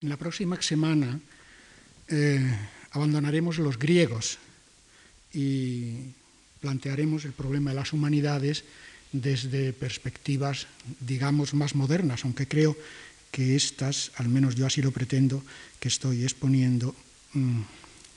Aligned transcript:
En 0.00 0.10
la 0.10 0.16
próxima 0.16 0.54
semana 0.62 1.18
eh, 2.06 2.38
abandonaremos 2.92 3.58
los 3.58 3.80
griegos 3.80 4.38
y 5.34 6.14
plantearemos 6.60 7.24
el 7.24 7.32
problema 7.32 7.70
de 7.70 7.82
las 7.82 7.92
humanidades 7.92 8.62
desde 9.10 9.72
perspectivas, 9.72 10.68
digamos, 11.00 11.52
más 11.52 11.74
modernas, 11.74 12.22
aunque 12.22 12.46
creo 12.46 12.78
que 13.32 13.56
estas, 13.56 14.12
al 14.14 14.28
menos 14.28 14.54
yo 14.54 14.66
así 14.66 14.82
lo 14.82 14.92
pretendo, 14.92 15.42
que 15.80 15.88
estoy 15.88 16.22
exponiendo, 16.22 16.94
mm, 17.34 17.62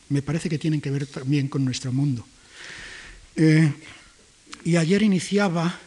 me 0.10 0.22
parece 0.22 0.50
que 0.50 0.60
tienen 0.60 0.82
que 0.82 0.92
ver 0.92 1.08
también 1.08 1.48
con 1.48 1.66
nuestro 1.66 1.92
mundo. 1.92 2.28
Eh, 3.36 3.74
y 4.66 4.76
ayer 4.76 5.02
iniciaba 5.02 5.80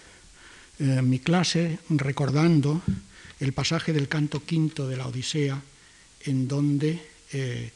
eh, 0.80 1.02
mi 1.02 1.20
clase 1.20 1.78
recordando 1.88 2.82
el 3.38 3.52
pasaje 3.52 3.92
del 3.92 4.08
canto 4.08 4.42
quinto 4.42 4.88
de 4.88 4.96
la 4.96 5.06
Odisea, 5.06 5.62
en 6.24 6.48
donde 6.48 7.00
eh, 7.32 7.70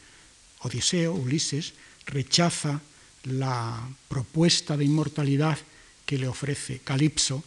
Odiseo, 0.60 1.12
Ulises, 1.14 1.74
rechaza 2.06 2.80
la 3.24 3.88
propuesta 4.08 4.76
de 4.76 4.84
inmortalidad 4.84 5.58
que 6.06 6.18
le 6.18 6.28
ofrece 6.28 6.80
Calipso 6.80 7.44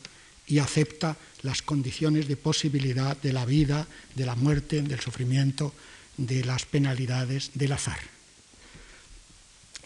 y 0.48 0.60
acepta 0.60 1.18
las 1.42 1.62
condiciones 1.62 2.28
de 2.28 2.38
posibilidad 2.38 3.18
de 3.18 3.34
la 3.34 3.46
vida, 3.46 3.88
de 4.16 4.26
la 4.26 4.36
muerte, 4.36 4.82
del 4.82 5.00
sufrimiento, 5.00 5.74
de 6.18 6.44
las 6.44 6.66
penalidades 6.66 7.52
del 7.56 7.72
azar. 7.72 8.00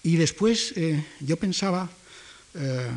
Y 0.04 0.18
después 0.18 0.74
eh, 0.76 1.04
yo 1.22 1.38
pensaba, 1.38 1.90
eh, 2.54 2.92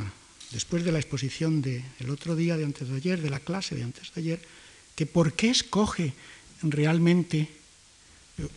después 0.51 0.85
de 0.85 0.93
la 0.93 0.99
exposición 0.99 1.63
del 1.63 2.11
otro 2.11 2.37
día, 2.37 2.57
de 2.57 2.65
antes 2.65 2.89
de 2.89 2.97
ayer, 2.97 3.23
de 3.23 3.31
la 3.31 3.41
clase 3.41 3.77
de 3.77 3.85
antes 3.85 4.13
de 4.13 4.21
ayer, 4.21 4.41
que 4.95 5.07
por 5.07 5.33
qué 5.35 5.51
escoge 5.51 6.13
realmente 6.63 7.49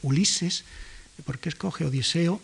Ulises, 0.01 0.63
por 1.25 1.39
qué 1.39 1.49
escoge 1.49 1.85
Odiseo 1.85 2.41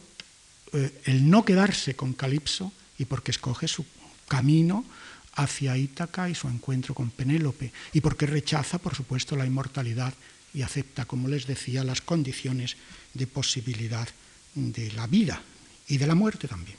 el 1.06 1.30
no 1.30 1.46
quedarse 1.46 1.96
con 1.96 2.14
Calipso 2.14 2.72
y 3.00 3.06
por 3.06 3.24
qué 3.24 3.32
escoge 3.32 3.68
su 3.68 3.86
camino 4.28 4.86
hacia 5.36 5.78
Ítaca 5.78 6.30
y 6.30 6.36
su 6.36 6.48
encuentro 6.48 6.94
con 6.94 7.12
Penélope, 7.12 7.72
y 7.94 8.02
porque 8.02 8.26
rechaza, 8.26 8.80
por 8.80 8.96
supuesto, 8.96 9.36
la 9.36 9.46
inmortalidad 9.46 10.14
y 10.54 10.64
acepta, 10.64 11.06
como 11.06 11.28
les 11.28 11.46
decía, 11.46 11.84
las 11.84 12.02
condiciones 12.02 12.76
de 13.14 13.28
posibilidad 13.28 14.08
de 14.56 14.92
la 14.94 15.06
vida 15.06 15.42
y 15.88 15.98
de 15.98 16.08
la 16.08 16.16
muerte 16.16 16.48
también. 16.48 16.78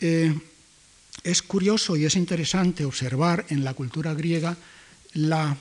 Eh, 0.00 0.34
es 1.22 1.42
curioso 1.42 1.96
y 1.96 2.06
es 2.06 2.16
interesante 2.16 2.84
observar 2.84 3.44
en 3.50 3.62
la 3.62 3.74
cultura 3.74 4.14
griega 4.14 4.56
la 5.12 5.56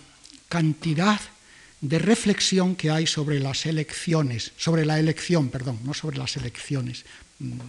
cantidad 0.48 1.20
de 1.88 2.00
reflexión 2.00 2.76
que 2.76 2.90
hay 2.90 3.08
sobre 3.08 3.40
las 3.40 3.66
elecciones, 3.66 4.52
sobre 4.58 4.86
la 4.86 5.00
elección, 5.00 5.50
perdón, 5.50 5.80
no 5.84 5.94
sobre 5.94 6.18
las 6.18 6.36
elecciones 6.38 7.06
mm, 7.40 7.60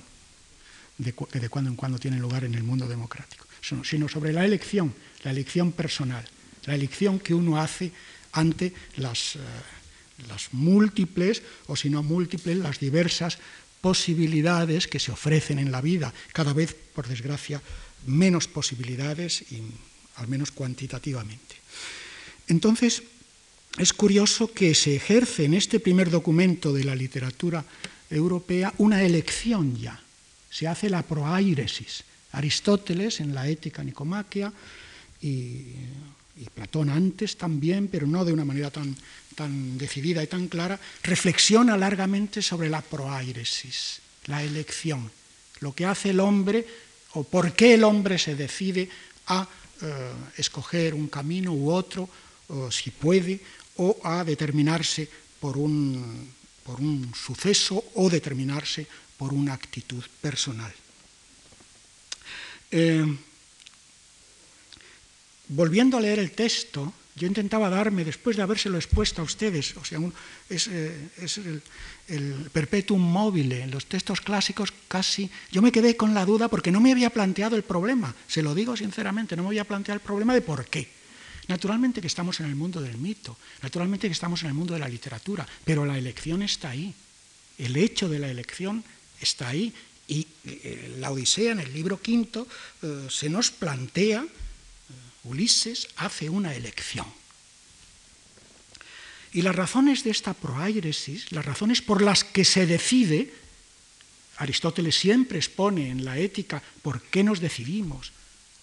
de, 0.99 1.13
que 1.13 1.41
de 1.41 1.49
cuando 1.49 1.71
en 1.71 1.77
cuando 1.77 1.99
tienen 1.99 2.21
lugar 2.21 2.45
en 2.45 2.55
el 2.55 2.63
mundo 2.63 2.89
democrático 2.89 3.47
sino 3.83 4.09
sobre 4.09 4.33
la 4.33 4.45
elección, 4.45 4.95
la 5.25 5.31
elección 5.31 5.73
personal, 5.73 6.25
la 6.67 6.75
elección 6.75 7.19
que 7.19 7.35
uno 7.35 7.61
hace 7.61 7.93
ante 8.33 8.73
las, 8.97 9.37
eh, 9.37 9.39
las 10.29 10.53
múltiples, 10.53 11.43
o 11.67 11.77
si 11.77 11.91
no 11.91 12.03
múltiples, 12.03 12.59
las 12.59 12.79
diversas 12.79 13.39
posibilidades 13.81 14.87
que 14.87 15.01
se 15.01 15.13
ofrecen 15.13 15.59
en 15.59 15.73
la 15.73 15.81
vida, 15.81 16.13
cada 16.33 16.53
vez, 16.53 16.75
por 16.95 17.09
desgracia, 17.09 17.63
menos 18.07 18.47
posibilidades 18.47 19.43
y 19.51 19.63
al 20.17 20.29
menos 20.29 20.51
cuantitativamente. 20.51 21.57
Entonces, 22.49 23.03
es 23.79 23.93
curioso 23.93 24.53
que 24.53 24.75
se 24.75 24.97
ejerce 24.97 25.45
en 25.45 25.55
este 25.55 25.81
primer 25.81 26.11
documento 26.11 26.73
de 26.73 26.85
la 26.85 26.95
literatura 26.95 27.65
europea 28.09 28.73
una 28.79 29.03
elección 29.03 29.77
ya, 29.77 30.01
se 30.51 30.67
hace 30.67 30.89
la 30.89 31.03
proairesis, 31.03 32.05
Aristóteles 32.33 33.21
en 33.21 33.35
la 33.35 33.49
Ética 33.49 33.83
Nicomaquia 33.85 34.53
y, 35.21 35.65
Platón 36.55 36.91
antes 36.91 37.37
también, 37.37 37.89
pero 37.89 38.07
no 38.07 38.25
de 38.25 38.33
una 38.33 38.45
manera 38.45 38.71
tan, 38.71 38.95
tan 39.35 39.79
decidida 39.79 40.23
y 40.23 40.27
tan 40.27 40.49
clara, 40.49 40.79
reflexiona 41.03 41.77
largamente 41.77 42.41
sobre 42.41 42.69
la 42.69 42.83
proairesis, 42.83 44.01
la 44.27 44.43
elección, 44.43 45.11
lo 45.61 45.75
que 45.75 45.87
hace 45.87 46.11
el 46.11 46.21
hombre 46.21 46.67
o 47.13 47.25
por 47.25 47.53
qué 47.53 47.75
el 47.75 47.85
hombre 47.85 48.19
se 48.19 48.37
decide 48.37 48.89
a 49.29 49.49
eh, 49.83 50.13
escoger 50.37 50.95
un 50.95 51.09
camino 51.09 51.53
u 51.53 51.71
otro, 51.71 52.09
o 52.49 52.71
si 52.71 52.91
puede, 52.91 53.41
o 53.79 53.99
a 54.03 54.25
determinarse 54.25 55.09
por 55.41 55.57
un, 55.57 56.31
por 56.65 56.81
un 56.81 57.13
suceso 57.15 57.83
o 57.95 58.11
determinarse 58.11 58.87
por 59.17 59.33
una 59.33 59.55
actitud 59.55 60.03
personal. 60.21 60.73
Eh, 62.71 63.07
volviendo 65.49 65.97
a 65.97 66.01
leer 66.01 66.19
el 66.19 66.33
texto, 66.33 66.93
yo 67.15 67.27
intentaba 67.27 67.71
darme, 67.71 68.05
después 68.05 68.37
de 68.37 68.43
habérselo 68.43 68.77
expuesto 68.77 69.23
a 69.23 69.25
ustedes, 69.25 69.77
o 69.79 69.85
sea, 69.85 69.99
es, 70.51 70.69
eh, 70.69 71.09
el, 71.17 71.63
el, 72.09 72.51
perpetuum 72.53 73.01
mobile, 73.01 73.63
en 73.63 73.71
los 73.71 73.87
textos 73.87 74.21
clásicos 74.21 74.73
casi, 74.87 75.31
yo 75.51 75.63
me 75.63 75.73
quedé 75.73 75.97
con 75.97 76.13
la 76.13 76.27
duda 76.27 76.49
porque 76.49 76.71
no 76.71 76.81
me 76.81 76.93
había 76.93 77.09
planteado 77.09 77.57
el 77.57 77.63
problema, 77.63 78.15
se 78.29 78.43
lo 78.43 78.55
digo 78.55 78.77
sinceramente, 78.77 79.35
no 79.35 79.45
me 79.45 79.49
había 79.49 79.65
planteado 79.65 79.97
el 79.97 80.05
problema 80.05 80.35
de 80.35 80.43
por 80.43 80.67
qué. 80.67 80.96
Naturalmente 81.49 82.01
que 82.01 82.07
estamos 82.07 82.41
en 82.41 82.47
el 82.47 82.57
mundo 82.57 82.81
del 82.81 82.99
mito, 82.99 83.39
naturalmente 83.63 84.09
que 84.09 84.13
estamos 84.13 84.43
en 84.43 84.49
el 84.49 84.55
mundo 84.55 84.75
de 84.75 84.81
la 84.81 84.89
literatura, 84.89 85.47
pero 85.65 85.87
la 85.87 85.97
elección 85.97 86.43
está 86.43 86.71
ahí, 86.71 86.93
el 87.59 87.77
hecho 87.77 88.09
de 88.09 88.19
la 88.19 88.29
elección 88.29 88.85
está 89.21 89.49
ahí 89.49 89.73
y 90.09 90.27
eh, 90.45 90.97
la 90.99 91.11
Odisea, 91.11 91.53
en 91.53 91.61
el 91.61 91.73
libro 91.73 92.01
quinto, 92.01 92.47
eh, 92.83 93.07
se 93.11 93.29
nos 93.29 93.51
plantea, 93.51 94.23
eh, 94.23 94.27
Ulises 95.25 95.89
hace 95.97 96.29
una 96.29 96.55
elección. 96.55 97.07
Y 99.33 99.43
las 99.43 99.55
razones 99.55 100.05
de 100.05 100.11
esta 100.11 100.33
proairesis, 100.33 101.33
las 101.33 101.45
razones 101.45 101.83
por 101.83 102.03
las 102.03 102.25
que 102.25 102.45
se 102.45 102.67
decide, 102.67 103.33
Aristóteles 104.39 104.97
siempre 104.97 105.39
expone 105.39 105.91
en 105.91 106.05
la 106.05 106.19
ética 106.19 106.63
por 106.83 107.03
qué 107.03 107.25
nos 107.25 107.41
decidimos 107.41 108.13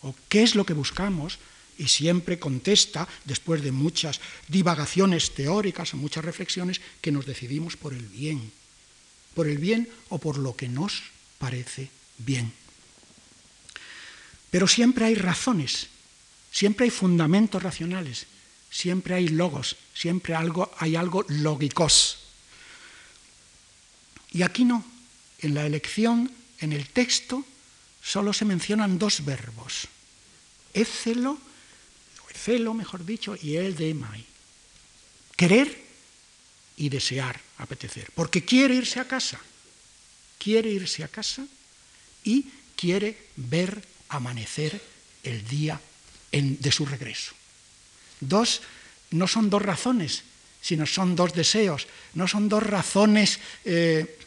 o 0.01 0.15
qué 0.29 0.43
es 0.43 0.55
lo 0.55 0.65
que 0.65 0.73
buscamos, 0.73 1.39
y 1.77 1.87
siempre 1.87 2.39
contesta, 2.39 3.07
después 3.25 3.61
de 3.61 3.71
muchas 3.71 4.19
divagaciones 4.47 5.33
teóricas 5.33 5.93
muchas 5.93 6.25
reflexiones, 6.25 6.81
que 7.01 7.11
nos 7.11 7.25
decidimos 7.25 7.77
por 7.77 7.93
el 7.93 8.05
bien, 8.05 8.51
por 9.33 9.47
el 9.47 9.57
bien 9.57 9.89
o 10.09 10.19
por 10.19 10.37
lo 10.37 10.55
que 10.55 10.67
nos 10.67 11.03
parece 11.37 11.89
bien. 12.17 12.53
Pero 14.49 14.67
siempre 14.67 15.05
hay 15.05 15.15
razones, 15.15 15.87
siempre 16.51 16.85
hay 16.85 16.91
fundamentos 16.91 17.61
racionales, 17.61 18.27
siempre 18.69 19.15
hay 19.15 19.27
logos, 19.27 19.77
siempre 19.93 20.35
algo, 20.35 20.71
hay 20.77 20.95
algo 20.95 21.25
lógicos. 21.27 22.19
Y 24.31 24.43
aquí 24.43 24.63
no, 24.63 24.85
en 25.39 25.53
la 25.53 25.65
elección, 25.65 26.31
en 26.59 26.73
el 26.73 26.87
texto, 26.87 27.45
solo 28.01 28.33
se 28.33 28.45
mencionan 28.45 28.99
dos 28.99 29.25
verbos, 29.25 29.87
écelo, 30.73 31.39
celo, 32.33 32.73
mejor 32.73 33.05
dicho, 33.05 33.35
y 33.41 33.55
el 33.57 33.75
de 33.75 33.93
mai. 33.93 34.25
Querer 35.35 35.83
y 36.77 36.89
desear, 36.89 37.39
apetecer, 37.57 38.09
porque 38.15 38.43
quiere 38.43 38.75
irse 38.75 38.99
a 38.99 39.07
casa 39.07 39.39
quiere 40.43 40.69
irse 40.69 41.03
a 41.03 41.07
casa 41.07 41.47
y 42.27 42.45
quiere 42.75 43.15
ver 43.37 43.79
amanecer 44.09 44.75
el 45.23 45.47
día 45.47 45.79
de 46.31 46.71
su 46.71 46.85
regreso. 46.85 47.31
Dos, 48.19 48.61
no 49.11 49.27
son 49.27 49.49
dos 49.49 49.61
razones, 49.61 50.23
sino 50.59 50.85
son 50.85 51.15
dos 51.15 51.33
deseos, 51.33 51.87
no 52.13 52.27
son 52.27 52.49
dos 52.49 52.61
razones 52.61 53.39
eh, 53.63 54.19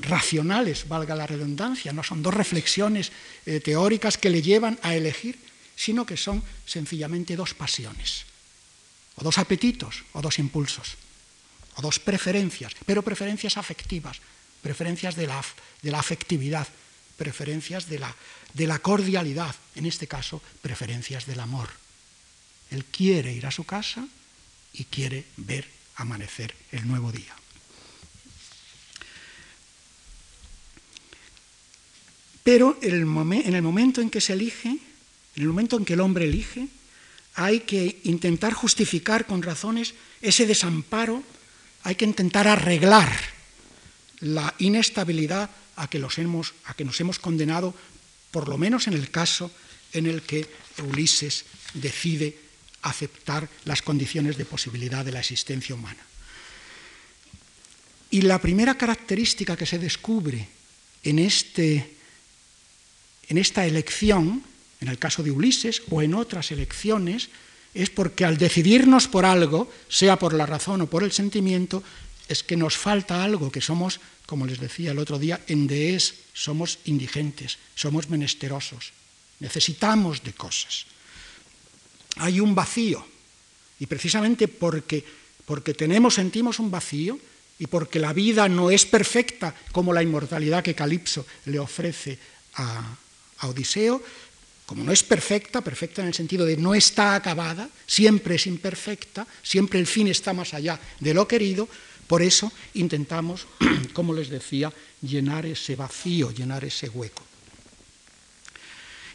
racionales, 0.00 0.88
valga 0.88 1.14
la 1.14 1.26
redundancia, 1.26 1.92
no 1.92 2.02
son 2.02 2.22
dos 2.22 2.34
reflexiones 2.34 3.12
eh, 3.46 3.60
teóricas 3.60 4.18
que 4.18 4.30
le 4.30 4.42
llevan 4.42 4.78
a 4.82 4.96
elegir, 4.96 5.38
sino 5.76 6.06
que 6.06 6.16
son 6.16 6.42
sencillamente 6.64 7.36
dos 7.36 7.54
pasiones, 7.54 8.24
o 9.14 9.22
dos 9.22 9.38
apetitos, 9.38 10.02
o 10.16 10.24
dos 10.24 10.40
impulsos, 10.40 10.96
o 11.76 11.84
dos 11.84 12.00
preferencias, 12.00 12.72
pero 12.88 13.04
preferencias 13.04 13.60
afectivas, 13.60 14.18
preferencias 14.64 15.14
de 15.14 15.28
la, 15.28 15.44
de 15.82 15.90
la 15.92 16.00
afectividad, 16.00 16.66
preferencias 17.16 17.88
de 17.88 18.00
la, 18.00 18.16
de 18.54 18.66
la 18.66 18.80
cordialidad, 18.80 19.54
en 19.76 19.84
este 19.84 20.08
caso, 20.08 20.42
preferencias 20.62 21.26
del 21.26 21.40
amor. 21.40 21.68
Él 22.70 22.84
quiere 22.84 23.32
ir 23.32 23.46
a 23.46 23.52
su 23.52 23.64
casa 23.64 24.08
y 24.72 24.84
quiere 24.84 25.24
ver 25.36 25.68
amanecer 25.96 26.54
el 26.72 26.88
nuevo 26.88 27.12
día. 27.12 27.36
Pero 32.42 32.78
en 32.80 33.54
el 33.54 33.62
momento 33.62 34.00
en 34.00 34.08
que 34.10 34.20
se 34.20 34.34
elige, 34.34 34.78
en 35.36 35.42
el 35.42 35.48
momento 35.48 35.76
en 35.76 35.84
que 35.84 35.92
el 35.92 36.00
hombre 36.00 36.24
elige, 36.24 36.68
hay 37.34 37.60
que 37.60 38.00
intentar 38.04 38.54
justificar 38.54 39.26
con 39.26 39.42
razones 39.42 39.94
ese 40.22 40.46
desamparo 40.46 41.22
hay 41.86 41.94
que 41.94 42.04
intentar 42.04 42.48
arreglar 42.48 43.08
la 44.20 44.52
inestabilidad 44.58 45.48
a 45.76 45.86
que, 45.86 46.00
nos 46.00 46.18
hemos 46.18 47.18
condenado, 47.20 47.74
por 48.32 48.48
lo 48.48 48.58
menos 48.58 48.88
en 48.88 48.94
el 48.94 49.08
caso 49.12 49.52
en 49.92 50.06
el 50.06 50.22
que 50.22 50.48
Ulises 50.82 51.44
decide 51.74 52.36
aceptar 52.82 53.48
las 53.64 53.82
condiciones 53.82 54.36
de 54.36 54.44
posibilidad 54.44 55.04
de 55.04 55.12
la 55.12 55.20
existencia 55.20 55.76
humana. 55.76 56.02
Y 58.10 58.22
la 58.22 58.40
primera 58.40 58.76
característica 58.76 59.56
que 59.56 59.66
se 59.66 59.78
descubre 59.78 60.48
en, 61.04 61.20
este, 61.20 61.94
en 63.28 63.38
esta 63.38 63.64
elección, 63.64 64.42
en 64.80 64.88
el 64.88 64.98
caso 64.98 65.22
de 65.22 65.30
Ulises 65.30 65.82
o 65.90 66.02
en 66.02 66.14
otras 66.14 66.50
elecciones, 66.50 67.28
es 67.74 67.90
porque 67.90 68.24
al 68.24 68.38
decidirnos 68.38 69.08
por 69.08 69.24
algo, 69.24 69.70
sea 69.88 70.18
por 70.18 70.32
la 70.32 70.46
razón 70.46 70.80
o 70.80 70.90
por 70.90 71.04
el 71.04 71.12
sentimiento, 71.12 71.82
es 72.28 72.42
que 72.42 72.56
nos 72.56 72.76
falta 72.76 73.22
algo, 73.22 73.52
que 73.52 73.60
somos, 73.60 74.00
como 74.24 74.46
les 74.46 74.58
decía 74.58 74.92
el 74.92 74.98
otro 74.98 75.18
día, 75.18 75.40
endees, 75.46 76.26
somos 76.32 76.78
indigentes, 76.86 77.58
somos 77.74 78.08
menesterosos, 78.08 78.92
necesitamos 79.40 80.24
de 80.24 80.32
cosas. 80.32 80.86
Hay 82.16 82.40
un 82.40 82.54
vacío, 82.54 83.06
y 83.78 83.86
precisamente 83.86 84.48
porque, 84.48 85.04
porque 85.44 85.74
tenemos, 85.74 86.14
sentimos 86.14 86.58
un 86.58 86.70
vacío, 86.70 87.20
y 87.58 87.66
porque 87.68 87.98
la 87.98 88.12
vida 88.12 88.48
no 88.48 88.70
es 88.70 88.84
perfecta 88.84 89.54
como 89.72 89.92
la 89.92 90.02
inmortalidad 90.02 90.62
que 90.62 90.74
Calipso 90.74 91.26
le 91.46 91.58
ofrece 91.58 92.18
a, 92.54 92.96
a 93.38 93.48
Odiseo, 93.48 94.02
como 94.66 94.82
no 94.82 94.92
es 94.92 95.04
perfecta, 95.04 95.62
perfecta 95.62 96.02
en 96.02 96.08
el 96.08 96.14
sentido 96.14 96.44
de 96.44 96.56
no 96.56 96.74
está 96.74 97.14
acabada, 97.14 97.70
siempre 97.86 98.34
es 98.34 98.46
imperfecta, 98.46 99.26
siempre 99.42 99.78
el 99.78 99.86
fin 99.86 100.08
está 100.08 100.32
más 100.32 100.54
allá 100.54 100.78
de 100.98 101.14
lo 101.14 101.26
querido, 101.26 101.68
por 102.06 102.20
eso 102.20 102.52
intentamos, 102.74 103.46
como 103.92 104.12
les 104.12 104.28
decía, 104.28 104.72
llenar 105.00 105.46
ese 105.46 105.76
vacío, 105.76 106.32
llenar 106.32 106.64
ese 106.64 106.88
hueco. 106.88 107.22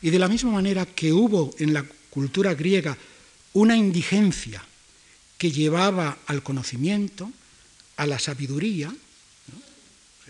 Y 0.02 0.10
de 0.10 0.20
la 0.20 0.30
misma 0.30 0.52
manera 0.52 0.86
que 0.86 1.14
hubo 1.14 1.54
en 1.60 1.74
la 1.74 1.86
cultura 2.10 2.54
griega 2.54 2.98
una 3.54 3.76
indigencia 3.76 4.64
que 5.38 5.52
llevaba 5.52 6.20
al 6.28 6.44
conocimiento, 6.44 7.30
a 7.98 8.08
la 8.08 8.20
sabiduría, 8.20 8.94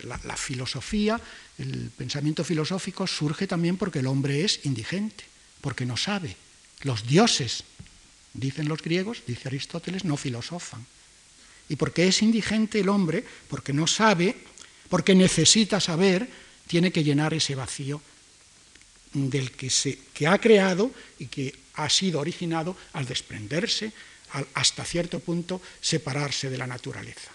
la, 0.04 0.36
filosofía, 0.36 1.20
el 1.62 1.92
pensamiento 1.96 2.44
filosófico 2.44 3.08
surge 3.08 3.48
también 3.48 3.78
porque 3.78 4.00
el 4.00 4.08
hombre 4.08 4.44
es 4.44 4.66
indigente, 4.66 5.24
porque 5.62 5.86
no 5.86 5.98
sabe. 5.98 6.36
Los 6.82 7.06
dioses, 7.08 7.64
dicen 8.34 8.68
los 8.68 8.82
griegos, 8.82 9.24
dice 9.28 9.48
Aristóteles, 9.48 10.04
no 10.04 10.18
filosofan. 10.18 10.86
Y 11.70 11.76
porque 11.76 12.08
es 12.08 12.22
indigente 12.22 12.80
el 12.80 12.90
hombre, 12.90 13.24
porque 13.48 13.74
no 13.74 13.88
sabe, 13.88 14.36
porque 14.90 15.16
necesita 15.16 15.80
saber, 15.80 16.28
tiene 16.68 16.92
que 16.92 17.04
llenar 17.04 17.34
ese 17.34 17.56
vacío 17.56 18.02
del 19.14 19.52
que, 19.52 19.70
se, 19.70 20.00
que 20.14 20.28
ha 20.28 20.38
creado 20.40 20.92
y 21.20 21.28
que 21.28 21.56
ha 21.76 21.90
sido 21.90 22.20
originado 22.20 22.76
al 22.94 23.06
desprenderse, 23.06 23.94
al, 24.32 24.48
hasta 24.54 24.84
cierto 24.84 25.20
punto 25.20 25.62
separarse 25.80 26.50
de 26.50 26.58
la 26.58 26.68
naturaleza. 26.68 27.32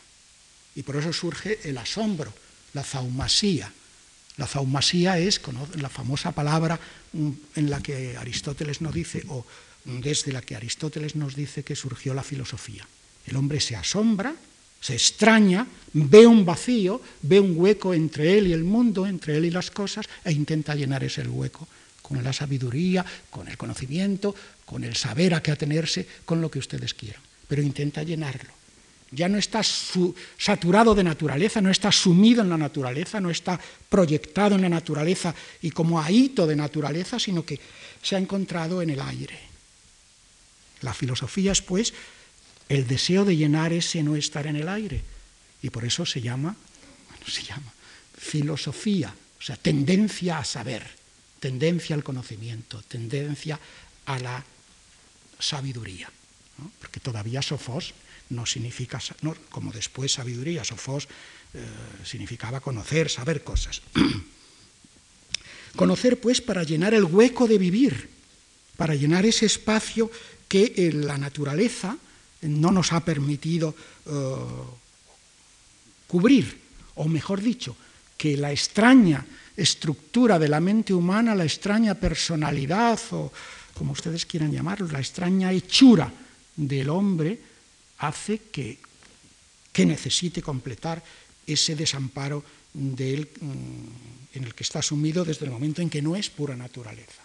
Y 0.75 0.83
por 0.83 0.97
eso 0.97 1.13
surge 1.13 1.61
el 1.65 1.79
asombro, 1.79 2.33
la 2.75 2.83
zaumasía. 2.83 3.73
La 4.37 4.47
zaumasía 4.47 5.19
es 5.19 5.41
la 5.81 5.89
famosa 5.89 6.33
palabra 6.33 6.79
mm, 7.13 7.31
en 7.57 7.71
la 7.71 7.81
que 7.81 8.17
Aristóteles 8.17 8.81
nos 8.81 8.95
dice, 8.95 9.25
o 9.29 9.47
desde 9.85 10.33
la 10.33 10.43
que 10.43 10.57
Aristóteles 10.57 11.17
nos 11.17 11.35
dice 11.35 11.63
que 11.63 11.77
surgió 11.77 12.13
la 12.13 12.23
filosofía. 12.23 12.87
El 13.27 13.37
hombre 13.37 13.61
se 13.61 13.77
asombra, 13.77 14.35
se 14.81 14.95
extraña, 14.95 15.67
ve 15.93 16.27
un 16.27 16.45
vacío, 16.45 17.01
ve 17.23 17.41
un 17.41 17.55
hueco 17.57 17.95
entre 17.95 18.39
él 18.39 18.49
y 18.49 18.53
el 18.53 18.65
mundo, 18.65 19.07
entre 19.07 19.37
él 19.37 19.47
y 19.47 19.51
las 19.51 19.71
cosas, 19.71 20.07
e 20.25 20.33
intenta 20.33 20.75
llenar 20.75 21.03
ese 21.03 21.27
hueco 21.27 21.67
con 22.03 22.23
la 22.23 22.33
sabiduría, 22.33 23.05
con 23.31 23.49
el 23.49 23.57
conocimiento, 23.57 24.35
con 24.65 24.85
el 24.85 24.95
saber 24.95 25.35
a 25.35 25.43
qué 25.43 25.51
atenerse, 25.51 26.07
con 26.25 26.41
lo 26.41 26.51
que 26.51 26.61
ustedes 26.61 26.95
quieran. 26.95 27.23
Pero 27.49 27.63
intenta 27.63 28.03
llenarlo. 28.05 28.56
Ya 29.11 29.29
no 29.29 29.39
está 29.39 29.63
saturado 29.63 30.95
de 30.95 31.05
naturaleza, 31.05 31.61
no 31.61 31.71
está 31.71 31.93
sumido 31.93 32.43
en 32.43 32.49
la 32.49 32.59
naturaleza, 32.59 33.21
no 33.21 33.31
está 33.31 33.59
proyectado 33.89 34.57
en 34.57 34.63
la 34.63 34.69
naturaleza 34.69 35.35
y 35.63 35.71
como 35.71 36.01
ahito 36.01 36.47
de 36.47 36.57
naturaleza, 36.57 37.19
sino 37.19 37.45
que 37.45 37.61
se 38.03 38.17
ha 38.17 38.19
encontrado 38.19 38.83
en 38.83 38.91
el 38.91 39.01
aire. 39.01 39.39
La 40.83 40.93
filosofía 40.93 41.53
es, 41.53 41.63
pues, 41.63 41.95
el 42.69 42.87
deseo 42.87 43.25
de 43.25 43.37
llenar 43.37 43.73
ese 43.73 44.03
no 44.03 44.17
estar 44.17 44.47
en 44.47 44.57
el 44.57 44.69
aire. 44.69 45.03
Y 45.63 45.71
por 45.71 45.85
eso 45.85 46.05
se 46.05 46.21
llama, 46.21 46.57
bueno, 47.09 47.27
se 47.29 47.43
llama 47.43 47.73
filosofía, 48.17 49.15
o 49.39 49.43
sea, 49.43 49.57
tendencia 49.57 50.39
a 50.39 50.45
saber, 50.45 50.83
tendencia 51.39 51.95
al 51.95 52.03
conocimiento, 52.03 52.83
tendencia 52.83 53.59
a 54.07 54.19
la 54.19 54.45
sabiduría. 55.39 56.11
Porque 56.81 57.01
todavía 57.01 57.43
Sofos 57.43 57.95
no 58.31 58.47
significa, 58.47 59.01
como 59.51 59.73
después 59.73 60.13
sabiduría, 60.13 60.65
Sofos 60.65 61.09
eh, 61.55 61.65
significaba 62.05 62.61
conocer, 62.61 63.09
saber 63.09 63.45
cosas. 63.45 63.83
conocer, 65.77 66.21
pues, 66.21 66.41
para 66.41 66.65
llenar 66.65 66.95
el 66.95 67.05
hueco 67.05 67.47
de 67.47 67.59
vivir, 67.59 68.11
para 68.77 68.95
llenar 68.95 69.25
ese 69.27 69.47
espacio 69.47 70.11
que 70.49 70.73
en 70.77 71.07
la 71.07 71.19
naturaleza 71.19 71.97
no 72.43 72.71
nos 72.71 72.93
ha 72.93 73.05
permitido 73.05 73.75
eh, 74.07 74.37
cubrir, 76.07 76.61
o 76.95 77.09
mejor 77.09 77.41
dicho, 77.41 77.77
que 78.17 78.37
la 78.37 78.53
extraña 78.53 79.25
estructura 79.57 80.39
de 80.39 80.49
la 80.49 80.61
mente 80.61 80.93
humana, 80.93 81.35
la 81.35 81.45
extraña 81.45 81.95
personalidad, 81.95 83.01
o 83.13 83.33
como 83.75 83.93
ustedes 83.93 84.27
quieran 84.27 84.53
llamarlo, 84.53 84.89
la 84.89 85.01
extraña 85.01 85.53
hechura 85.53 86.13
del 86.57 86.89
hombre, 86.89 87.56
hace 87.99 88.39
que, 88.51 88.79
que 89.73 89.87
necesite 89.87 90.43
completar 90.43 91.03
ese 91.47 91.77
desamparo 91.77 92.45
de 92.73 93.29
mm, 93.41 94.37
en 94.37 94.45
el 94.45 94.55
que 94.55 94.65
está 94.65 94.83
sumido 94.83 95.25
desde 95.25 95.47
el 95.47 95.51
momento 95.51 95.81
en 95.81 95.89
que 95.89 96.03
no 96.03 96.15
es 96.15 96.29
pura 96.29 96.57
naturaleza, 96.57 97.23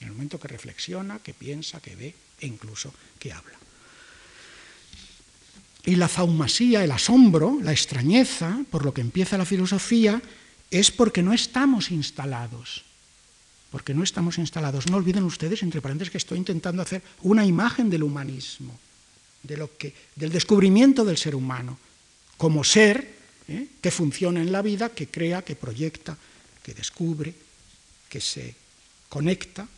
en 0.00 0.08
el 0.08 0.12
momento 0.12 0.40
que 0.40 0.48
reflexiona, 0.48 1.18
que 1.18 1.34
piensa, 1.34 1.80
que 1.80 1.94
ve 1.94 2.14
e 2.40 2.46
incluso 2.46 2.92
que 3.18 3.32
habla. 3.32 3.58
Y 5.84 5.96
la 5.96 6.08
zaumasía, 6.08 6.82
el 6.82 6.92
asombro, 6.92 7.58
la 7.62 7.72
extrañeza, 7.72 8.64
por 8.70 8.84
lo 8.84 8.94
que 8.94 9.02
empieza 9.02 9.36
la 9.36 9.44
filosofía, 9.44 10.22
es 10.70 10.90
porque 10.90 11.22
no 11.22 11.34
estamos 11.34 11.90
instalados. 11.90 12.84
Porque 13.70 13.92
no 13.92 14.02
estamos 14.02 14.38
instalados. 14.38 14.88
No 14.88 14.96
olviden 14.96 15.24
ustedes, 15.24 15.62
entre 15.62 15.82
paréntesis, 15.82 16.10
que 16.10 16.18
estoy 16.18 16.38
intentando 16.38 16.80
hacer 16.80 17.02
una 17.20 17.44
imagen 17.44 17.90
del 17.90 18.02
humanismo, 18.02 18.78
de 19.44 19.56
lo 19.56 19.76
que, 19.76 19.94
del 20.16 20.32
descubrimiento 20.32 21.04
del 21.04 21.16
ser 21.16 21.36
humano, 21.36 21.78
como 22.36 22.64
ser 22.64 23.14
¿eh? 23.46 23.68
que 23.80 23.90
funciona 23.90 24.40
en 24.40 24.50
la 24.50 24.62
vida, 24.62 24.88
que 24.88 25.06
crea, 25.06 25.42
que 25.42 25.54
proyecta, 25.54 26.16
que 26.62 26.74
descubre, 26.74 27.32
que 28.08 28.20
se 28.20 28.54
conecta 29.08 29.68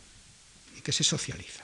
y 0.77 0.81
que 0.81 0.91
se 0.91 1.03
socializa. 1.03 1.63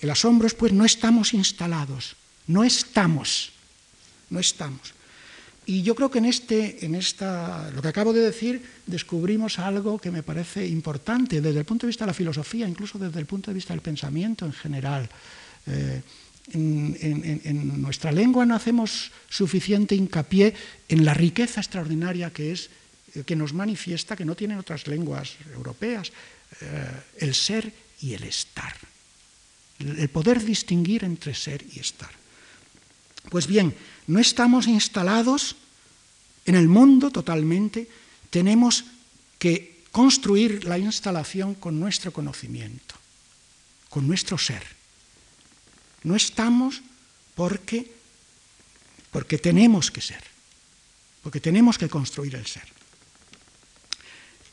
el 0.00 0.10
asombro 0.10 0.46
es, 0.46 0.54
pues, 0.54 0.72
no 0.72 0.84
estamos 0.84 1.34
instalados 1.34 2.16
no 2.48 2.64
estamos, 2.64 3.52
no 4.30 4.40
estamos. 4.40 4.94
Y 5.66 5.82
yo 5.82 5.94
creo 5.94 6.10
que 6.10 6.18
en, 6.18 6.24
este, 6.24 6.84
en 6.84 6.94
esta, 6.94 7.70
lo 7.70 7.82
que 7.82 7.88
acabo 7.88 8.14
de 8.14 8.22
decir 8.22 8.62
descubrimos 8.86 9.58
algo 9.58 9.98
que 9.98 10.10
me 10.10 10.22
parece 10.22 10.66
importante 10.66 11.42
desde 11.42 11.58
el 11.60 11.66
punto 11.66 11.86
de 11.86 11.88
vista 11.88 12.04
de 12.06 12.10
la 12.10 12.14
filosofía, 12.14 12.66
incluso 12.66 12.98
desde 12.98 13.20
el 13.20 13.26
punto 13.26 13.50
de 13.50 13.54
vista 13.54 13.74
del 13.74 13.82
pensamiento 13.82 14.46
en 14.46 14.54
general. 14.54 15.08
Eh, 15.66 16.02
en, 16.52 17.82
nuestra 17.82 18.12
lengua 18.12 18.46
no 18.46 18.54
hacemos 18.54 19.10
suficiente 19.28 19.94
hincapié 19.94 20.54
en 20.88 21.04
la 21.04 21.14
riqueza 21.14 21.60
extraordinaria 21.60 22.32
que 22.32 22.52
es 22.52 22.70
eh, 23.14 23.24
que 23.24 23.36
nos 23.36 23.52
manifiesta 23.52 24.16
que 24.16 24.24
no 24.24 24.34
tienen 24.34 24.58
otras 24.58 24.86
lenguas 24.86 25.36
europeas 25.54 26.12
eh, 26.60 26.88
el 27.18 27.34
ser 27.34 27.72
y 28.00 28.14
el 28.14 28.24
estar, 28.24 28.74
el 29.80 30.08
poder 30.08 30.42
distinguir 30.44 31.04
entre 31.04 31.34
ser 31.34 31.64
y 31.74 31.80
estar. 31.80 32.10
Pues 33.28 33.46
bien, 33.46 33.74
no 34.06 34.18
estamos 34.18 34.66
instalados 34.66 35.56
en 36.46 36.54
el 36.54 36.68
mundo 36.68 37.10
totalmente, 37.10 37.88
tenemos 38.30 38.84
que 39.38 39.84
construir 39.92 40.64
la 40.64 40.78
instalación 40.78 41.54
con 41.54 41.78
nuestro 41.78 42.12
conocimiento, 42.12 42.94
con 43.90 44.06
nuestro 44.06 44.38
ser. 44.38 44.77
No 46.04 46.16
estamos 46.16 46.82
porque, 47.34 47.90
porque 49.10 49.38
tenemos 49.38 49.90
que 49.90 50.00
ser, 50.00 50.22
porque 51.22 51.40
tenemos 51.40 51.78
que 51.78 51.88
construir 51.88 52.34
el 52.34 52.46
ser. 52.46 52.66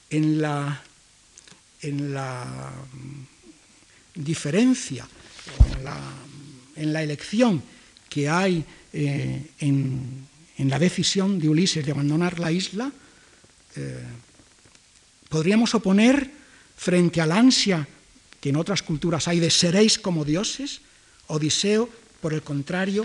En 0.10 0.42
la, 0.42 0.82
en 1.82 2.14
la 2.14 2.74
diferencia, 4.16 5.08
en 5.76 5.84
la, 5.84 5.98
en 6.76 6.96
elección 6.96 7.62
que 8.10 8.30
hay 8.30 8.64
eh, 8.94 9.52
en, 9.60 10.28
la 10.58 10.80
decisión 10.80 11.38
de 11.38 11.50
Ulises 11.50 11.86
de 11.86 11.92
abandonar 11.92 12.40
la 12.40 12.52
isla, 12.52 12.92
eh, 13.76 14.04
podríamos 15.28 15.76
oponer 15.76 16.32
frente 16.78 17.20
al 17.20 17.32
ansia 17.32 17.86
que 18.40 18.50
en 18.50 18.56
otras 18.56 18.82
culturas 18.82 19.28
hay 19.28 19.40
de 19.40 19.52
seréis 19.52 20.00
como 20.00 20.24
dioses, 20.24 20.80
Odiseo, 21.28 21.90
por 22.22 22.34
el 22.34 22.42
contrario, 22.42 23.04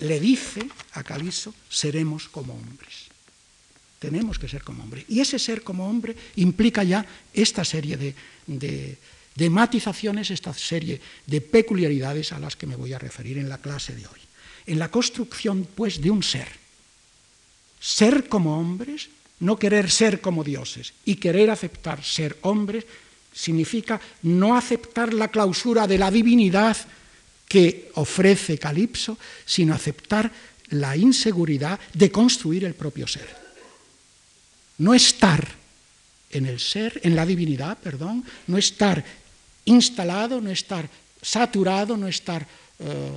le 0.00 0.20
dice 0.20 0.68
a 0.92 1.02
Caliso, 1.02 1.54
seremos 1.68 2.28
como 2.28 2.54
hombres. 2.54 3.08
Tenemos 3.98 4.38
que 4.38 4.48
ser 4.48 4.62
como 4.62 4.82
hombres. 4.82 5.04
Y 5.08 5.20
ese 5.20 5.38
ser 5.38 5.62
como 5.62 5.88
hombre 5.88 6.16
implica 6.36 6.82
ya 6.84 7.06
esta 7.32 7.64
serie 7.64 7.96
de, 7.96 8.14
de 9.34 9.50
matizaciones, 9.50 10.30
esta 10.30 10.52
serie 10.52 11.00
de 11.26 11.40
peculiaridades 11.40 12.32
a 12.32 12.38
las 12.38 12.56
que 12.56 12.66
me 12.66 12.76
voy 12.76 12.92
a 12.92 12.98
referir 12.98 13.38
en 13.38 13.48
la 13.48 13.58
clase 13.58 13.94
de 13.94 14.06
hoy. 14.06 14.20
En 14.66 14.78
la 14.78 14.90
construcción, 14.90 15.66
pues, 15.74 16.00
de 16.00 16.10
un 16.10 16.22
ser. 16.22 16.48
Ser 17.80 18.28
como 18.28 18.58
hombres, 18.58 19.08
no 19.40 19.58
querer 19.58 19.90
ser 19.90 20.20
como 20.20 20.44
dioses 20.44 20.94
y 21.04 21.16
querer 21.16 21.50
aceptar 21.50 22.02
ser 22.04 22.38
hombres, 22.42 22.84
significa 23.32 24.00
no 24.22 24.56
aceptar 24.56 25.12
la 25.12 25.28
clausura 25.28 25.86
de 25.86 25.98
la 25.98 26.10
divinidad 26.10 26.76
que 27.54 27.94
ofrece 27.94 28.58
Calipso, 28.58 29.14
sino 29.46 29.78
aceptar 29.78 30.26
la 30.74 30.96
inseguridad 30.96 31.78
de 31.94 32.10
construir 32.10 32.64
el 32.64 32.74
propio 32.74 33.06
ser. 33.06 33.30
No 34.78 34.92
estar 34.92 35.46
en 36.34 36.46
el 36.46 36.58
ser, 36.58 36.98
en 37.04 37.14
la 37.14 37.24
divinidad, 37.24 37.78
perdón, 37.78 38.24
no 38.48 38.58
estar 38.58 39.04
instalado, 39.66 40.40
no 40.40 40.50
estar 40.50 40.90
saturado, 41.22 41.96
no 41.96 42.08
estar 42.08 42.44
eh, 42.80 43.12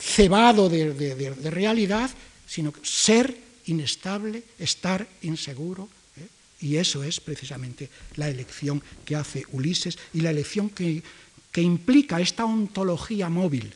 cebado 0.00 0.68
de, 0.68 1.30
realidad, 1.46 2.10
sino 2.48 2.74
ser 2.82 3.38
inestable, 3.66 4.42
estar 4.58 5.06
inseguro. 5.22 5.88
¿eh? 6.16 6.26
Y 6.66 6.74
eso 6.74 7.04
es 7.04 7.20
precisamente 7.20 7.88
la 8.16 8.28
elección 8.28 8.82
que 9.04 9.14
hace 9.14 9.44
Ulises 9.52 9.96
y 10.12 10.22
la 10.22 10.30
elección 10.30 10.70
que, 10.70 11.04
que 11.52 11.62
implica 11.62 12.20
esta 12.20 12.44
ontología 12.44 13.28
móvil, 13.28 13.74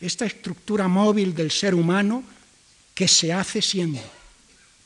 esta 0.00 0.26
estructura 0.26 0.88
móvil 0.88 1.34
del 1.34 1.50
ser 1.50 1.74
humano 1.74 2.24
que 2.94 3.06
se 3.06 3.32
hace 3.32 3.62
siendo 3.62 4.02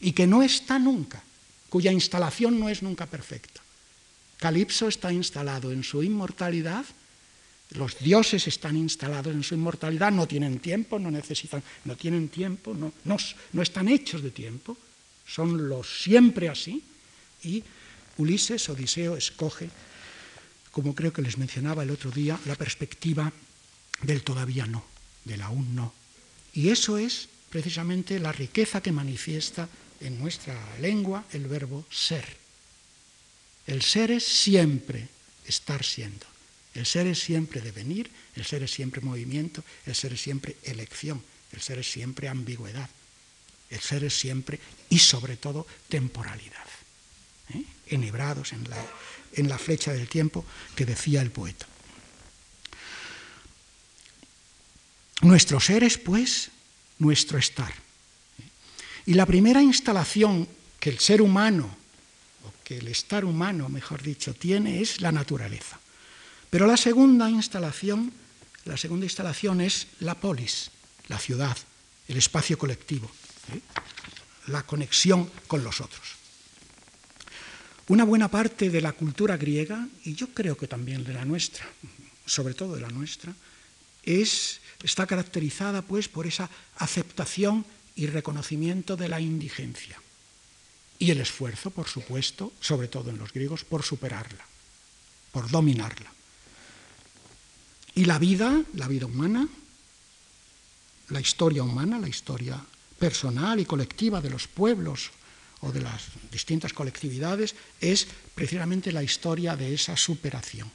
y 0.00 0.12
que 0.12 0.26
no 0.26 0.42
está 0.42 0.78
nunca, 0.78 1.22
cuya 1.68 1.92
instalación 1.92 2.60
no 2.60 2.68
es 2.68 2.82
nunca 2.82 3.06
perfecta. 3.06 3.60
Calipso 4.38 4.88
está 4.88 5.12
instalado 5.12 5.72
en 5.72 5.82
su 5.82 6.02
inmortalidad, 6.02 6.84
los 7.70 7.98
dioses 7.98 8.46
están 8.46 8.76
instalados 8.76 9.34
en 9.34 9.42
su 9.42 9.54
inmortalidad, 9.54 10.12
no 10.12 10.28
tienen 10.28 10.58
tiempo, 10.58 10.98
no 10.98 11.10
necesitan, 11.10 11.62
no 11.84 11.96
tienen 11.96 12.28
tiempo, 12.28 12.74
no, 12.74 12.92
no, 13.04 13.16
no 13.52 13.62
están 13.62 13.88
hechos 13.88 14.22
de 14.22 14.30
tiempo, 14.30 14.76
son 15.26 15.68
los 15.68 16.02
siempre 16.02 16.48
así, 16.48 16.82
y 17.42 17.64
Ulises, 18.18 18.68
Odiseo, 18.68 19.16
escoge 19.16 19.70
como 20.74 20.94
creo 20.94 21.12
que 21.12 21.22
les 21.22 21.38
mencionaba 21.38 21.84
el 21.84 21.94
otro 21.94 22.10
día, 22.10 22.38
la 22.46 22.56
perspectiva 22.56 23.32
del 24.02 24.24
todavía 24.24 24.66
no, 24.66 24.84
del 25.24 25.40
aún 25.42 25.76
no. 25.76 25.94
Y 26.52 26.70
eso 26.70 26.98
es 26.98 27.28
precisamente 27.48 28.18
la 28.18 28.32
riqueza 28.32 28.82
que 28.82 28.90
manifiesta 28.90 29.68
en 30.00 30.18
nuestra 30.18 30.58
lengua 30.80 31.24
el 31.30 31.46
verbo 31.46 31.86
ser. 31.90 32.26
El 33.68 33.82
ser 33.82 34.10
es 34.10 34.24
siempre 34.26 35.06
estar 35.46 35.84
siendo. 35.84 36.26
El 36.74 36.86
ser 36.86 37.06
es 37.06 37.20
siempre 37.20 37.60
devenir, 37.60 38.10
el 38.34 38.44
ser 38.44 38.64
es 38.64 38.72
siempre 38.72 39.00
movimiento, 39.00 39.62
el 39.86 39.94
ser 39.94 40.12
es 40.12 40.22
siempre 40.22 40.56
elección, 40.64 41.22
el 41.52 41.60
ser 41.60 41.78
es 41.78 41.88
siempre 41.88 42.26
ambigüedad, 42.26 42.90
el 43.70 43.78
ser 43.78 44.02
es 44.02 44.18
siempre 44.18 44.58
y 44.90 44.98
sobre 44.98 45.36
todo 45.36 45.68
temporalidad. 45.88 46.66
¿eh? 47.54 47.62
Enhebrados 47.86 48.52
en 48.52 48.68
la, 48.68 48.84
en 49.36 49.48
la 49.48 49.58
flecha 49.58 49.92
del 49.92 50.08
tiempo 50.08 50.44
que 50.74 50.86
decía 50.86 51.22
el 51.22 51.30
poeta. 51.30 51.66
Nuestro 55.22 55.60
ser 55.60 55.84
es, 55.84 55.96
pues, 55.98 56.50
nuestro 56.98 57.38
estar. 57.38 57.72
Y 59.06 59.14
la 59.14 59.26
primera 59.26 59.62
instalación 59.62 60.48
que 60.80 60.90
el 60.90 60.98
ser 60.98 61.22
humano, 61.22 61.74
o 62.44 62.52
que 62.62 62.78
el 62.78 62.88
estar 62.88 63.24
humano, 63.24 63.68
mejor 63.68 64.02
dicho, 64.02 64.34
tiene 64.34 64.80
es 64.80 65.00
la 65.00 65.12
naturaleza. 65.12 65.78
Pero 66.50 66.66
la 66.66 66.76
segunda 66.76 67.30
instalación, 67.30 68.12
la 68.64 68.76
segunda 68.76 69.06
instalación 69.06 69.60
es 69.60 69.88
la 70.00 70.14
polis, 70.14 70.70
la 71.08 71.18
ciudad, 71.18 71.56
el 72.08 72.16
espacio 72.16 72.58
colectivo, 72.58 73.10
¿eh? 73.52 73.60
la 74.46 74.62
conexión 74.62 75.30
con 75.46 75.64
los 75.64 75.80
otros. 75.80 76.23
Una 77.88 78.04
buena 78.04 78.28
parte 78.28 78.70
de 78.70 78.80
la 78.80 78.92
cultura 78.92 79.36
griega, 79.36 79.86
y 80.04 80.14
yo 80.14 80.28
creo 80.28 80.56
que 80.56 80.66
también 80.66 81.04
de 81.04 81.12
la 81.12 81.24
nuestra, 81.24 81.66
sobre 82.24 82.54
todo 82.54 82.74
de 82.74 82.80
la 82.80 82.88
nuestra, 82.88 83.34
es, 84.02 84.60
está 84.82 85.06
caracterizada 85.06 85.82
pues, 85.82 86.08
por 86.08 86.26
esa 86.26 86.48
aceptación 86.78 87.64
y 87.94 88.06
reconocimiento 88.06 88.96
de 88.96 89.08
la 89.08 89.20
indigencia. 89.20 90.00
Y 90.98 91.10
el 91.10 91.20
esfuerzo, 91.20 91.70
por 91.70 91.88
supuesto, 91.88 92.52
sobre 92.60 92.88
todo 92.88 93.10
en 93.10 93.18
los 93.18 93.32
griegos, 93.32 93.64
por 93.64 93.82
superarla, 93.82 94.46
por 95.32 95.50
dominarla. 95.50 96.10
Y 97.94 98.06
la 98.06 98.18
vida, 98.18 98.62
la 98.74 98.88
vida 98.88 99.06
humana, 99.06 99.46
la 101.10 101.20
historia 101.20 101.62
humana, 101.62 101.98
la 101.98 102.08
historia 102.08 102.58
personal 102.98 103.60
y 103.60 103.66
colectiva 103.66 104.22
de 104.22 104.30
los 104.30 104.48
pueblos 104.48 105.10
o 105.64 105.72
de 105.72 105.80
las 105.80 106.04
distintas 106.30 106.72
colectividades 106.72 107.54
es 107.80 108.06
precisamente 108.34 108.92
la 108.92 109.02
historia 109.02 109.56
de 109.56 109.72
esa 109.72 109.96
superación, 109.96 110.70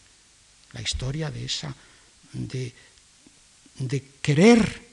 la 0.74 0.82
historia 0.82 1.30
de 1.30 1.46
esa 1.46 1.76
de, 2.34 2.74
de 3.80 4.04
querer 4.22 4.90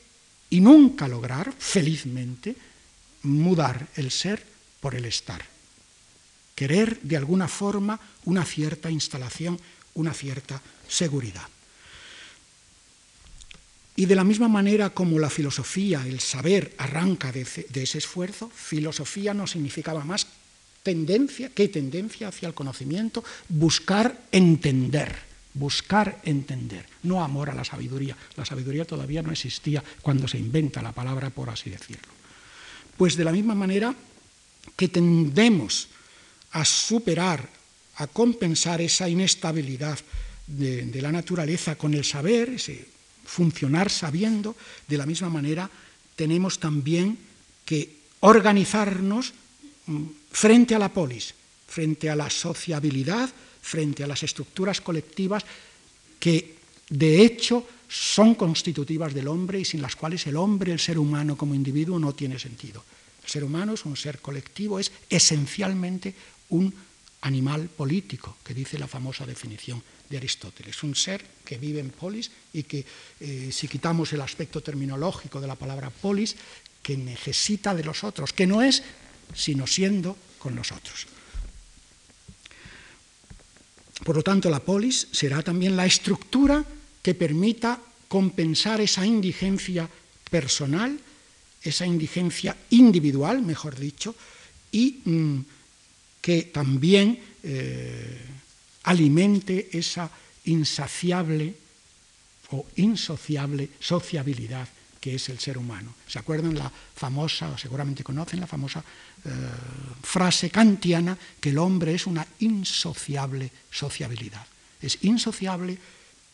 y 0.51 0.61
nunca 0.61 1.09
lograr 1.09 1.53
felizmente 1.59 2.55
mudar 3.23 3.89
el 3.97 4.11
ser 4.11 4.45
por 4.81 4.95
el 4.95 5.05
estar. 5.07 5.45
Querer 6.55 7.01
de 7.03 7.17
alguna 7.17 7.49
forma 7.49 7.99
una 8.25 8.45
cierta 8.45 8.91
instalación, 8.91 9.61
una 9.95 10.15
cierta 10.15 10.61
seguridad. 10.89 11.49
Y 13.97 14.05
de 14.05 14.15
la 14.15 14.25
misma 14.25 14.47
manera 14.47 14.91
como 14.91 15.19
la 15.19 15.31
filosofía, 15.31 16.05
el 16.07 16.21
saber, 16.21 16.75
arranca 16.77 17.33
de, 17.33 17.41
ese 17.41 17.99
esfuerzo, 17.99 18.51
filosofía 18.55 19.33
no 19.33 19.47
significaba 19.47 20.05
más 20.05 20.27
tendencia, 20.83 21.49
que 21.49 21.69
tendencia 21.69 22.29
hacia 22.29 22.47
el 22.47 22.55
conocimiento, 22.55 23.25
buscar 23.49 24.21
entender, 24.31 25.17
buscar 25.55 26.21
entender, 26.25 26.85
no 27.05 27.25
amor 27.25 27.49
a 27.49 27.55
la 27.55 27.65
sabiduría. 27.65 28.15
La 28.37 28.45
sabiduría 28.45 28.85
todavía 28.85 29.23
no 29.23 29.33
existía 29.33 29.83
cuando 30.03 30.29
se 30.29 30.39
inventa 30.39 30.83
la 30.83 30.93
palabra, 30.93 31.31
por 31.31 31.49
así 31.49 31.71
decirlo. 31.71 32.13
Pues 32.99 33.17
de 33.17 33.25
la 33.25 33.33
misma 33.33 33.55
manera 33.55 33.95
que 34.77 34.89
tendemos 34.89 35.89
a 36.51 36.67
superar, 36.67 37.49
a 37.97 38.07
compensar 38.07 38.83
esa 38.83 39.09
inestabilidad 39.09 39.99
de, 40.47 40.85
de 40.85 41.03
la 41.03 41.13
naturaleza 41.13 41.77
con 41.77 41.95
el 41.95 42.05
saber, 42.05 42.51
ese 42.51 42.96
funcionar 43.27 43.91
sabiendo, 43.91 44.57
de 44.89 44.97
la 44.97 45.07
misma 45.07 45.29
manera 45.29 45.69
tenemos 46.15 46.59
también 46.59 47.19
que 47.67 47.97
organizarnos 48.21 49.35
mm, 49.87 50.05
frente 50.31 50.75
a 50.75 50.79
la 50.79 50.89
polis, 50.89 51.35
frente 51.67 52.09
a 52.09 52.17
la 52.17 52.31
sociabilidad, 52.31 53.29
frente 53.61 54.05
a 54.05 54.07
las 54.07 54.23
estructuras 54.23 54.81
colectivas 54.81 55.45
que 56.19 56.57
de 56.89 57.23
hecho 57.23 57.67
son 57.89 58.35
constitutivas 58.35 59.13
del 59.13 59.29
hombre 59.29 59.61
y 59.61 59.65
sin 59.65 59.83
las 59.83 59.97
cuales 59.97 60.27
el 60.27 60.37
hombre, 60.37 60.73
el 60.73 60.81
ser 60.81 60.99
humano 60.99 61.37
como 61.37 61.55
individuo 61.55 61.99
no 61.99 62.15
tiene 62.15 62.39
sentido. 62.39 62.83
El 63.23 63.31
ser 63.31 63.45
humano 63.45 63.75
es 63.75 63.85
un 63.85 63.97
ser 63.97 64.21
colectivo, 64.21 64.79
es 64.79 64.91
esencialmente 65.11 66.15
un 66.51 66.73
animal 67.23 67.69
político, 67.69 68.37
que 68.45 68.55
dice 68.55 68.79
la 68.79 68.87
famosa 68.87 69.27
definición 69.27 69.83
de 70.09 70.17
Aristóteles. 70.17 70.83
Un 70.83 70.95
ser 70.95 71.25
que 71.45 71.59
vive 71.59 71.81
en 71.81 71.91
polis 71.91 72.31
y 72.53 72.63
que, 72.65 72.85
eh, 73.21 73.51
si 73.53 73.69
quitamos 73.69 74.13
el 74.13 74.21
aspecto 74.21 74.61
terminológico 74.63 75.41
de 75.41 75.47
la 75.47 75.57
palabra 75.57 75.91
polis, 75.91 76.37
que 76.83 76.97
necesita 76.97 77.75
de 77.75 77.85
los 77.85 78.05
otros, 78.05 78.33
que 78.33 78.47
no 78.47 78.63
es 78.63 78.83
sino 79.35 79.67
siendo 79.67 80.17
con 80.39 80.55
los 80.55 80.71
otros. 80.71 81.07
Por 84.05 84.15
lo 84.15 84.23
tanto, 84.23 84.51
la 84.51 84.61
polis 84.61 85.09
será 85.11 85.43
también 85.43 85.75
la 85.75 85.87
estructura 85.87 86.65
que 87.03 87.15
permita 87.15 87.81
compensar 88.09 88.81
esa 88.81 89.05
indigencia 89.05 89.89
personal, 90.31 90.99
esa 91.63 91.87
indigencia 91.87 92.57
individual, 92.71 93.43
mejor 93.43 93.79
dicho, 93.79 94.15
y 94.71 95.01
mm, 95.05 95.41
que 96.21 96.43
también 96.43 97.19
eh, 97.43 98.21
alimente 98.87 99.69
esa 99.77 100.11
insaciable 100.47 101.55
o 102.51 102.67
insociable 102.77 103.71
sociabilidad 103.79 104.69
que 105.01 105.15
es 105.15 105.29
el 105.29 105.39
ser 105.39 105.59
humano. 105.59 105.95
¿Se 106.09 106.19
acuerdan 106.19 106.55
la 106.55 106.71
famosa, 106.71 107.51
o 107.51 107.59
seguramente 107.59 108.03
conocen 108.03 108.41
la 108.41 108.47
famosa 108.47 108.83
eh, 108.83 109.31
frase 110.03 110.51
kantiana 110.51 111.17
que 111.39 111.51
el 111.51 111.59
hombre 111.59 111.95
es 111.95 112.07
una 112.07 112.27
insociable 112.41 113.51
sociabilidad? 113.71 114.45
Es 114.83 114.99
insociable 115.03 115.79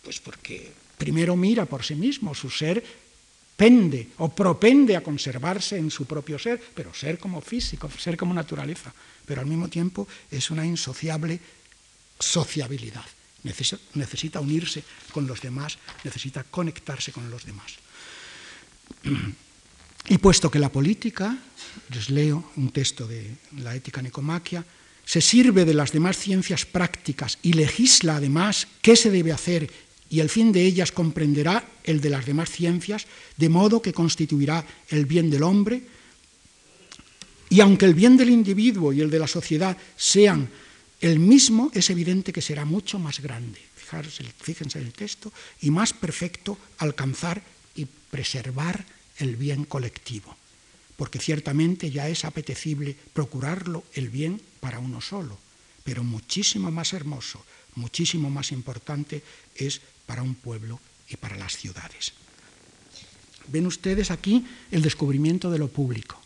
pues 0.03 0.21
porque 0.21 0.73
primero 0.99 1.37
mira 1.37 1.65
por 1.67 1.85
sí 1.85 1.95
mismo, 1.95 2.35
su 2.35 2.51
ser 2.51 2.83
pende 3.57 4.09
o 4.19 4.29
propende 4.29 4.97
a 4.97 5.03
conservarse 5.03 5.79
en 5.79 5.91
su 5.91 6.07
propio 6.07 6.39
ser, 6.39 6.61
pero 6.75 6.93
ser 6.95 7.19
como 7.19 7.41
físico, 7.41 7.91
ser 7.91 8.17
como 8.17 8.35
naturaleza, 8.35 8.93
pero 9.25 9.41
al 9.41 9.47
mismo 9.47 9.69
tiempo 9.69 10.09
es 10.31 10.51
una 10.51 10.67
insociable 10.67 11.39
sociabilidad. 12.23 13.05
Necesita, 13.43 14.41
unirse 14.41 14.85
con 15.13 15.27
los 15.27 15.41
demás, 15.41 15.77
necesita 16.05 16.45
conectarse 16.45 17.11
con 17.11 17.29
los 17.31 17.45
demás. 17.45 17.73
Y 20.09 20.19
puesto 20.19 20.51
que 20.51 20.59
la 20.59 20.71
política, 20.71 21.37
les 21.91 22.11
leo 22.11 22.53
un 22.57 22.71
texto 22.71 23.07
de 23.07 23.37
la 23.59 23.75
ética 23.75 24.01
nicomaquia, 24.01 24.65
se 25.05 25.21
sirve 25.21 25.65
de 25.65 25.75
las 25.75 25.91
demás 25.91 26.17
ciencias 26.17 26.65
prácticas 26.65 27.39
y 27.43 27.55
legisla 27.55 28.17
además 28.17 28.69
qué 28.81 28.95
se 28.95 29.11
debe 29.11 29.33
hacer 29.33 29.71
y 30.09 30.21
el 30.21 30.29
fin 30.29 30.53
de 30.53 30.63
ellas 30.63 30.93
comprenderá 30.93 31.65
el 31.85 32.01
de 32.01 32.11
las 32.11 32.27
demás 32.27 32.51
ciencias, 32.51 33.07
de 33.37 33.49
modo 33.49 33.81
que 33.81 33.95
constituirá 33.95 34.65
el 34.89 35.07
bien 35.07 35.31
del 35.31 35.43
hombre, 35.43 35.83
y 37.49 37.61
aunque 37.61 37.87
el 37.87 37.95
bien 37.95 38.17
del 38.17 38.31
individuo 38.31 38.93
y 38.93 39.01
el 39.01 39.11
de 39.11 39.19
la 39.19 39.27
sociedad 39.27 39.77
sean 39.97 40.49
el 41.03 41.19
mismo, 41.19 41.71
es 41.75 41.91
evidente 41.91 42.33
que 42.33 42.41
será 42.41 42.65
mucho 42.65 42.99
más 42.99 43.19
grande, 43.19 43.61
fíjense 44.41 44.79
en 44.79 44.87
el 44.87 44.93
texto, 44.93 45.33
y 45.61 45.71
más 45.71 45.93
perfecto 45.93 46.57
alcanzar 46.79 47.43
y 47.75 47.87
preservar 47.87 48.87
el 49.19 49.35
bien 49.35 49.65
colectivo, 49.65 50.35
porque 50.97 51.19
ciertamente 51.19 51.91
ya 51.91 52.09
es 52.09 52.25
apetecible 52.25 52.97
procurarlo 53.13 53.83
el 53.95 54.09
bien 54.09 54.41
para 54.61 54.79
uno 54.79 55.01
solo, 55.01 55.39
pero 55.83 56.05
muchísimo 56.05 56.71
más 56.71 56.93
hermoso, 56.93 57.45
muchísimo 57.75 58.31
más 58.31 58.53
importante 58.53 59.23
es 59.57 59.81
para 60.07 60.23
un 60.23 60.37
pueblo 60.37 60.79
y 61.09 61.17
para 61.17 61.37
las 61.37 61.57
ciudades. 61.57 62.13
Ven 63.49 63.67
ustedes 63.67 64.13
aquí 64.13 64.47
el 64.71 64.83
descubrimiento 64.83 65.51
de 65.51 65.59
lo 65.59 65.67
público. 65.67 66.21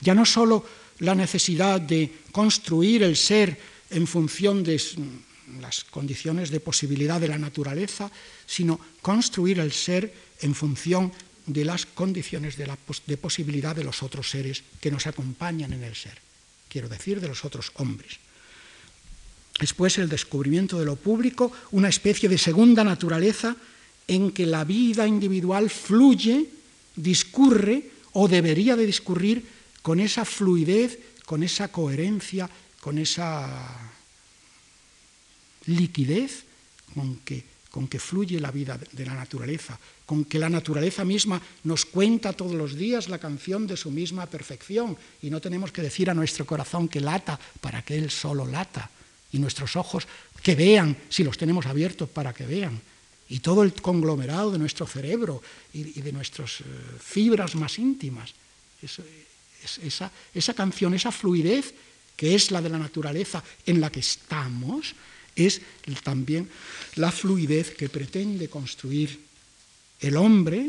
Ya 0.00 0.14
no 0.14 0.26
solo 0.26 0.66
la 0.98 1.14
necesidad 1.14 1.80
de 1.80 2.12
construir 2.32 3.04
el 3.04 3.16
ser 3.16 3.69
en 3.90 4.06
función 4.06 4.62
de 4.62 4.80
las 5.60 5.84
condiciones 5.84 6.50
de 6.50 6.60
posibilidad 6.60 7.20
de 7.20 7.28
la 7.28 7.38
naturaleza, 7.38 8.10
sino 8.46 8.80
construir 9.02 9.58
el 9.58 9.72
ser 9.72 10.12
en 10.40 10.54
función 10.54 11.12
de 11.46 11.64
las 11.64 11.86
condiciones 11.86 12.56
de, 12.56 12.66
posibilidad 13.16 13.74
de 13.74 13.84
los 13.84 14.02
otros 14.02 14.30
seres 14.30 14.62
que 14.80 14.90
nos 14.90 15.06
acompañan 15.06 15.72
en 15.72 15.82
el 15.82 15.94
ser, 15.94 16.18
quiero 16.68 16.88
decir, 16.88 17.20
de 17.20 17.28
los 17.28 17.44
otros 17.44 17.72
hombres. 17.74 18.18
Después 19.58 19.98
el 19.98 20.08
descubrimiento 20.08 20.78
de 20.78 20.86
lo 20.86 20.96
público, 20.96 21.52
una 21.72 21.88
especie 21.88 22.28
de 22.28 22.38
segunda 22.38 22.84
naturaleza 22.84 23.56
en 24.06 24.30
que 24.30 24.46
la 24.46 24.64
vida 24.64 25.06
individual 25.06 25.68
fluye, 25.68 26.46
discurre 26.96 27.90
o 28.12 28.28
debería 28.28 28.76
de 28.76 28.86
discurrir 28.86 29.44
con 29.82 30.00
esa 30.00 30.24
fluidez, 30.24 30.98
con 31.26 31.42
esa 31.42 31.68
coherencia, 31.68 32.48
con 32.80 32.98
esa 32.98 33.46
liquidez 35.66 36.44
con 36.94 37.16
que, 37.20 37.44
con 37.70 37.86
que 37.86 38.00
fluye 38.00 38.40
la 38.40 38.50
vida 38.50 38.78
de 38.78 39.06
la 39.06 39.14
naturaleza, 39.14 39.78
con 40.06 40.24
que 40.24 40.38
la 40.38 40.48
naturaleza 40.48 41.04
misma 41.04 41.40
nos 41.64 41.84
cuenta 41.86 42.32
todos 42.32 42.54
los 42.54 42.74
días 42.74 43.08
la 43.08 43.18
canción 43.18 43.66
de 43.66 43.76
su 43.76 43.90
misma 43.90 44.26
perfección 44.26 44.96
y 45.22 45.30
no 45.30 45.40
tenemos 45.40 45.70
que 45.70 45.82
decir 45.82 46.10
a 46.10 46.14
nuestro 46.14 46.44
corazón 46.46 46.88
que 46.88 47.00
lata 47.00 47.38
para 47.60 47.82
que 47.82 47.96
él 47.96 48.10
solo 48.10 48.46
lata 48.46 48.90
y 49.30 49.38
nuestros 49.38 49.76
ojos 49.76 50.08
que 50.42 50.56
vean 50.56 50.96
si 51.08 51.22
los 51.22 51.38
tenemos 51.38 51.66
abiertos 51.66 52.08
para 52.08 52.32
que 52.32 52.46
vean 52.46 52.80
y 53.28 53.38
todo 53.38 53.62
el 53.62 53.72
conglomerado 53.72 54.50
de 54.50 54.58
nuestro 54.58 54.86
cerebro 54.86 55.40
y, 55.72 56.00
de 56.00 56.12
nuestras 56.12 56.62
eh, 56.62 56.64
fibras 56.98 57.54
más 57.54 57.78
íntimas. 57.78 58.34
esa, 58.82 60.10
esa 60.34 60.54
canción, 60.54 60.94
esa 60.94 61.12
fluidez 61.12 61.72
que 62.20 62.34
es 62.34 62.50
la 62.50 62.60
de 62.60 62.68
la 62.68 62.76
naturaleza 62.76 63.42
en 63.64 63.80
la 63.80 63.88
que 63.88 64.00
estamos, 64.00 64.92
es 65.34 65.62
también 66.04 66.50
la 66.96 67.10
fluidez 67.10 67.72
que 67.72 67.88
pretende 67.88 68.52
construir 68.52 69.24
el 70.00 70.18
hombre, 70.18 70.68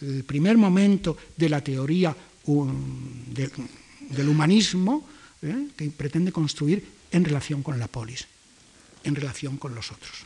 el 0.00 0.24
primer 0.24 0.56
momento 0.56 1.18
de 1.36 1.48
la 1.50 1.60
teoría 1.60 2.16
del 2.48 4.28
humanismo, 4.32 5.06
¿eh? 5.42 5.68
que 5.76 5.90
pretende 5.90 6.32
construir 6.32 6.82
en 7.12 7.22
relación 7.26 7.62
con 7.62 7.78
la 7.78 7.86
polis, 7.86 8.24
en 9.04 9.14
relación 9.14 9.58
con 9.58 9.74
los 9.74 9.92
otros. 9.92 10.24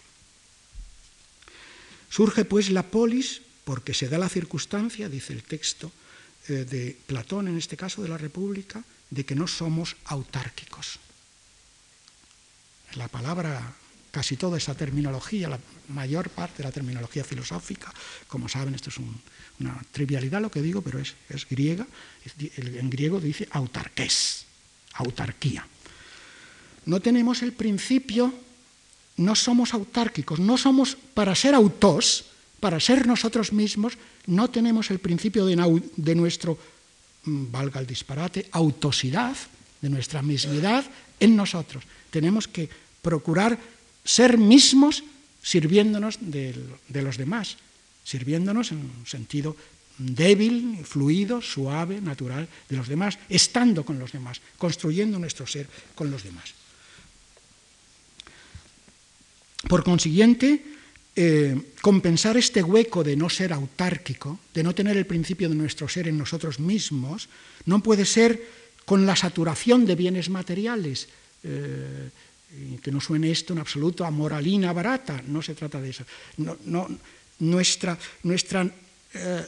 Surge 2.08 2.44
pues 2.44 2.70
la 2.70 2.86
polis 2.86 3.42
porque 3.64 3.94
se 3.94 4.06
da 4.06 4.16
la 4.16 4.28
circunstancia, 4.28 5.08
dice 5.08 5.32
el 5.32 5.42
texto 5.42 5.90
eh, 6.46 6.64
de 6.64 6.96
Platón, 7.04 7.48
en 7.48 7.58
este 7.58 7.76
caso 7.76 8.00
de 8.00 8.08
la 8.08 8.16
República, 8.16 8.84
de 9.10 9.24
que 9.24 9.34
no 9.34 9.46
somos 9.46 9.96
autárquicos. 10.06 10.98
La 12.94 13.08
palabra, 13.08 13.74
casi 14.10 14.36
toda 14.36 14.58
esa 14.58 14.74
terminología, 14.74 15.48
la 15.48 15.60
mayor 15.88 16.30
parte 16.30 16.58
de 16.58 16.64
la 16.64 16.72
terminología 16.72 17.24
filosófica, 17.24 17.92
como 18.28 18.48
saben, 18.48 18.74
esto 18.74 18.90
es 18.90 18.96
una 18.98 19.82
trivialidad 19.92 20.40
lo 20.40 20.50
que 20.50 20.62
digo, 20.62 20.82
pero 20.82 20.98
es, 20.98 21.14
griega, 21.48 21.86
en 22.38 22.90
griego 22.90 23.20
dice 23.20 23.48
autarqués, 23.50 24.46
autarquía. 24.94 25.66
No 26.86 27.00
tenemos 27.00 27.42
el 27.42 27.52
principio, 27.52 28.32
no 29.16 29.34
somos 29.34 29.74
autárquicos, 29.74 30.38
no 30.38 30.56
somos 30.56 30.96
para 31.14 31.34
ser 31.34 31.54
autos, 31.54 32.26
para 32.60 32.80
ser 32.80 33.06
nosotros 33.06 33.52
mismos, 33.52 33.98
no 34.26 34.48
tenemos 34.48 34.90
el 34.90 34.98
principio 34.98 35.46
de, 35.46 35.82
de 35.96 36.14
nuestro 36.14 36.58
valga 37.26 37.80
el 37.80 37.86
disparate, 37.86 38.48
autosidad, 38.52 39.36
de 39.80 39.90
nuestra 39.90 40.22
mismidad 40.22 40.84
en 41.20 41.36
nosotros. 41.36 41.84
Tenemos 42.10 42.48
que 42.48 42.68
procurar 43.02 43.58
ser 44.04 44.38
mismos 44.38 45.04
sirviéndonos 45.42 46.18
de, 46.20 46.54
los 46.90 47.16
demás, 47.16 47.56
sirviéndonos 48.04 48.72
en 48.72 48.78
un 48.78 49.06
sentido 49.06 49.56
débil, 49.98 50.84
fluido, 50.84 51.40
suave, 51.40 52.00
natural 52.00 52.48
de 52.68 52.76
los 52.76 52.88
demás, 52.88 53.18
estando 53.28 53.84
con 53.84 53.98
los 53.98 54.12
demás, 54.12 54.40
construyendo 54.58 55.18
nuestro 55.18 55.46
ser 55.46 55.68
con 55.94 56.10
los 56.10 56.24
demás. 56.24 56.52
Por 59.68 59.84
consiguiente, 59.84 60.75
eh, 61.16 61.72
compensar 61.80 62.36
este 62.36 62.62
hueco 62.62 63.02
de 63.02 63.16
no 63.16 63.28
ser 63.28 63.52
autárquico, 63.52 64.38
de 64.52 64.62
no 64.62 64.74
tener 64.74 64.96
el 64.96 65.06
principio 65.06 65.48
de 65.48 65.54
nuestro 65.54 65.88
ser 65.88 66.08
en 66.08 66.18
nosotros 66.18 66.60
mismos, 66.60 67.28
no 67.64 67.82
puede 67.82 68.04
ser 68.04 68.40
con 68.84 69.06
la 69.06 69.16
saturación 69.16 69.86
de 69.86 69.96
bienes 69.96 70.30
materiales. 70.30 71.08
Eh, 71.42 72.10
que 72.80 72.92
no 72.92 73.00
suene 73.00 73.30
esto 73.30 73.52
en 73.52 73.58
absoluto 73.58 74.04
a 74.04 74.10
moralina 74.10 74.72
barata, 74.72 75.20
no 75.26 75.42
se 75.42 75.54
trata 75.54 75.80
de 75.80 75.90
eso. 75.90 76.04
nuestra 77.40 77.98
nuestra 78.22 78.64
eh, 79.12 79.46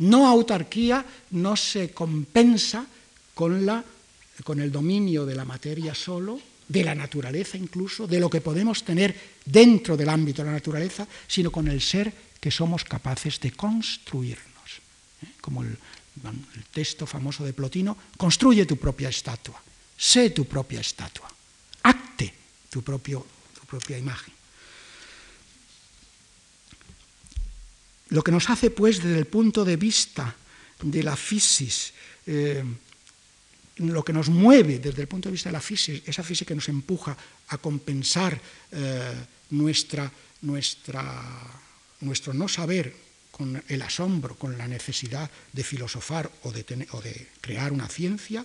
no 0.00 0.26
autarquía 0.26 1.04
no 1.30 1.56
se 1.56 1.90
compensa 1.90 2.86
con, 3.34 3.66
la, 3.66 3.84
con 4.44 4.60
el 4.60 4.72
dominio 4.72 5.26
de 5.26 5.34
la 5.34 5.44
materia 5.44 5.94
solo, 5.94 6.40
de 6.70 6.84
la 6.84 6.94
naturaleza 6.94 7.58
incluso, 7.58 8.06
de 8.06 8.20
lo 8.22 8.30
que 8.30 8.40
podemos 8.40 8.84
tener 8.84 9.10
dentro 9.44 9.96
del 9.96 10.08
ámbito 10.08 10.42
de 10.42 10.54
la 10.54 10.54
naturaleza, 10.62 11.06
sino 11.26 11.50
con 11.50 11.66
el 11.66 11.82
ser 11.82 12.12
que 12.38 12.54
somos 12.54 12.84
capaces 12.84 13.40
de 13.40 13.50
construirnos. 13.50 14.78
¿eh? 15.22 15.34
Como 15.40 15.64
el, 15.64 15.76
texto 16.70 17.06
famoso 17.06 17.44
de 17.44 17.54
Plotino, 17.54 17.96
construye 18.16 18.66
tu 18.66 18.76
propia 18.76 19.08
estatua, 19.08 19.56
sé 19.96 20.30
tu 20.30 20.44
propia 20.44 20.80
estatua, 20.80 21.32
acte 21.82 22.34
tu, 22.68 22.82
propio, 22.82 23.24
tu 23.54 23.66
propia 23.66 23.96
imagen. 23.98 24.34
Lo 28.10 28.22
que 28.22 28.32
nos 28.32 28.50
hace, 28.50 28.70
pues, 28.70 29.02
desde 29.02 29.18
el 29.18 29.26
punto 29.26 29.64
de 29.64 29.76
vista 29.76 30.36
de 30.82 31.02
la 31.02 31.16
fisis, 31.16 31.94
eh, 32.26 32.62
lo 33.80 34.04
que 34.04 34.12
nos 34.12 34.28
mueve 34.28 34.78
desde 34.78 35.02
el 35.02 35.08
punto 35.08 35.28
de 35.28 35.32
vista 35.32 35.48
de 35.48 35.54
la 35.54 35.60
física, 35.60 36.10
esa 36.10 36.22
física 36.22 36.48
que 36.48 36.54
nos 36.54 36.68
empuja 36.68 37.16
a 37.48 37.58
compensar 37.58 38.40
eh, 38.72 39.14
nuestra, 39.50 40.10
nuestra, 40.42 41.24
nuestro 42.00 42.34
no 42.34 42.48
saber 42.48 42.94
con 43.30 43.62
el 43.68 43.82
asombro, 43.82 44.36
con 44.36 44.58
la 44.58 44.68
necesidad 44.68 45.30
de 45.52 45.64
filosofar 45.64 46.30
o 46.42 46.52
de, 46.52 46.86
o 46.92 47.00
de 47.00 47.28
crear 47.40 47.72
una 47.72 47.88
ciencia, 47.88 48.44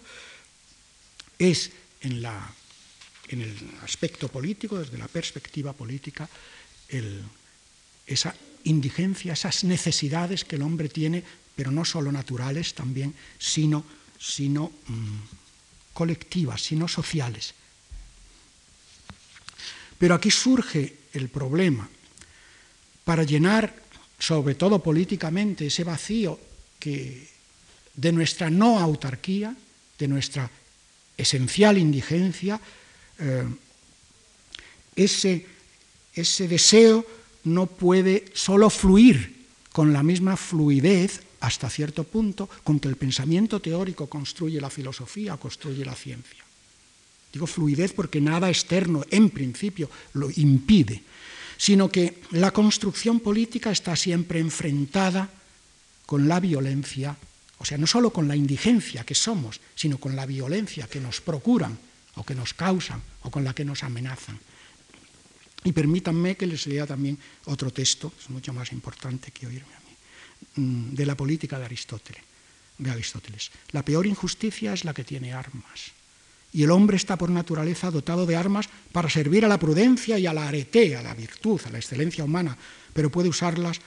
es 1.38 1.72
en, 2.02 2.22
la, 2.22 2.54
en, 3.28 3.42
el 3.42 3.56
aspecto 3.84 4.30
político, 4.30 4.80
desde 4.80 4.98
la 4.98 5.10
perspectiva 5.10 5.74
política, 5.74 6.30
esa 8.08 8.36
indigencia, 8.64 9.34
esas 9.34 9.66
necesidades 9.66 10.46
que 10.46 10.56
el 10.56 10.62
hombre 10.62 10.88
tiene 10.88 11.24
pero 11.56 11.72
no 11.72 11.86
solo 11.86 12.12
naturales 12.12 12.74
también, 12.74 13.16
sino, 13.40 13.86
sino 14.26 14.72
mm, 14.88 15.94
colectivas, 15.94 16.62
sino 16.62 16.88
sociales. 16.88 17.54
Pero 19.98 20.16
aquí 20.16 20.32
surge 20.32 20.96
el 21.14 21.30
problema. 21.30 21.88
Para 23.04 23.24
llenar, 23.24 23.74
sobre 24.18 24.56
todo 24.56 24.80
políticamente, 24.80 25.68
ese 25.68 25.84
vacío 25.84 26.40
que, 26.80 27.30
de 27.94 28.12
nuestra 28.12 28.50
no 28.50 28.80
autarquía, 28.80 29.56
de 29.98 30.08
nuestra 30.08 30.50
esencial 31.16 31.78
indigencia, 31.78 32.60
eh, 33.20 33.46
ese, 34.96 35.46
ese 36.14 36.48
deseo 36.48 37.06
no 37.44 37.68
puede 37.68 38.26
solo 38.34 38.70
fluir 38.70 39.46
con 39.72 39.94
la 39.94 40.04
misma 40.04 40.36
fluidez 40.36 41.22
hasta 41.40 41.70
cierto 41.70 42.04
punto 42.04 42.50
con 42.64 42.80
que 42.80 42.88
el 42.88 42.96
pensamiento 42.96 43.60
teórico 43.60 44.08
construye 44.08 44.62
la 44.62 44.70
filosofía 44.70 45.38
construye 45.38 45.86
la 45.86 45.96
ciencia. 45.96 46.44
Digo 47.32 47.48
fluidez 47.48 47.94
porque 47.94 48.22
nada 48.22 48.50
externo, 48.50 49.04
en 49.12 49.30
principio, 49.30 49.90
lo 50.14 50.30
impide, 50.38 51.04
sino 51.58 51.90
que 51.90 52.22
la 52.32 52.52
construcción 52.52 53.20
política 53.20 53.72
está 53.72 53.96
siempre 53.96 54.40
enfrentada 54.40 55.30
con 56.06 56.28
la 56.28 56.40
violencia, 56.40 57.18
o 57.58 57.66
sea, 57.66 57.78
no 57.78 57.88
solo 57.88 58.12
con 58.12 58.28
la 58.28 58.36
indigencia 58.36 59.04
que 59.04 59.16
somos, 59.16 59.60
sino 59.76 59.98
con 59.98 60.16
la 60.16 60.26
violencia 60.26 60.88
que 60.88 61.02
nos 61.02 61.20
procuran 61.20 61.78
o 62.16 62.24
que 62.24 62.36
nos 62.36 62.54
causan 62.54 63.02
o 63.24 63.30
con 63.30 63.44
la 63.44 63.54
que 63.54 63.66
nos 63.66 63.84
amenazan. 63.84 64.40
Y 65.66 65.74
permítanme 65.74 66.38
que 66.38 66.48
les 66.48 66.68
lea 66.68 66.88
también 66.88 67.18
otro 67.46 67.72
texto, 67.72 68.14
es 68.20 68.30
mucho 68.30 68.54
más 68.54 68.72
importante 68.72 69.32
que 69.32 69.48
oírme 69.48 69.85
de 70.56 71.06
la 71.06 71.16
política 71.16 71.60
de 71.60 71.66
Aristóteles. 71.66 73.52
La 73.72 73.84
peor 73.84 74.06
injusticia 74.06 74.74
es 74.74 74.86
la 74.86 74.94
que 74.94 75.04
tiene 75.04 75.34
armas. 75.34 75.92
Y 76.54 76.64
el 76.64 76.72
hombre 76.72 76.96
está 76.96 77.18
por 77.18 77.30
naturaleza 77.30 77.92
dotado 77.92 78.26
de 78.26 78.38
armas 78.38 78.70
para 78.92 79.10
servir 79.10 79.44
a 79.44 79.50
la 79.50 79.60
prudencia 79.60 80.18
y 80.18 80.26
a 80.26 80.34
la 80.34 80.48
arete, 80.48 80.96
a 80.96 81.04
la 81.04 81.14
virtud, 81.14 81.60
a 81.66 81.70
la 81.70 81.80
excelencia 81.80 82.24
humana, 82.24 82.58
pero 82.94 83.12
puede 83.12 83.28
usarlas 83.28 83.82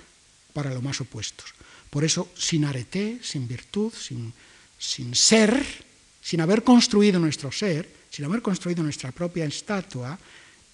para 0.53 0.75
lo 0.75 0.83
más 0.83 1.01
opuestos. 1.01 1.55
Por 1.89 2.05
eso, 2.05 2.29
sin 2.37 2.67
arete, 2.67 3.21
sin 3.23 3.49
virtud, 3.49 3.93
sin, 3.93 4.35
sin 4.79 5.15
ser, 5.15 5.65
sin 6.21 6.43
haber 6.43 6.63
construido 6.63 7.19
nuestro 7.19 7.51
ser, 7.51 7.89
sin 8.11 8.27
haber 8.27 8.43
construido 8.43 8.83
nuestra 8.83 9.13
propia 9.13 9.47
estatua, 9.47 10.19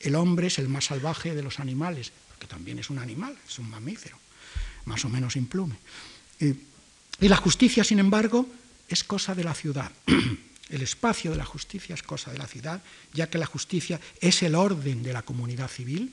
el 0.01 0.17
hombre 0.17 0.49
es 0.49 0.59
el 0.59 0.69
más 0.69 0.87
salvaje 0.87 1.35
de 1.35 1.43
los 1.43 1.61
animales, 1.61 2.11
porque 2.29 2.47
también 2.47 2.81
es 2.81 2.91
un 2.91 2.99
animal, 2.99 3.37
es 3.47 3.59
un 3.61 3.71
mamífero, 3.71 4.19
más 4.87 5.05
o 5.05 5.09
menos 5.09 5.37
implume. 5.37 5.77
Eh, 6.41 6.55
y 7.21 7.29
la 7.29 7.37
justicia, 7.37 7.85
sin 7.85 7.99
embargo, 7.99 8.49
es 8.89 9.05
cosa 9.05 9.35
de 9.35 9.45
la 9.45 9.55
ciudad. 9.55 9.91
El 10.71 10.83
espacio 10.83 11.31
de 11.31 11.37
la 11.37 11.45
justicia 11.45 11.95
es 11.95 12.03
cosa 12.03 12.33
de 12.33 12.39
la 12.39 12.47
ciudad, 12.47 12.83
ya 13.13 13.29
que 13.29 13.39
la 13.39 13.47
justicia 13.47 14.01
es 14.19 14.43
el 14.43 14.55
orden 14.55 15.03
de 15.03 15.13
la 15.13 15.21
comunidad 15.21 15.69
civil, 15.69 16.11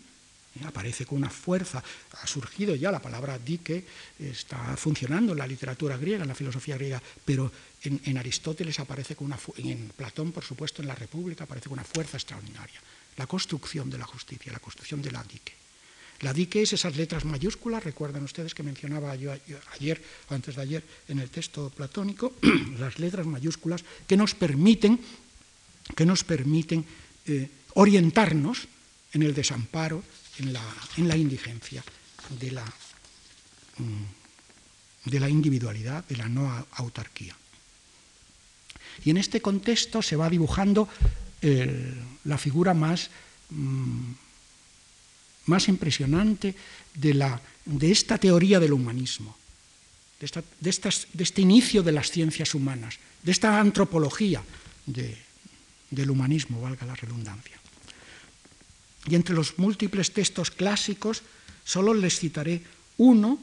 ¿eh? 0.60 0.66
aparece 0.66 1.06
con 1.06 1.20
una 1.20 1.30
fuerza, 1.30 1.82
ha 2.22 2.28
surgido 2.28 2.76
ya 2.76 2.92
la 2.92 3.02
palabra 3.02 3.40
dique, 3.40 3.86
está 4.20 4.76
funcionando 4.76 5.32
en 5.32 5.40
la 5.40 5.48
literatura 5.48 5.96
griega, 5.96 6.24
en 6.24 6.28
la 6.28 6.36
filosofía 6.36 6.76
griega, 6.76 7.02
pero 7.24 7.50
en, 7.84 8.18
Aristóteles 8.18 8.78
aparece 8.80 9.16
con 9.16 9.28
una, 9.28 9.40
en 9.56 9.90
Platón, 9.96 10.34
por 10.34 10.44
supuesto, 10.44 10.82
en 10.82 10.90
la 10.90 10.96
República, 10.96 11.46
aparece 11.46 11.70
con 11.70 11.80
una 11.80 11.88
fuerza 11.88 12.18
extraordinaria 12.18 12.82
la 13.18 13.28
construcción 13.28 13.90
de 13.90 13.98
la 13.98 14.06
justicia, 14.06 14.52
la 14.52 14.60
construcción 14.60 15.02
de 15.02 15.12
la 15.12 15.24
dique. 15.24 15.54
La 16.22 16.34
dique 16.34 16.62
es 16.62 16.74
esas 16.74 16.96
letras 16.96 17.26
mayúsculas, 17.26 17.84
recuerdan 17.84 18.24
ustedes 18.24 18.54
que 18.54 18.64
mencionaba 18.64 19.16
yo 19.16 19.34
ayer 19.74 20.02
o 20.30 20.34
antes 20.34 20.56
de 20.56 20.62
ayer 20.62 20.84
en 21.08 21.20
el 21.20 21.30
texto 21.30 21.70
platónico, 21.70 22.34
las 22.80 23.00
letras 23.00 23.26
mayúsculas 23.26 23.84
que 24.06 24.18
nos 24.18 24.36
permiten, 24.36 25.00
que 25.96 26.06
nos 26.06 26.24
permiten 26.24 26.86
eh, 27.26 27.50
orientarnos 27.74 28.68
en 29.14 29.24
el 29.24 29.34
desamparo, 29.34 30.04
en 30.38 30.54
la, 30.54 30.64
en 30.98 31.08
la 31.08 31.18
indigencia 31.18 31.84
de 32.40 32.52
la, 32.52 32.66
mm, 32.66 35.10
de 35.10 35.20
la 35.20 35.30
individualidad, 35.30 36.06
de 36.06 36.18
la 36.18 36.30
no 36.30 36.68
autarquía. 36.74 37.36
Y 39.04 39.10
en 39.10 39.18
este 39.18 39.42
contexto 39.42 40.02
se 40.02 40.16
va 40.16 40.30
dibujando 40.30 40.88
la 42.26 42.38
figura 42.38 42.76
más, 42.76 43.10
mm, 43.50 44.12
más 45.45 45.67
impresionante 45.67 46.56
de, 46.93 47.13
la, 47.13 47.41
de, 47.65 47.91
esta 47.91 48.17
teoría 48.17 48.60
del 48.60 48.73
humanismo, 48.73 49.36
de, 50.19 50.43
de, 50.60 51.23
este 51.23 51.41
inicio 51.41 51.84
de 51.84 51.91
las 51.91 52.12
ciencias 52.12 52.54
humanas, 52.54 52.99
de 53.23 53.32
esta 53.32 53.60
antropología 53.60 54.43
del 54.86 56.10
humanismo, 56.10 56.62
valga 56.62 56.86
la 56.86 56.95
redundancia. 56.95 57.58
Y 59.08 59.15
entre 59.15 59.34
los 59.34 59.58
múltiples 59.58 60.12
textos 60.13 60.51
clásicos, 60.51 61.23
solo 61.63 61.93
les 61.93 62.19
citaré 62.19 62.62
uno 62.97 63.39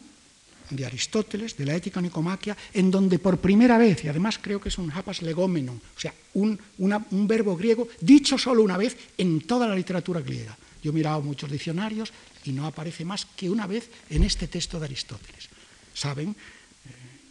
de 0.70 0.86
Aristóteles, 0.86 1.56
de 1.56 1.64
la 1.64 1.74
ética 1.74 2.00
nicomaquia, 2.00 2.56
en 2.74 2.90
donde 2.90 3.18
por 3.18 3.38
primera 3.38 3.78
vez, 3.78 4.04
y 4.04 4.08
además 4.08 4.38
creo 4.38 4.60
que 4.60 4.68
es 4.68 4.78
un 4.78 4.92
hapas 4.92 5.22
legómeno, 5.22 5.72
o 5.72 6.00
sea, 6.00 6.12
un, 6.34 6.58
un 6.78 7.26
verbo 7.26 7.56
griego 7.56 7.88
dicho 8.00 8.36
solo 8.36 8.62
una 8.62 8.76
vez 8.76 8.96
en 9.16 9.40
toda 9.40 9.66
la 9.66 9.74
literatura 9.74 10.20
griega. 10.20 10.56
Yo 10.82 10.90
he 10.90 10.94
mirado 10.94 11.20
muchos 11.22 11.50
diccionarios 11.50 12.12
y 12.44 12.52
no 12.52 12.66
aparece 12.66 13.04
más 13.04 13.26
que 13.26 13.50
una 13.50 13.66
vez 13.66 13.90
en 14.10 14.22
este 14.22 14.48
texto 14.48 14.78
de 14.78 14.86
Aristóteles. 14.86 15.48
Saben 15.94 16.30
eh, 16.30 16.34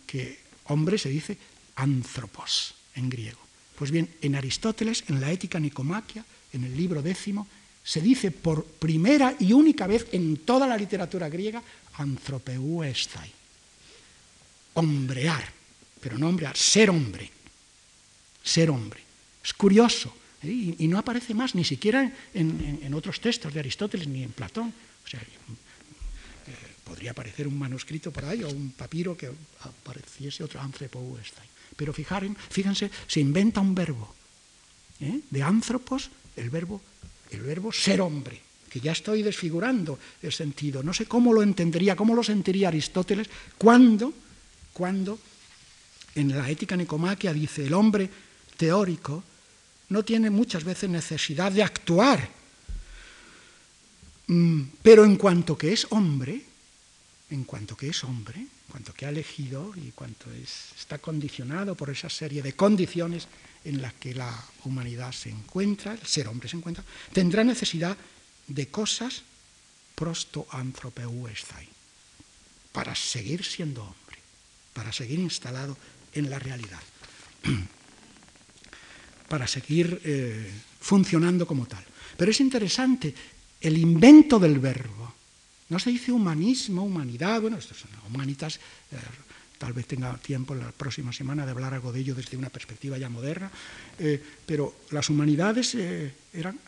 que 0.06 0.40
hombre 0.66 0.98
se 0.98 1.10
dice 1.10 1.38
anthropos 1.76 2.76
en 2.96 3.10
griego. 3.10 3.40
Pues 3.78 3.92
bien, 3.92 4.10
en 4.22 4.36
Aristóteles, 4.36 5.04
en 5.08 5.22
la 5.22 5.32
ética 5.32 5.60
nicomaquia, 5.60 6.26
en 6.52 6.64
el 6.64 6.76
libro 6.76 7.02
décimo, 7.02 7.48
se 7.84 8.02
dice 8.02 8.32
por 8.32 8.66
primera 8.66 9.36
y 9.40 9.54
única 9.54 9.88
vez 9.88 10.08
en 10.12 10.38
toda 10.44 10.68
la 10.68 10.76
literatura 10.76 11.30
griega 11.30 11.64
anthropeu 11.96 12.84
estai. 12.84 13.32
Hombrear, 14.74 15.48
pero 16.02 16.18
no 16.18 16.28
hombrear, 16.28 16.58
ser 16.58 16.90
hombre. 16.90 17.32
Ser 18.44 18.70
hombre. 18.70 19.02
Es 19.44 19.54
curioso. 19.54 20.14
¿Eh? 20.44 20.76
Y, 20.78 20.88
no 20.88 20.98
aparece 20.98 21.34
más, 21.34 21.56
ni 21.56 21.64
siquiera 21.64 22.12
en, 22.34 22.94
otros 22.94 23.20
textos 23.20 23.54
de 23.54 23.60
Aristóteles 23.60 24.08
ni 24.08 24.24
en 24.24 24.32
Platón. 24.32 24.74
O 25.06 25.08
sea, 25.08 25.22
eh, 25.22 25.26
podría 26.84 27.12
aparecer 27.12 27.48
un 27.48 27.58
manuscrito 27.58 28.12
por 28.12 28.26
ahí 28.26 28.44
o 28.44 28.50
un 28.50 28.72
papiro 28.72 29.16
que 29.16 29.32
apareciese 29.62 30.44
otro 30.44 30.60
anthropou 30.62 31.18
estai. 31.18 31.48
Pero 31.78 31.94
fíjense, 31.94 32.90
se 32.90 33.20
inventa 33.20 33.62
un 33.62 33.76
verbo. 33.76 34.16
¿eh? 35.00 35.22
De 35.30 35.44
anthropos, 35.44 36.10
el 36.36 36.50
verbo, 36.50 36.82
el 37.30 37.42
verbo 37.42 37.72
ser 37.72 38.02
hombre 38.02 38.42
que 38.68 38.80
ya 38.80 38.92
estoy 38.92 39.24
desfigurando 39.24 39.98
el 40.22 40.32
sentido. 40.32 40.84
No 40.84 40.94
sé 40.94 41.06
cómo 41.06 41.34
lo 41.34 41.42
entendería, 41.42 41.96
cómo 41.96 42.14
lo 42.14 42.24
sentiría 42.24 42.68
Aristóteles 42.68 43.28
cuando, 43.58 44.14
cuando 44.74 45.20
en 46.16 46.36
la 46.36 46.50
ética 46.50 46.76
nicomaquia 46.76 47.32
dice 47.32 47.66
el 47.66 47.74
hombre 47.74 48.10
teórico 48.58 49.24
no 49.90 50.04
tiene 50.04 50.30
muchas 50.30 50.64
veces 50.64 50.90
necesidad 50.90 51.52
de 51.52 51.64
actuar, 51.64 52.30
mm, 54.28 54.62
pero 54.82 55.06
en 55.06 55.16
cuanto 55.16 55.58
que 55.58 55.74
es 55.74 55.88
hombre, 55.92 56.42
en 57.30 57.44
cuanto 57.44 57.76
que 57.76 57.90
es 57.90 58.04
hombre, 58.04 58.40
en 58.40 58.72
cuanto 58.72 58.94
que 58.94 59.06
ha 59.06 59.10
elegido 59.10 59.74
y 59.76 59.92
cuanto 59.92 60.32
es, 60.32 60.72
está 60.78 60.98
condicionado 60.98 61.76
por 61.76 61.90
esa 61.90 62.10
serie 62.10 62.42
de 62.42 62.54
condiciones 62.54 63.28
en 63.64 63.82
las 63.82 63.94
que 63.94 64.14
la 64.14 64.34
humanidad 64.66 65.12
se 65.12 65.30
encuentra, 65.30 65.94
el 65.94 66.06
ser 66.06 66.28
hombre 66.28 66.50
se 66.50 66.58
encuentra, 66.58 66.84
tendrá 67.14 67.44
necesidad 67.44 67.98
de 68.48 68.68
cosas 68.68 69.24
prosto 69.98 70.46
anthropeu 70.54 71.28
estai, 71.28 71.68
para 72.72 72.94
seguir 72.94 73.44
siendo 73.44 73.82
hombre, 73.82 74.20
para 74.78 74.94
seguir 74.94 75.18
instalado 75.18 75.76
en 76.14 76.30
la 76.30 76.38
realidad, 76.38 76.84
para 79.28 79.48
seguir 79.48 80.02
eh, 80.04 80.52
funcionando 80.80 81.46
como 81.46 81.66
tal. 81.66 81.84
Pero 82.16 82.32
es 82.32 82.40
interesante 82.40 83.14
el 83.62 83.78
invento 83.78 84.40
del 84.40 84.60
verbo. 84.60 85.14
No 85.70 85.80
se 85.80 85.90
dice 85.90 86.12
humanismo, 86.12 86.84
humanidad, 86.84 87.42
bueno, 87.42 87.58
esto 87.58 87.74
son 87.74 87.90
humanitas, 88.08 88.56
eh, 88.56 88.98
tal 89.58 89.74
vez 89.74 89.86
tenga 89.86 90.16
tiempo 90.18 90.56
la 90.56 90.72
próxima 90.72 91.12
semana 91.12 91.46
de 91.46 91.52
hablar 91.52 91.74
algo 91.74 91.92
de 91.92 92.00
ello 92.00 92.16
desde 92.16 92.38
una 92.38 92.50
perspectiva 92.50 92.98
ya 92.98 93.10
moderna, 93.10 93.52
eh, 94.00 94.22
pero 94.46 94.88
las 94.92 95.10
humanidades 95.10 95.76
eh, 95.76 96.14
eran 96.34 96.60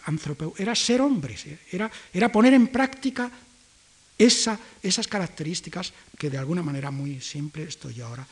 era 0.58 0.76
ser 0.76 1.02
hombres, 1.02 1.46
era, 1.72 2.32
poner 2.32 2.54
en 2.54 2.68
práctica 2.68 3.32
esa, 4.18 4.60
esas 4.84 5.08
características 5.08 5.94
que 6.18 6.30
de 6.30 6.38
alguna 6.38 6.64
manera 6.64 6.92
muy 6.92 7.22
simple 7.22 7.64
estoy 7.64 8.02
ahora 8.02 8.28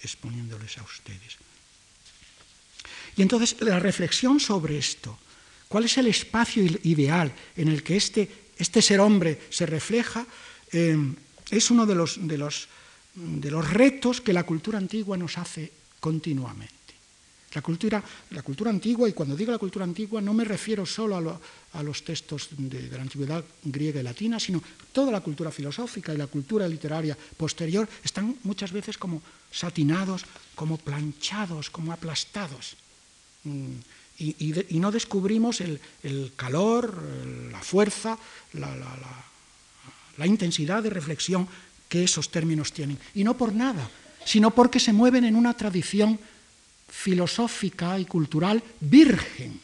exponiéndoles 0.00 0.78
a 0.78 0.84
ustedes. 0.84 1.49
Y 3.16 3.22
entonces 3.22 3.56
la 3.60 3.78
reflexión 3.78 4.40
sobre 4.40 4.78
esto, 4.78 5.18
cuál 5.68 5.84
es 5.84 5.98
el 5.98 6.06
espacio 6.06 6.62
ideal 6.82 7.32
en 7.56 7.68
el 7.68 7.82
que 7.82 7.96
este, 7.96 8.28
este 8.56 8.82
ser 8.82 9.00
hombre 9.00 9.40
se 9.50 9.66
refleja, 9.66 10.26
es 10.70 11.70
uno 11.70 11.86
de 11.86 11.94
los, 11.94 12.26
de 12.26 12.38
los 12.38 12.68
de 13.14 13.50
los 13.50 13.68
retos 13.68 14.20
que 14.20 14.32
la 14.32 14.44
cultura 14.44 14.78
antigua 14.78 15.16
nos 15.16 15.38
hace 15.38 15.70
continuamente. 15.98 16.74
La 17.52 17.62
cultura, 17.62 18.02
la 18.30 18.42
cultura 18.42 18.70
antigua, 18.70 19.08
y 19.08 19.12
cuando 19.12 19.34
digo 19.34 19.50
la 19.50 19.58
cultura 19.58 19.84
antigua 19.84 20.20
no 20.20 20.32
me 20.32 20.44
refiero 20.44 20.86
solo 20.86 21.40
a, 21.72 21.82
los 21.82 22.04
textos 22.04 22.48
de, 22.52 22.88
la 22.88 23.02
antigüedad 23.02 23.44
griega 23.64 24.00
y 24.00 24.04
latina, 24.04 24.38
sino 24.38 24.62
toda 24.92 25.10
la 25.10 25.20
cultura 25.20 25.50
filosófica 25.50 26.14
y 26.14 26.16
la 26.16 26.28
cultura 26.28 26.68
literaria 26.68 27.18
posterior 27.36 27.88
están 28.04 28.36
muchas 28.44 28.70
veces 28.70 28.96
como 28.96 29.20
satinados, 29.50 30.24
como 30.54 30.78
planchados, 30.78 31.70
como 31.70 31.92
aplastados. 31.92 32.76
Mm, 33.44 33.74
y, 34.18 34.78
no 34.78 34.90
descubrimos 34.90 35.60
el, 35.62 35.80
calor, 36.36 37.02
la 37.50 37.60
fuerza, 37.60 38.18
la 38.52 40.26
intensidad 40.26 40.82
de 40.82 40.90
reflexión 40.90 41.48
que 41.88 42.04
esos 42.04 42.30
términos 42.30 42.72
tienen. 42.72 42.98
Y 43.14 43.24
no 43.24 43.36
por 43.36 43.54
nada, 43.54 43.88
sino 44.24 44.50
porque 44.50 44.78
se 44.78 44.92
mueven 44.92 45.24
en 45.24 45.36
una 45.36 45.54
tradición 45.54 46.18
filosófica 46.88 47.98
y 47.98 48.04
cultural 48.04 48.62
virgen. 48.80 49.60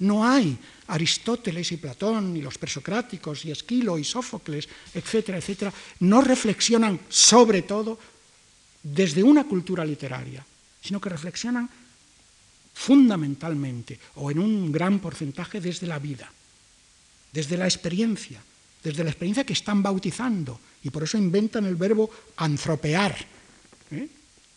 No 0.00 0.26
hay 0.26 0.58
Aristóteles 0.88 1.70
y 1.72 1.76
Platón, 1.76 2.36
y 2.36 2.42
los 2.42 2.58
presocráticos, 2.58 3.44
y 3.44 3.50
Esquilo 3.52 3.98
y 3.98 4.04
Sófocles, 4.04 4.68
etcétera, 4.92 5.38
etcétera, 5.38 5.72
no 6.00 6.20
reflexionan 6.20 7.00
sobre 7.08 7.62
todo 7.62 7.98
desde 8.82 9.22
una 9.22 9.44
cultura 9.44 9.84
literaria, 9.84 10.44
sino 10.82 11.00
que 11.00 11.08
reflexionan 11.08 11.70
fundamentalmente 12.72 13.98
o 14.16 14.30
en 14.30 14.38
un 14.38 14.72
gran 14.72 14.98
porcentaje 14.98 15.60
desde 15.60 15.86
la 15.86 15.98
vida, 15.98 16.30
desde 17.32 17.56
la 17.56 17.66
experiencia, 17.66 18.42
desde 18.82 19.04
la 19.04 19.10
experiencia 19.10 19.44
que 19.44 19.52
están 19.52 19.82
bautizando, 19.82 20.58
y 20.82 20.90
por 20.90 21.04
eso 21.04 21.16
inventan 21.16 21.64
el 21.66 21.76
verbo 21.76 22.10
antropear, 22.36 23.16
¿eh? 23.90 24.08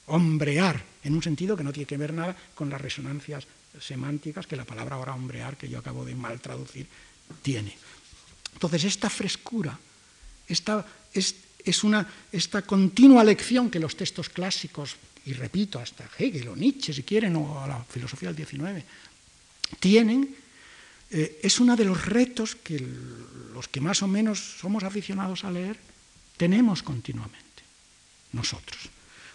hombrear, 0.07 0.83
en 1.03 1.13
un 1.13 1.21
sentido 1.21 1.55
que 1.55 1.63
no 1.63 1.73
tiene 1.73 1.87
que 1.87 1.97
ver 1.97 2.13
nada 2.13 2.35
con 2.55 2.69
las 2.69 2.81
resonancias 2.81 3.45
semánticas 3.79 4.47
que 4.47 4.55
la 4.55 4.65
palabra 4.65 4.95
ahora 4.95 5.13
hombrear, 5.13 5.57
que 5.57 5.69
yo 5.69 5.79
acabo 5.79 6.05
de 6.05 6.15
mal 6.15 6.39
traducir, 6.39 6.87
tiene. 7.41 7.77
Entonces, 8.53 8.85
esta 8.85 9.09
frescura, 9.09 9.77
esta, 10.47 10.85
es, 11.13 11.83
una, 11.83 12.07
esta 12.31 12.61
continua 12.61 13.23
lección 13.23 13.69
que 13.69 13.79
los 13.79 13.95
textos 13.95 14.29
clásicos, 14.29 14.95
y 15.25 15.33
repito, 15.33 15.79
hasta 15.79 16.09
Hegel 16.17 16.49
o 16.49 16.55
Nietzsche, 16.55 16.93
si 16.93 17.03
quieren, 17.03 17.35
o 17.35 17.59
a 17.59 17.67
la 17.67 17.83
filosofía 17.83 18.31
del 18.31 18.45
XIX, 18.45 18.85
tienen, 19.79 20.35
eh, 21.09 21.39
es 21.41 21.59
uno 21.59 21.75
de 21.75 21.85
los 21.85 22.05
retos 22.05 22.55
que 22.55 22.77
los 23.53 23.67
que 23.67 23.81
más 23.81 24.03
o 24.03 24.07
menos 24.07 24.59
somos 24.59 24.83
aficionados 24.83 25.43
a 25.43 25.51
leer 25.51 25.77
tenemos 26.37 26.83
continuamente, 26.83 27.63
nosotros. 28.33 28.77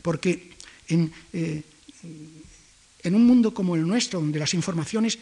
Porque 0.02 0.52
eh, 0.88 1.62
en, 3.02 3.14
un 3.14 3.24
mundo 3.24 3.54
como 3.54 3.74
el 3.74 3.86
nuestro, 3.86 4.20
donde 4.20 4.38
las 4.38 4.54
informaciones 4.54 5.18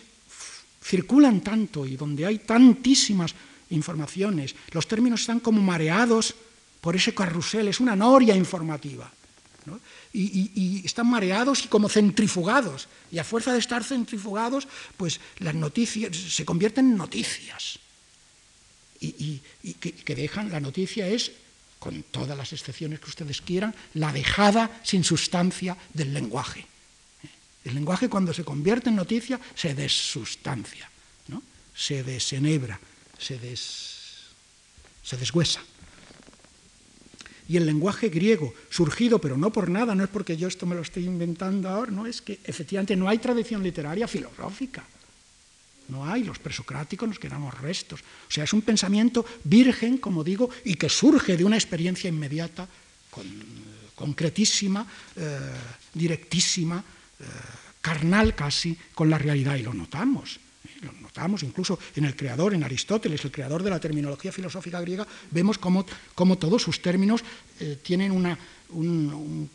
circulan 0.83 1.41
tanto 1.41 1.87
y 1.87 1.97
donde 1.97 2.27
hay 2.27 2.41
tantísimas 2.41 3.35
informaciones, 3.71 4.55
los 4.73 4.87
términos 4.87 5.21
están 5.21 5.41
como 5.41 5.63
mareados 5.63 6.35
por 6.81 6.97
ese 6.97 7.15
carrusel, 7.15 7.69
es 7.69 7.81
una 7.81 7.97
noria 7.97 8.35
informativa. 8.35 9.11
Y, 10.13 10.83
están 10.85 11.07
mareados 11.07 11.65
y 11.65 11.69
como 11.69 11.89
centrifugados. 11.89 12.89
Y 13.13 13.19
a 13.19 13.25
fuerza 13.25 13.53
de 13.53 13.59
estar 13.59 13.85
centrifugados, 13.85 14.67
pues 14.97 15.21
las 15.39 15.55
noticias 15.55 16.17
se 16.17 16.45
convierten 16.45 16.91
en 16.91 16.97
noticias. 16.97 17.79
Y, 19.01 19.41
que 19.71 20.15
dejan, 20.15 20.51
la 20.51 20.61
noticia 20.61 21.07
es 21.07 21.33
con 21.79 22.03
todas 22.03 22.37
las 22.37 22.53
excepciones 22.53 23.01
que 23.01 23.11
ustedes 23.11 23.41
quieran, 23.41 23.75
la 23.95 24.13
dejada 24.13 24.81
sin 24.83 25.05
sustancia 25.05 25.77
del 25.95 26.13
lenguaje. 26.13 26.67
El 27.65 27.75
lenguaje 27.75 28.09
cuando 28.09 28.33
se 28.33 28.45
convierte 28.45 28.89
en 28.89 28.97
noticia 28.97 29.39
se 29.55 29.75
desustancia, 29.75 30.91
¿no? 31.29 31.43
se 31.75 32.03
desenebra, 32.03 32.81
se, 33.19 33.39
se 33.57 35.17
deshuesa. 35.17 35.63
Y 37.49 37.57
el 37.57 37.67
lenguaje 37.67 38.11
griego, 38.11 38.53
surgido, 38.69 39.19
pero 39.19 39.39
no 39.39 39.51
por 39.51 39.71
nada, 39.71 39.95
no 39.95 40.05
es 40.05 40.11
porque 40.11 40.37
yo 40.37 40.49
esto 40.49 40.67
me 40.67 40.75
lo 40.75 40.83
estoy 40.83 41.07
inventando 41.07 41.69
ahora, 41.69 41.91
no, 41.91 42.07
es 42.07 42.21
que 42.21 42.39
efectivamente 42.45 42.95
no 42.95 43.09
hay 43.09 43.19
tradición 43.19 43.63
literaria 43.63 44.07
filosófica. 44.07 44.85
No 45.89 46.05
hay, 46.05 46.23
los 46.25 46.39
presocráticos 46.39 47.09
nos 47.09 47.19
quedamos 47.19 47.59
restos. 47.59 48.01
O 48.01 48.31
sea, 48.31 48.45
es 48.45 48.53
un 48.53 48.61
pensamiento 48.61 49.25
virgen, 49.45 49.97
como 49.97 50.23
digo, 50.23 50.51
y 50.65 50.75
que 50.75 50.91
surge 50.91 51.37
de 51.37 51.45
una 51.45 51.57
experiencia 51.57 52.09
inmediata, 52.09 52.69
concretísima, 53.95 54.87
eh, 55.17 55.39
directísima, 55.95 56.85
eh, 57.19 57.25
carnal 57.81 58.35
casi, 58.35 58.77
con 58.95 59.09
la 59.09 59.17
realidad. 59.17 59.57
Y 59.57 59.63
lo 59.63 59.73
notamos. 59.73 60.39
¿Eh? 60.83 60.85
Lo 60.87 60.93
notamos 60.93 61.43
incluso 61.43 61.79
en 61.97 62.05
el 62.05 62.17
creador, 62.17 62.55
en 62.55 62.65
Aristóteles, 62.65 63.25
el 63.25 63.31
creador 63.31 63.63
de 63.63 63.71
la 63.71 63.81
terminología 63.81 64.33
filosófica 64.33 64.81
griega, 64.81 65.07
vemos 65.31 65.59
cómo, 65.59 65.85
todos 66.37 66.63
sus 66.63 66.81
términos 66.81 67.23
tienen 67.83 68.13
una, 68.13 68.39
un 68.71 69.51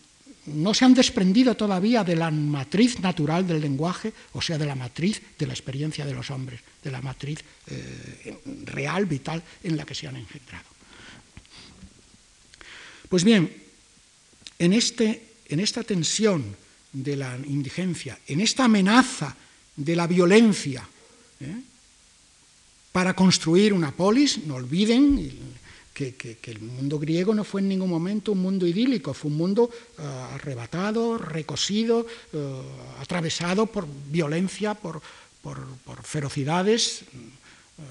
no 0.45 0.73
se 0.73 0.85
han 0.85 0.93
desprendido 0.93 1.55
todavía 1.55 2.03
de 2.03 2.15
la 2.15 2.31
matriz 2.31 2.99
natural 2.99 3.47
del 3.47 3.61
lenguaje, 3.61 4.13
o 4.33 4.41
sea, 4.41 4.57
de 4.57 4.65
la 4.65 4.75
matriz 4.75 5.21
de 5.37 5.47
la 5.47 5.53
experiencia 5.53 6.05
de 6.05 6.13
los 6.13 6.29
hombres, 6.31 6.59
de 6.83 6.91
la 6.91 7.01
matriz 7.01 7.39
eh, 7.67 8.37
real, 8.65 9.05
vital, 9.05 9.41
en 9.63 9.77
la 9.77 9.85
que 9.85 9.95
se 9.95 10.07
han 10.07 10.17
engendrado. 10.17 10.65
Pues 13.07 13.23
bien, 13.23 13.51
en, 14.59 14.73
este, 14.73 15.23
en 15.47 15.59
esta 15.59 15.83
tensión 15.83 16.55
de 16.91 17.15
la 17.15 17.37
indigencia, 17.37 18.19
en 18.27 18.41
esta 18.41 18.65
amenaza 18.65 19.35
de 19.75 19.95
la 19.95 20.07
violencia, 20.07 20.87
¿eh? 21.43 21.61
para 22.93 23.15
construir 23.15 23.73
una 23.73 23.91
polis, 23.91 24.45
no 24.45 24.55
olviden, 24.55 25.17
que, 25.93 26.37
el 26.43 26.59
mundo 26.61 26.99
griego 26.99 27.33
no 27.33 27.43
fue 27.43 27.61
en 27.61 27.69
ningún 27.69 27.89
momento 27.89 28.31
un 28.31 28.41
mundo 28.41 28.65
idílico, 28.65 29.13
fue 29.13 29.31
un 29.31 29.37
mundo 29.37 29.69
eh, 29.97 30.01
arrebatado, 30.33 31.17
recosido, 31.17 32.05
eh, 32.33 32.61
atravesado 32.99 33.65
por 33.65 33.87
violencia, 34.09 34.73
por, 34.73 35.01
ferocidades, 36.03 37.01
eh, 37.01 37.83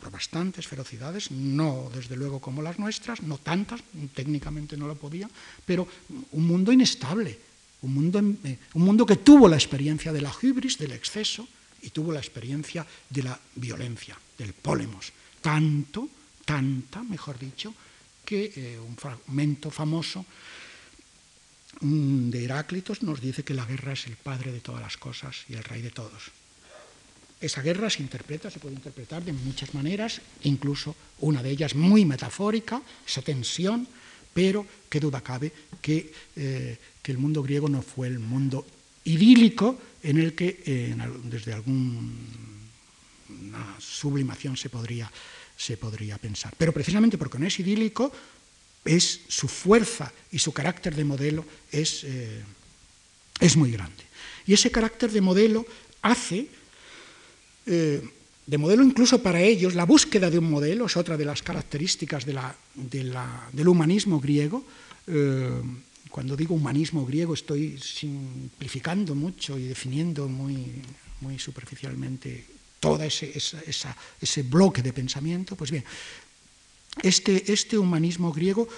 por 0.00 0.10
bastantes 0.10 0.66
ferocidades, 0.66 1.30
no 1.30 1.90
desde 1.94 2.16
luego 2.16 2.40
como 2.40 2.62
las 2.62 2.78
nuestras, 2.78 3.22
no 3.22 3.38
tantas, 3.38 3.80
técnicamente 4.14 4.76
no 4.76 4.86
lo 4.86 4.94
podía, 4.94 5.28
pero 5.64 5.88
un 6.32 6.46
mundo 6.46 6.72
inestable, 6.72 7.38
un 7.82 7.94
mundo, 7.94 8.18
un 8.18 8.82
mundo 8.82 9.06
que 9.06 9.16
tuvo 9.16 9.48
la 9.48 9.56
experiencia 9.56 10.12
de 10.12 10.22
la 10.22 10.32
hubris, 10.32 10.78
del 10.78 10.92
exceso, 10.92 11.46
y 11.84 11.90
tuvo 11.90 12.12
la 12.12 12.20
experiencia 12.20 12.86
de 13.08 13.22
la 13.22 13.38
violencia, 13.54 14.18
del 14.38 14.52
pólemos, 14.52 15.12
tanto 15.40 16.08
tanta, 16.44 17.02
mejor 17.02 17.38
dicho, 17.38 17.74
que 18.24 18.52
eh, 18.56 18.78
un 18.78 18.96
fragmento 18.96 19.70
famoso 19.70 20.24
mm, 21.80 22.30
de 22.30 22.44
Heráclitos 22.44 23.02
nos 23.02 23.20
dice 23.20 23.42
que 23.44 23.54
la 23.54 23.66
guerra 23.66 23.92
es 23.92 24.06
el 24.06 24.16
padre 24.16 24.52
de 24.52 24.60
todas 24.60 24.80
las 24.80 24.96
cosas 24.96 25.44
y 25.48 25.54
el 25.54 25.64
rey 25.64 25.82
de 25.82 25.90
todos. 25.90 26.30
Esa 27.40 27.60
guerra 27.60 27.90
se 27.90 28.02
interpreta, 28.02 28.50
se 28.50 28.58
puede 28.58 28.76
interpretar 28.76 29.22
de 29.24 29.32
muchas 29.32 29.74
maneras, 29.74 30.20
incluso 30.44 30.96
una 31.20 31.42
de 31.42 31.50
ellas 31.50 31.74
muy 31.74 32.04
metafórica, 32.04 32.80
esa 33.06 33.20
tensión, 33.20 33.86
pero 34.32 34.66
qué 34.88 35.00
duda 35.00 35.20
cabe 35.20 35.52
que, 35.82 36.12
eh, 36.36 36.78
que 37.02 37.12
el 37.12 37.18
mundo 37.18 37.42
griego 37.42 37.68
no 37.68 37.82
fue 37.82 38.06
el 38.06 38.18
mundo 38.18 38.64
idílico 39.04 39.78
en 40.02 40.18
el 40.18 40.34
que 40.34 40.62
eh, 40.64 40.96
desde 41.24 41.52
alguna 41.52 42.16
sublimación 43.78 44.56
se 44.56 44.68
podría 44.68 45.10
se 45.56 45.76
podría 45.76 46.18
pensar. 46.18 46.54
Pero 46.58 46.72
precisamente 46.72 47.18
porque 47.18 47.38
no 47.38 47.46
es 47.46 47.58
idílico, 47.58 48.12
es 48.84 49.20
su 49.28 49.48
fuerza 49.48 50.12
y 50.30 50.38
su 50.38 50.52
carácter 50.52 50.94
de 50.94 51.04
modelo 51.04 51.44
es, 51.70 52.04
eh, 52.04 52.42
es 53.40 53.56
muy 53.56 53.70
grande. 53.70 54.04
Y 54.46 54.52
ese 54.52 54.70
carácter 54.70 55.10
de 55.10 55.20
modelo 55.20 55.64
hace, 56.02 56.48
eh, 57.66 58.02
de 58.46 58.58
modelo 58.58 58.82
incluso 58.82 59.22
para 59.22 59.40
ellos, 59.40 59.74
la 59.74 59.86
búsqueda 59.86 60.28
de 60.28 60.38
un 60.38 60.50
modelo 60.50 60.86
es 60.86 60.96
otra 60.96 61.16
de 61.16 61.24
las 61.24 61.42
características 61.42 62.26
del 62.26 63.68
humanismo 63.68 64.20
griego. 64.20 64.64
Cuando 66.14 66.36
digo 66.36 66.54
humanismo 66.54 67.04
griego 67.04 67.34
estoy 67.34 67.76
simplificando 67.76 69.16
mucho 69.16 69.58
y 69.58 69.64
definiendo 69.64 70.28
muy, 70.28 70.64
superficialmente 71.40 72.44
todo 72.78 73.02
ese, 73.02 74.42
bloque 74.44 74.80
de 74.80 74.92
pensamiento. 74.92 75.56
Pues 75.56 75.72
bien, 75.72 75.82
este, 77.02 77.52
este 77.52 77.76
humanismo 77.76 78.32
griego, 78.32 78.68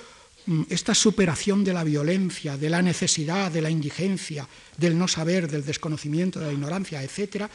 mm, 0.47 0.63
esta 0.71 0.95
superación 0.95 1.63
de 1.63 1.75
la 1.75 1.85
violencia, 1.85 2.57
de 2.57 2.71
la 2.71 2.81
necesidad, 2.81 3.53
de 3.53 3.61
la 3.61 3.69
indigencia, 3.69 4.49
del 4.79 4.97
no 4.97 5.07
saber, 5.07 5.47
del 5.47 5.63
desconocimiento, 5.63 6.41
de 6.41 6.47
la 6.47 6.53
ignorancia, 6.55 7.03
etc., 7.03 7.21
eh, 7.45 7.49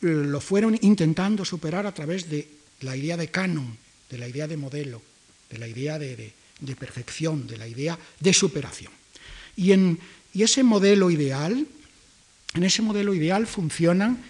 lo 0.00 0.40
fueron 0.40 0.78
intentando 0.80 1.44
superar 1.44 1.84
a 1.84 1.92
través 1.92 2.30
de 2.30 2.48
la 2.80 2.96
idea 2.96 3.18
de 3.18 3.28
canon, 3.28 3.76
de 4.08 4.16
la 4.16 4.26
idea 4.26 4.48
de 4.48 4.56
modelo, 4.56 5.02
de 5.50 5.58
la 5.58 5.68
idea 5.68 5.98
de, 5.98 6.32
de 6.60 6.76
perfección, 6.76 7.46
de 7.46 7.58
la 7.58 7.68
idea 7.68 7.98
de 8.20 8.32
superación. 8.32 8.97
Y 9.58 9.72
en 9.72 9.98
ese 10.32 10.62
modelo 10.62 11.10
ideal, 11.10 11.66
en 12.54 12.62
ese 12.62 12.80
modelo 12.80 13.12
ideal 13.12 13.44
funcionan 13.46 14.22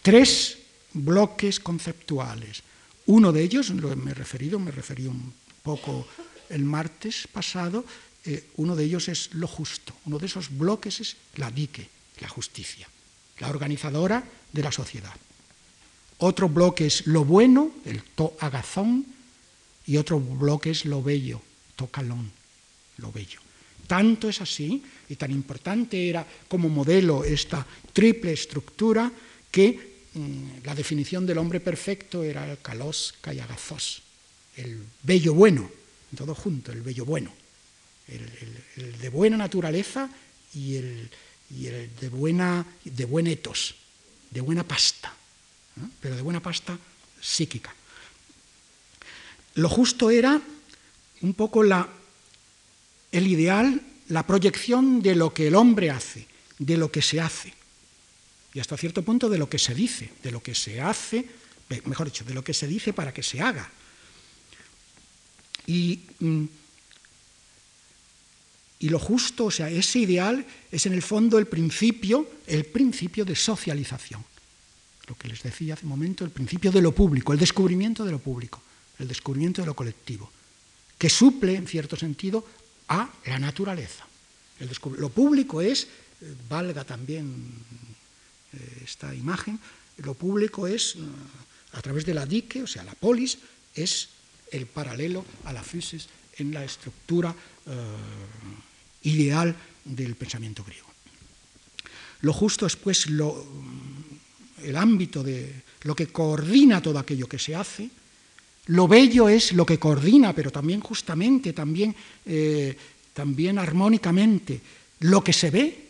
tres 0.00 0.58
bloques 0.92 1.58
conceptuales. 1.58 2.62
Uno 3.06 3.32
de 3.32 3.42
ellos, 3.42 3.70
lo 3.70 3.94
me 3.96 4.12
he 4.12 4.14
referido, 4.14 4.60
me 4.60 4.70
referí 4.70 5.06
un 5.06 5.34
poco 5.64 6.06
el 6.48 6.62
martes 6.62 7.26
pasado, 7.26 7.84
eh, 8.24 8.46
uno 8.56 8.76
de 8.76 8.84
ellos 8.84 9.08
es 9.08 9.34
lo 9.34 9.48
justo, 9.48 9.92
uno 10.06 10.18
de 10.18 10.26
esos 10.26 10.56
bloques 10.56 11.00
es 11.00 11.16
la 11.34 11.50
dique, 11.50 11.88
la 12.20 12.28
justicia, 12.28 12.88
la 13.38 13.50
organizadora 13.50 14.22
de 14.52 14.62
la 14.62 14.70
sociedad. 14.70 15.14
Otro 16.18 16.48
bloque 16.48 16.86
es 16.86 17.06
lo 17.08 17.24
bueno, 17.24 17.72
el 17.84 18.02
to 18.02 18.36
agazón, 18.38 19.04
y 19.84 19.96
otro 19.96 20.20
bloque 20.20 20.70
es 20.70 20.84
lo 20.84 21.02
bello, 21.02 21.42
tocalón, 21.74 22.30
lo 22.98 23.10
bello. 23.10 23.45
Tanto 23.86 24.28
es 24.28 24.40
así, 24.40 24.82
y 25.08 25.16
tan 25.16 25.30
importante 25.30 26.08
era 26.08 26.26
como 26.48 26.68
modelo 26.68 27.24
esta 27.24 27.64
triple 27.92 28.32
estructura, 28.32 29.10
que 29.50 30.06
mm, 30.14 30.64
la 30.64 30.74
definición 30.74 31.24
del 31.24 31.38
hombre 31.38 31.60
perfecto 31.60 32.22
era 32.22 32.50
el 32.50 32.58
kalos 32.58 33.14
kayagazos, 33.20 34.02
el 34.56 34.82
bello 35.02 35.34
bueno, 35.34 35.70
todo 36.16 36.34
junto, 36.34 36.72
el 36.72 36.82
bello 36.82 37.04
bueno, 37.04 37.32
el, 38.08 38.98
de 38.98 39.08
buena 39.08 39.36
naturaleza 39.36 40.08
y 40.54 40.76
el, 40.76 41.10
de, 41.48 42.08
buena, 42.08 42.66
de 42.84 43.04
buen 43.04 43.26
etos, 43.26 43.74
de 44.30 44.40
buena 44.40 44.64
pasta, 44.66 45.14
pero 46.00 46.16
de 46.16 46.22
buena 46.22 46.40
pasta 46.40 46.78
psíquica. 47.20 47.74
Lo 49.54 49.68
justo 49.68 50.10
era 50.10 50.40
un 51.22 51.34
poco 51.34 51.62
la, 51.62 51.88
el 53.12 53.26
ideal, 53.26 53.80
la 54.08 54.26
proyección 54.26 55.02
de 55.02 55.14
lo 55.14 55.32
que 55.32 55.48
el 55.48 55.54
hombre 55.54 55.90
hace, 55.90 56.26
de 56.58 56.76
lo 56.76 56.90
que 56.90 57.02
se 57.02 57.20
hace, 57.20 57.52
y 58.54 58.60
hasta 58.60 58.76
cierto 58.76 59.02
punto 59.02 59.28
de 59.28 59.38
lo 59.38 59.48
que 59.48 59.58
se 59.58 59.74
dice, 59.74 60.10
de 60.22 60.30
lo 60.30 60.42
que 60.42 60.54
se 60.54 60.80
hace, 60.80 61.26
mejor 61.84 62.06
dicho, 62.06 62.24
de 62.24 62.34
lo 62.34 62.42
que 62.42 62.54
se 62.54 62.66
dice 62.66 62.92
para 62.92 63.12
que 63.12 63.22
se 63.22 63.40
haga. 63.40 63.70
Y, 65.66 66.00
mm, 66.20 66.44
y 68.78 68.88
lo 68.88 68.98
justo, 68.98 69.46
o 69.46 69.50
sea, 69.50 69.68
ese 69.68 69.98
ideal 69.98 70.46
es 70.70 70.86
en 70.86 70.92
el 70.92 71.02
fondo 71.02 71.38
el 71.38 71.46
principio, 71.46 72.30
el 72.46 72.64
principio 72.66 73.24
de 73.24 73.34
socialización. 73.34 74.24
Lo 75.08 75.16
que 75.16 75.28
les 75.28 75.42
decía 75.42 75.74
hace 75.74 75.84
un 75.84 75.90
momento, 75.90 76.24
el 76.24 76.30
principio 76.30 76.72
de 76.72 76.82
lo 76.82 76.92
público, 76.92 77.32
el 77.32 77.38
descubrimiento 77.38 78.04
de 78.04 78.12
lo 78.12 78.18
público 78.18 78.62
el 78.98 79.08
descubrimiento 79.08 79.62
de 79.62 79.66
lo 79.66 79.74
colectivo, 79.74 80.30
que 80.98 81.10
suple, 81.10 81.56
en 81.56 81.66
cierto 81.66 81.96
sentido, 81.96 82.44
a 82.88 83.10
la 83.26 83.38
naturaleza. 83.38 84.06
lo 84.98 85.08
público 85.10 85.60
es, 85.60 85.84
eh, 85.84 86.34
valga 86.48 86.84
también 86.84 87.52
eh, 88.52 88.82
esta 88.84 89.14
imagen, 89.14 89.58
lo 89.98 90.14
público 90.14 90.66
es, 90.66 90.96
a 91.72 91.82
través 91.82 92.04
de 92.04 92.14
la 92.14 92.26
dique, 92.26 92.62
o 92.62 92.66
sea, 92.66 92.84
la 92.84 92.94
polis, 92.94 93.38
es 93.74 94.08
el 94.50 94.66
paralelo 94.66 95.24
a 95.44 95.52
la 95.52 95.62
physis 95.62 96.08
en 96.38 96.52
la 96.52 96.64
estructura 96.64 97.34
eh, 97.66 97.72
ideal 99.02 99.54
del 99.84 100.14
pensamiento 100.16 100.64
griego. 100.64 100.86
Lo 102.20 102.32
justo 102.32 102.66
es, 102.66 102.76
pues, 102.76 103.06
el 103.06 104.76
ámbito 104.76 105.22
de 105.22 105.62
lo 105.82 105.94
que 105.94 106.08
coordina 106.08 106.82
todo 106.82 106.98
aquello 106.98 107.28
que 107.28 107.38
se 107.38 107.54
hace, 107.54 107.90
lo 108.66 108.88
bello 108.88 109.28
es 109.28 109.52
lo 109.52 109.64
que 109.64 109.78
coordina, 109.78 110.32
pero 110.32 110.50
también 110.50 110.80
justamente, 110.80 111.52
también, 111.52 111.94
eh, 112.24 112.76
también 113.12 113.58
armónicamente, 113.58 114.60
lo 115.00 115.22
que 115.22 115.32
se 115.32 115.50
ve. 115.50 115.86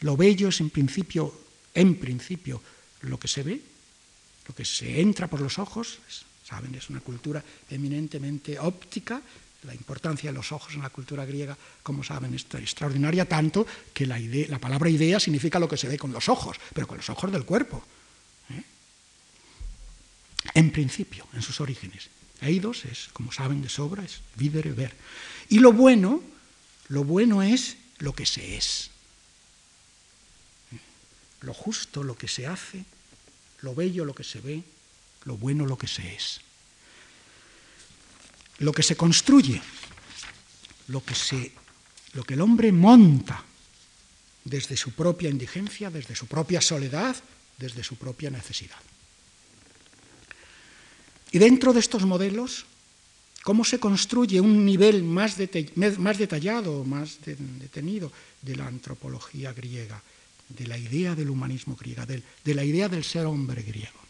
Lo 0.00 0.16
bello 0.16 0.48
es 0.48 0.60
en 0.60 0.68
principio, 0.68 1.32
en 1.74 1.96
principio, 1.96 2.60
lo 3.02 3.18
que 3.18 3.28
se 3.28 3.42
ve, 3.42 3.60
lo 4.46 4.54
que 4.54 4.64
se 4.64 5.00
entra 5.00 5.26
por 5.26 5.40
los 5.40 5.58
ojos. 5.58 5.98
Saben, 6.44 6.74
es 6.74 6.90
una 6.90 7.00
cultura 7.00 7.42
eminentemente 7.70 8.58
óptica. 8.58 9.22
La 9.62 9.74
importancia 9.74 10.30
de 10.30 10.36
los 10.36 10.52
ojos 10.52 10.74
en 10.74 10.82
la 10.82 10.90
cultura 10.90 11.24
griega, 11.24 11.56
como 11.82 12.04
saben, 12.04 12.34
es 12.34 12.44
extraordinaria, 12.54 13.24
tanto 13.24 13.66
que 13.94 14.04
la, 14.04 14.18
la 14.18 14.58
palabra 14.58 14.90
idea 14.90 15.18
significa 15.18 15.58
lo 15.58 15.68
que 15.68 15.78
se 15.78 15.88
ve 15.88 15.96
con 15.96 16.12
los 16.12 16.28
ojos, 16.28 16.58
pero 16.74 16.86
con 16.86 16.98
los 16.98 17.08
ojos 17.08 17.32
del 17.32 17.46
cuerpo 17.46 17.82
en 20.56 20.70
principio, 20.72 21.28
en 21.34 21.42
sus 21.42 21.60
orígenes. 21.60 22.08
Eidos 22.40 22.86
es, 22.86 23.10
como 23.12 23.30
saben 23.30 23.60
de 23.60 23.68
sobra, 23.68 24.02
es 24.02 24.22
videre, 24.36 24.72
ver. 24.72 24.96
Y 25.50 25.58
lo 25.58 25.70
bueno, 25.70 26.22
lo 26.88 27.04
bueno 27.04 27.42
es 27.42 27.76
lo 27.98 28.14
que 28.14 28.24
se 28.24 28.56
es. 28.56 28.90
Lo 31.42 31.52
justo, 31.52 32.02
lo 32.02 32.16
que 32.16 32.26
se 32.26 32.46
hace, 32.46 32.86
lo 33.60 33.74
bello, 33.74 34.06
lo 34.06 34.14
que 34.14 34.24
se 34.24 34.40
ve, 34.40 34.62
lo 35.24 35.36
bueno, 35.36 35.66
lo 35.66 35.76
que 35.76 35.86
se 35.86 36.14
es. 36.14 36.40
Lo 38.58 38.72
que 38.72 38.82
se 38.82 38.96
construye, 38.96 39.60
lo 40.88 41.04
que, 41.04 41.14
se, 41.14 41.52
lo 42.14 42.24
que 42.24 42.32
el 42.32 42.40
hombre 42.40 42.72
monta 42.72 43.44
desde 44.42 44.78
su 44.78 44.92
propia 44.92 45.28
indigencia, 45.28 45.90
desde 45.90 46.16
su 46.16 46.26
propia 46.26 46.62
soledad, 46.62 47.14
desde 47.58 47.84
su 47.84 47.96
propia 47.96 48.30
necesidad. 48.30 48.80
Y 51.32 51.38
dentro 51.38 51.72
de 51.72 51.80
estos 51.80 52.04
modelos, 52.04 52.66
¿cómo 53.42 53.64
se 53.64 53.78
construye 53.78 54.40
un 54.40 54.64
nivel 54.64 55.02
más, 55.02 55.36
detallado, 55.36 56.84
más 56.84 57.18
detenido 57.24 58.12
de 58.42 58.56
la 58.56 58.66
antropología 58.66 59.52
griega, 59.52 60.02
de 60.48 60.66
la 60.66 60.78
idea 60.78 61.14
del 61.14 61.30
humanismo 61.30 61.76
griego, 61.76 62.04
de 62.06 62.54
la 62.54 62.64
idea 62.64 62.88
del 62.88 63.04
ser 63.04 63.26
hombre 63.26 63.62
griego? 63.62 64.00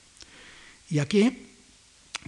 Y 0.90 0.98
aquí 0.98 1.46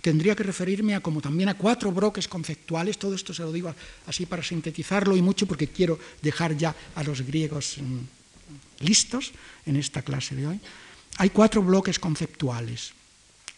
tendría 0.02 0.34
que 0.34 0.42
referirme 0.42 0.94
a 0.94 1.00
como 1.00 1.20
también 1.20 1.48
a 1.48 1.58
cuatro 1.58 1.92
bloques 1.92 2.28
conceptuales, 2.28 2.98
todo 2.98 3.14
esto 3.14 3.34
se 3.34 3.42
lo 3.42 3.52
digo 3.52 3.74
así 4.06 4.26
para 4.26 4.42
sintetizarlo 4.42 5.16
y 5.16 5.22
mucho 5.22 5.46
porque 5.46 5.68
quiero 5.68 5.98
dejar 6.22 6.56
ya 6.56 6.74
a 6.94 7.02
los 7.02 7.22
griegos 7.22 7.78
mm, 7.78 8.84
listos 8.84 9.32
en 9.66 9.76
esta 9.76 10.02
clase 10.02 10.34
de 10.34 10.46
hoy. 10.46 10.60
Hay 11.18 11.30
cuatro 11.30 11.62
bloques 11.62 11.98
conceptuales. 11.98 12.92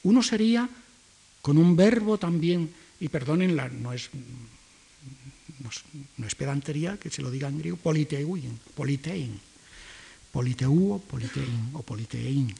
Uno 0.03 0.23
sería 0.23 0.69
con 1.43 1.59
un 1.59 1.77
verbo 1.77 2.19
también, 2.19 2.71
y 3.01 3.09
perdonen, 3.09 3.57
no, 3.57 3.93
es, 3.93 4.11
no, 6.17 6.27
es 6.27 6.35
pedantería 6.35 6.99
que 6.99 7.11
se 7.11 7.23
lo 7.23 7.31
diga 7.31 7.49
en 7.49 7.59
griego, 7.59 7.79
politeuin, 7.79 8.61
politein, 8.75 9.41
politeuo, 10.31 11.01
politein 11.01 11.71
o 11.73 11.83
politein. 11.83 12.55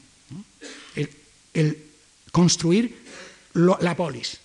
El, 1.53 1.77
construir 2.31 2.97
la 3.53 3.95
polis. 3.95 4.39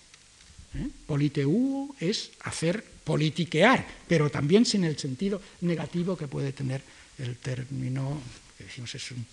¿eh? 0.75 0.87
Politeuo 1.07 1.95
es 1.99 2.31
hacer 2.43 2.83
politiquear, 3.03 3.87
pero 4.07 4.29
también 4.29 4.65
sin 4.65 4.83
el 4.83 4.99
sentido 4.99 5.41
negativo 5.61 6.17
que 6.17 6.27
puede 6.27 6.51
tener 6.51 6.83
el 7.17 7.37
término, 7.37 8.21
que 8.57 8.65
decimos 8.65 8.93
es 8.93 9.11
un 9.11 9.25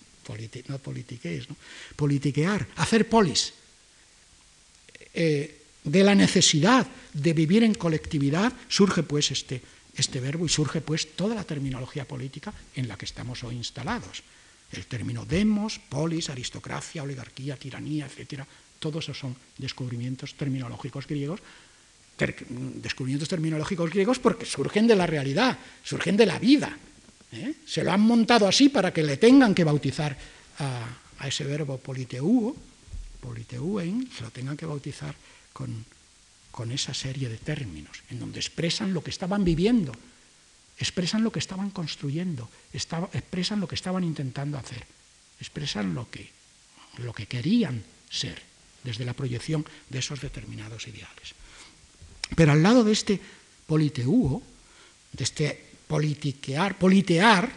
no 0.69 0.79
politiquees, 0.79 1.47
¿no? 1.49 1.55
politiquear, 1.95 2.65
hacer 2.77 3.07
polis 3.07 3.53
eh, 5.15 5.61
de 5.83 6.03
la 6.03 6.15
necesidad 6.15 6.85
de 7.13 7.33
vivir 7.33 7.63
en 7.63 7.73
colectividad, 7.73 8.51
surge 8.67 9.03
pues 9.03 9.31
este, 9.31 9.61
este 9.95 10.19
verbo 10.19 10.45
y 10.45 10.49
surge 10.49 10.81
pues 10.81 11.15
toda 11.15 11.35
la 11.35 11.43
terminología 11.43 12.05
política 12.05 12.53
en 12.75 12.87
la 12.87 12.97
que 12.97 13.05
estamos 13.05 13.43
hoy 13.43 13.55
instalados. 13.55 14.23
El 14.71 14.87
término 14.87 15.25
demos, 15.25 15.79
polis, 15.79 16.29
aristocracia, 16.29 17.03
oligarquía, 17.03 17.55
tiranía, 17.55 18.07
etcétera, 18.07 18.45
todos 18.79 19.05
esos 19.05 19.19
son 19.19 19.35
descubrimientos 19.57 20.35
terminológicos 20.35 21.07
griegos, 21.07 21.39
descubrimientos 22.17 23.29
terminológicos 23.29 23.89
griegos 23.89 24.19
porque 24.19 24.45
surgen 24.45 24.87
de 24.87 24.95
la 24.95 25.05
realidad, 25.05 25.57
surgen 25.83 26.17
de 26.17 26.25
la 26.25 26.39
vida. 26.39 26.77
¿eh? 27.31 27.53
Se 27.65 27.83
lo 27.83 27.91
han 27.91 28.01
montado 28.01 28.47
así 28.47 28.69
para 28.69 28.91
que 28.91 29.03
le 29.03 29.17
tengan 29.17 29.53
que 29.53 29.63
bautizar 29.63 30.17
a, 30.59 30.87
a 31.19 31.27
ese 31.27 31.43
verbo 31.43 31.77
politeuo, 31.77 32.55
politeuen, 33.25 34.05
se 34.13 34.21
lo 34.21 34.29
tengan 34.29 34.55
que 34.55 34.69
bautizar 34.69 35.15
con, 35.49 35.85
con 36.53 36.71
esa 36.71 36.93
serie 36.93 37.27
de 37.27 37.41
términos, 37.41 38.05
en 38.13 38.19
donde 38.21 38.39
expresan 38.39 38.93
lo 38.93 39.01
que 39.01 39.09
estaban 39.09 39.43
viviendo, 39.43 39.91
expresan 40.77 41.23
lo 41.23 41.31
que 41.31 41.41
estaban 41.41 41.71
construyendo, 41.71 42.47
expresan 42.71 43.59
lo 43.59 43.67
que 43.67 43.75
estaban 43.75 44.03
intentando 44.03 44.57
hacer, 44.57 44.85
expresan 45.41 45.95
lo 45.95 46.09
que, 46.09 46.29
lo 47.01 47.13
que 47.13 47.25
querían 47.25 47.81
ser 48.09 48.39
desde 48.83 49.05
la 49.05 49.17
proyección 49.17 49.65
de 49.89 49.99
esos 49.99 50.21
determinados 50.21 50.87
ideales. 50.87 51.33
Pero 52.35 52.51
al 52.51 52.61
lado 52.61 52.83
de 52.83 52.93
este 52.93 53.19
politeúo, 53.65 54.43
de 55.11 55.23
este 55.23 55.65
politiquear, 55.87 56.77
politear, 56.77 57.51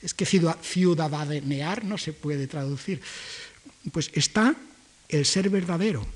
es 0.00 0.14
que 0.14 0.24
ciudadanear 0.24 1.84
no 1.84 1.98
se 1.98 2.12
puede 2.12 2.46
traducir, 2.46 3.00
pues 3.92 4.10
está 4.14 4.54
el 5.08 5.24
ser 5.24 5.50
verdadero, 5.50 6.06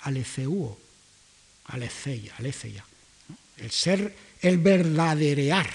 aleceuo, 0.00 0.78
aleceia, 1.66 2.34
aleceia, 2.36 2.84
el 3.58 3.70
ser, 3.70 4.14
el 4.40 4.58
verdaderear, 4.58 5.68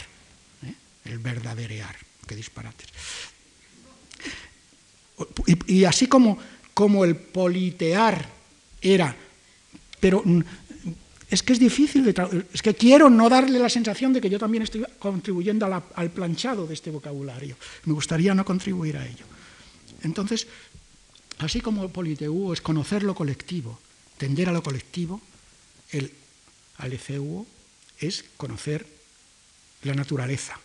¿eh? 0.64 0.74
el 1.06 1.20
verdaderear, 1.20 1.96
qué 2.26 2.36
disparates. 2.36 2.88
Y, 5.66 5.86
así 5.86 6.08
como, 6.08 6.38
como 6.74 7.04
el 7.04 7.16
politear 7.16 8.30
era, 8.82 9.16
pero 10.00 10.24
es 11.30 11.42
que 11.42 11.54
es 11.54 11.60
difícil, 11.60 12.06
de 12.06 12.46
es 12.54 12.62
que 12.62 12.76
quiero 12.76 13.10
no 13.10 13.28
darle 13.28 13.58
la 13.58 13.70
sensación 13.70 14.14
de 14.14 14.22
que 14.22 14.30
yo 14.30 14.38
también 14.38 14.64
estoy 14.64 14.86
contribuyendo 15.00 15.66
al 15.96 16.12
planchado 16.12 16.68
de 16.68 16.76
este 16.76 16.92
vocabulario. 16.92 17.58
Me 17.86 17.94
gustaría 17.94 18.36
no 18.36 18.46
contribuir 18.46 18.98
a 18.98 19.08
ello. 19.08 19.26
Entonces, 20.04 20.48
así 21.40 21.62
como 21.62 21.84
el 21.84 21.92
politeuo 21.92 22.54
es 22.54 22.62
conocer 22.62 23.04
lo 23.04 23.16
colectivo, 23.16 23.80
tender 24.18 24.50
a 24.50 24.52
lo 24.52 24.64
colectivo, 24.64 25.22
el 25.92 26.12
aleceuo 26.78 27.46
es 28.00 28.26
conocer 28.38 28.86
la 29.84 29.94
naturaleza, 29.94 30.60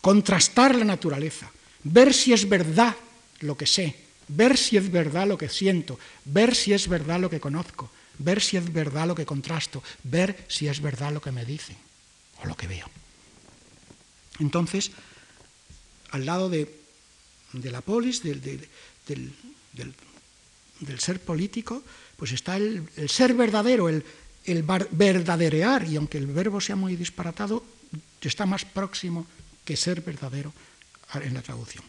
contrastar 0.00 0.74
la 0.74 0.84
naturaleza, 0.84 1.50
ver 1.84 2.12
si 2.12 2.32
es 2.32 2.48
verdad 2.48 2.96
lo 3.40 3.56
que 3.56 3.66
sé, 3.66 3.94
ver 4.28 4.56
si 4.56 4.76
es 4.76 4.90
verdad 4.90 5.26
lo 5.26 5.38
que 5.38 5.48
siento, 5.48 5.98
ver 6.24 6.54
si 6.54 6.72
es 6.72 6.88
verdad 6.88 7.20
lo 7.20 7.30
que 7.30 7.40
conozco, 7.40 7.90
ver 8.18 8.40
si 8.40 8.56
es 8.56 8.72
verdad 8.72 9.06
lo 9.06 9.14
que 9.14 9.26
contrasto, 9.26 9.82
ver 10.04 10.44
si 10.48 10.68
es 10.68 10.80
verdad 10.80 11.12
lo 11.12 11.20
que 11.20 11.32
me 11.32 11.44
dicen 11.44 11.76
o 12.42 12.46
lo 12.46 12.56
que 12.56 12.66
veo. 12.66 12.88
Entonces, 14.38 14.90
al 16.10 16.26
lado 16.26 16.48
de, 16.48 16.72
la 17.52 17.80
polis, 17.80 18.22
del, 18.22 18.68
ser 20.98 21.20
político, 21.20 21.82
pues 22.16 22.32
está 22.32 22.56
el, 22.56 22.88
ser 23.08 23.34
verdadero, 23.34 23.88
el, 23.88 24.04
verdaderear, 24.90 25.86
y 25.86 25.96
aunque 25.96 26.18
el 26.18 26.26
verbo 26.26 26.60
sea 26.60 26.76
muy 26.76 26.96
disparatado, 26.96 27.64
está 28.20 28.46
más 28.46 28.64
próximo 28.64 29.26
que 29.64 29.76
ser 29.76 30.00
verdadero 30.00 30.52
en 31.14 31.34
la 31.34 31.42
traducción. 31.42 31.84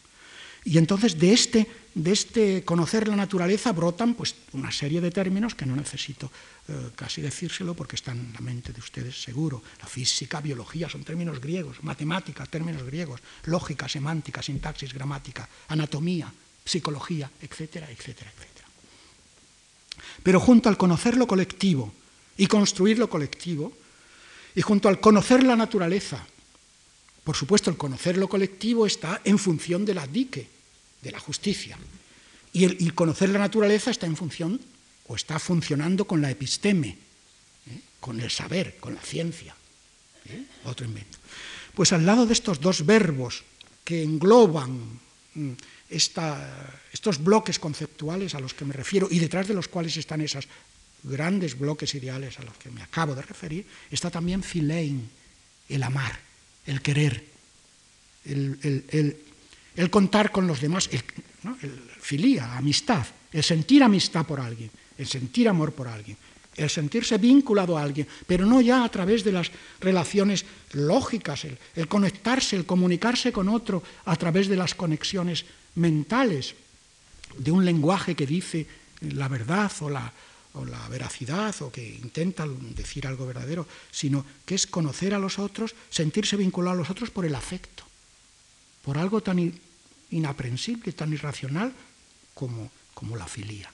Y 0.66 0.78
entonces 0.78 1.18
de 1.18 1.34
este, 1.34 1.68
de 1.96 2.12
este 2.12 2.64
conocer 2.66 3.08
la 3.08 3.16
naturaleza 3.16 3.72
brotan 3.72 4.14
pues, 4.14 4.36
una 4.52 4.72
serie 4.72 5.00
de 5.00 5.10
términos 5.10 5.56
que 5.56 5.66
no 5.66 5.76
necesito 5.76 6.32
eh, 6.68 6.90
casi 6.96 7.22
decírselo 7.22 7.74
porque 7.74 7.96
están 7.96 8.20
en 8.20 8.34
la 8.34 8.42
mente 8.42 8.74
de 8.74 8.80
ustedes 8.80 9.22
seguro. 9.22 9.64
La 9.80 9.88
física, 9.88 10.42
biología 10.42 10.90
son 10.90 11.04
términos 11.04 11.40
griegos, 11.40 11.82
matemática, 11.82 12.46
términos 12.46 12.84
griegos, 12.84 13.22
lógica, 13.46 13.88
semántica, 13.88 14.44
sintaxis, 14.44 14.94
gramática, 14.94 15.48
anatomía, 15.70 16.32
psicología, 16.70 17.32
etcétera, 17.42 17.90
etcétera, 17.90 18.32
etcétera. 18.32 18.68
Pero 20.22 20.40
junto 20.40 20.70
al 20.70 20.78
conocer 20.78 21.18
lo 21.18 21.26
colectivo 21.26 21.94
y 22.38 22.48
construir 22.48 23.00
lo 23.00 23.10
colectivo, 23.10 23.74
y 24.56 24.62
junto 24.62 24.90
al 24.90 25.00
conocer 25.00 25.44
la 25.44 25.56
naturaleza 25.56 26.26
por 27.30 27.36
supuesto, 27.36 27.70
el 27.70 27.78
conocer 27.78 28.18
lo 28.18 28.28
colectivo 28.28 28.88
está 28.88 29.22
en 29.24 29.38
función 29.38 29.86
de 29.86 29.94
la 29.94 30.08
dique, 30.08 30.48
de 31.00 31.12
la 31.12 31.20
justicia. 31.20 31.78
Y 32.54 32.64
el, 32.64 32.96
conocer 32.96 33.30
la 33.30 33.38
naturaleza 33.38 33.92
está 33.92 34.08
en 34.08 34.18
función 34.18 34.60
o 35.06 35.16
está 35.16 35.38
funcionando 35.38 36.06
con 36.06 36.22
la 36.22 36.32
episteme, 36.32 36.98
¿eh? 37.70 37.80
con 38.00 38.20
el 38.20 38.32
saber, 38.32 38.78
con 38.80 38.96
la 38.96 39.02
ciencia. 39.02 39.56
¿eh? 40.26 40.44
Otro 40.66 40.88
invento. 40.88 41.20
Pues 41.76 41.94
al 41.94 42.04
lado 42.04 42.26
de 42.26 42.34
estos 42.34 42.60
dos 42.60 42.84
verbos 42.84 43.44
que 43.84 44.02
engloban 44.02 45.00
estos 45.90 47.24
bloques 47.24 47.60
conceptuales 47.60 48.36
a 48.36 48.40
los 48.40 48.54
que 48.54 48.66
me 48.66 48.74
refiero 48.74 49.08
y 49.10 49.20
detrás 49.20 49.48
de 49.48 49.54
los 49.54 49.68
cuales 49.68 49.98
están 49.98 50.22
esos 50.22 50.48
grandes 51.04 51.58
bloques 51.58 51.96
ideales 51.96 52.40
a 52.40 52.44
los 52.44 52.58
que 52.58 52.70
me 52.70 52.84
acabo 52.84 53.16
de 53.16 53.22
referir, 53.22 53.66
está 53.90 54.12
también 54.12 54.44
filein, 54.44 55.10
el 55.70 55.84
amar 55.84 56.30
el 56.70 56.82
querer, 56.82 57.26
el, 58.26 59.90
contar 59.90 60.32
con 60.32 60.46
los 60.46 60.62
demás, 60.62 60.90
el, 60.92 61.02
filía, 62.00 62.58
amistad, 62.58 63.06
el 63.34 63.44
sentir 63.44 63.82
amistad 63.82 64.26
por 64.26 64.40
alguien, 64.40 64.70
el 64.98 65.08
sentir 65.08 65.50
amor 65.50 65.74
por 65.74 65.88
alguien, 65.88 66.16
el 66.56 66.70
sentirse 66.70 67.18
vinculado 67.18 67.78
a 67.78 67.84
alguien, 67.84 68.08
pero 68.28 68.46
no 68.46 68.62
ya 68.62 68.84
a 68.84 68.90
través 68.90 69.24
de 69.24 69.32
las 69.32 69.52
relaciones 69.80 70.46
lógicas, 70.74 71.46
el, 71.46 71.88
conectarse, 71.88 72.56
el 72.56 72.66
comunicarse 72.66 73.32
con 73.32 73.50
otro 73.50 73.84
a 74.06 74.16
través 74.16 74.48
de 74.48 74.58
las 74.58 74.76
conexiones 74.76 75.46
mentales, 75.76 76.56
de 77.38 77.52
un 77.52 77.64
lenguaje 77.64 78.16
que 78.16 78.26
dice 78.26 78.68
la 79.02 79.28
verdad 79.28 79.72
o 79.80 79.90
la, 79.90 80.12
veracidad 80.90 81.56
o 81.62 81.72
que 81.72 81.88
intenta 81.88 82.46
decir 82.76 83.08
algo 83.08 83.26
verdadero, 83.26 83.66
sino 83.92 84.26
que 84.46 84.56
es 84.56 84.68
conocer 84.68 85.14
a 85.14 85.20
los 85.20 85.40
otros, 85.40 85.76
sentirse 85.90 86.36
vinculado 86.36 86.76
a 86.76 86.80
los 86.80 86.90
otros 86.90 87.12
por 87.12 87.26
el 87.26 87.36
afecto, 87.36 87.84
por 88.84 88.98
algo 88.98 89.22
tan 89.22 89.54
inaprensible, 90.10 90.92
tan 90.92 91.14
irracional 91.14 91.72
como, 92.34 92.72
como 92.94 93.16
la 93.16 93.28
filía, 93.28 93.72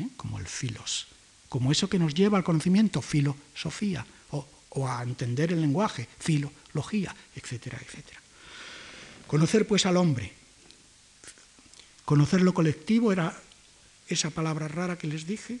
¿eh? 0.00 0.08
como 0.16 0.40
el 0.40 0.46
filos, 0.46 1.06
como 1.52 1.70
eso 1.70 1.86
que 1.86 1.98
nos 1.98 2.14
lleva 2.14 2.38
al 2.38 2.44
conocimiento, 2.44 3.02
filosofía, 3.02 4.06
o, 4.30 4.88
a 4.88 5.02
entender 5.02 5.52
el 5.52 5.60
lenguaje, 5.60 6.08
filología, 6.18 7.14
etcétera, 7.36 7.78
etcétera. 7.78 8.18
Conocer 9.26 9.66
pues 9.66 9.84
al 9.84 9.98
hombre, 9.98 10.32
conocer 12.06 12.40
lo 12.40 12.54
colectivo 12.54 13.12
era 13.12 13.38
esa 14.08 14.30
palabra 14.30 14.66
rara 14.66 14.96
que 14.96 15.06
les 15.06 15.26
dije, 15.26 15.60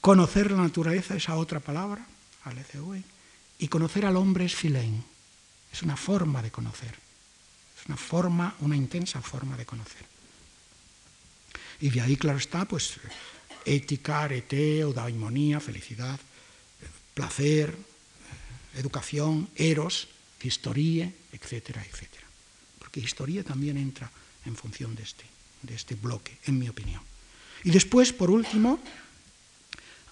Conocer 0.00 0.50
la 0.50 0.62
naturaleza, 0.62 1.14
esa 1.14 1.36
otra 1.36 1.60
palabra, 1.60 2.06
aleceué, 2.44 3.02
y 3.58 3.68
conocer 3.68 4.06
al 4.06 4.16
hombre 4.16 4.46
es 4.46 4.54
filein. 4.54 5.04
Es 5.70 5.82
una 5.82 5.98
forma 5.98 6.40
de 6.40 6.50
conocer. 6.50 6.94
Es 7.78 7.86
una 7.86 7.98
forma, 7.98 8.54
una 8.60 8.76
intensa 8.76 9.20
forma 9.20 9.58
de 9.58 9.66
conocer. 9.66 10.06
Y 11.82 11.90
de 11.90 12.00
ahí, 12.00 12.16
claro 12.16 12.38
está, 12.38 12.64
pues 12.64 12.98
ética, 13.64 14.24
arete, 14.24 14.84
daimonía, 14.94 15.60
felicidad, 15.60 16.18
placer, 17.14 17.76
educación, 18.76 19.48
eros, 19.56 20.08
historie, 20.42 21.12
etcétera, 21.32 21.84
etcétera. 21.84 22.26
Porque 22.78 23.00
historia 23.00 23.44
también 23.44 23.76
entra 23.76 24.10
en 24.46 24.56
función 24.56 24.94
de 24.94 25.02
este, 25.02 25.24
de 25.62 25.74
este 25.74 25.94
bloque, 25.94 26.38
en 26.46 26.58
mi 26.58 26.68
opinión. 26.68 27.02
Y 27.64 27.70
después, 27.70 28.12
por 28.12 28.30
último, 28.30 28.80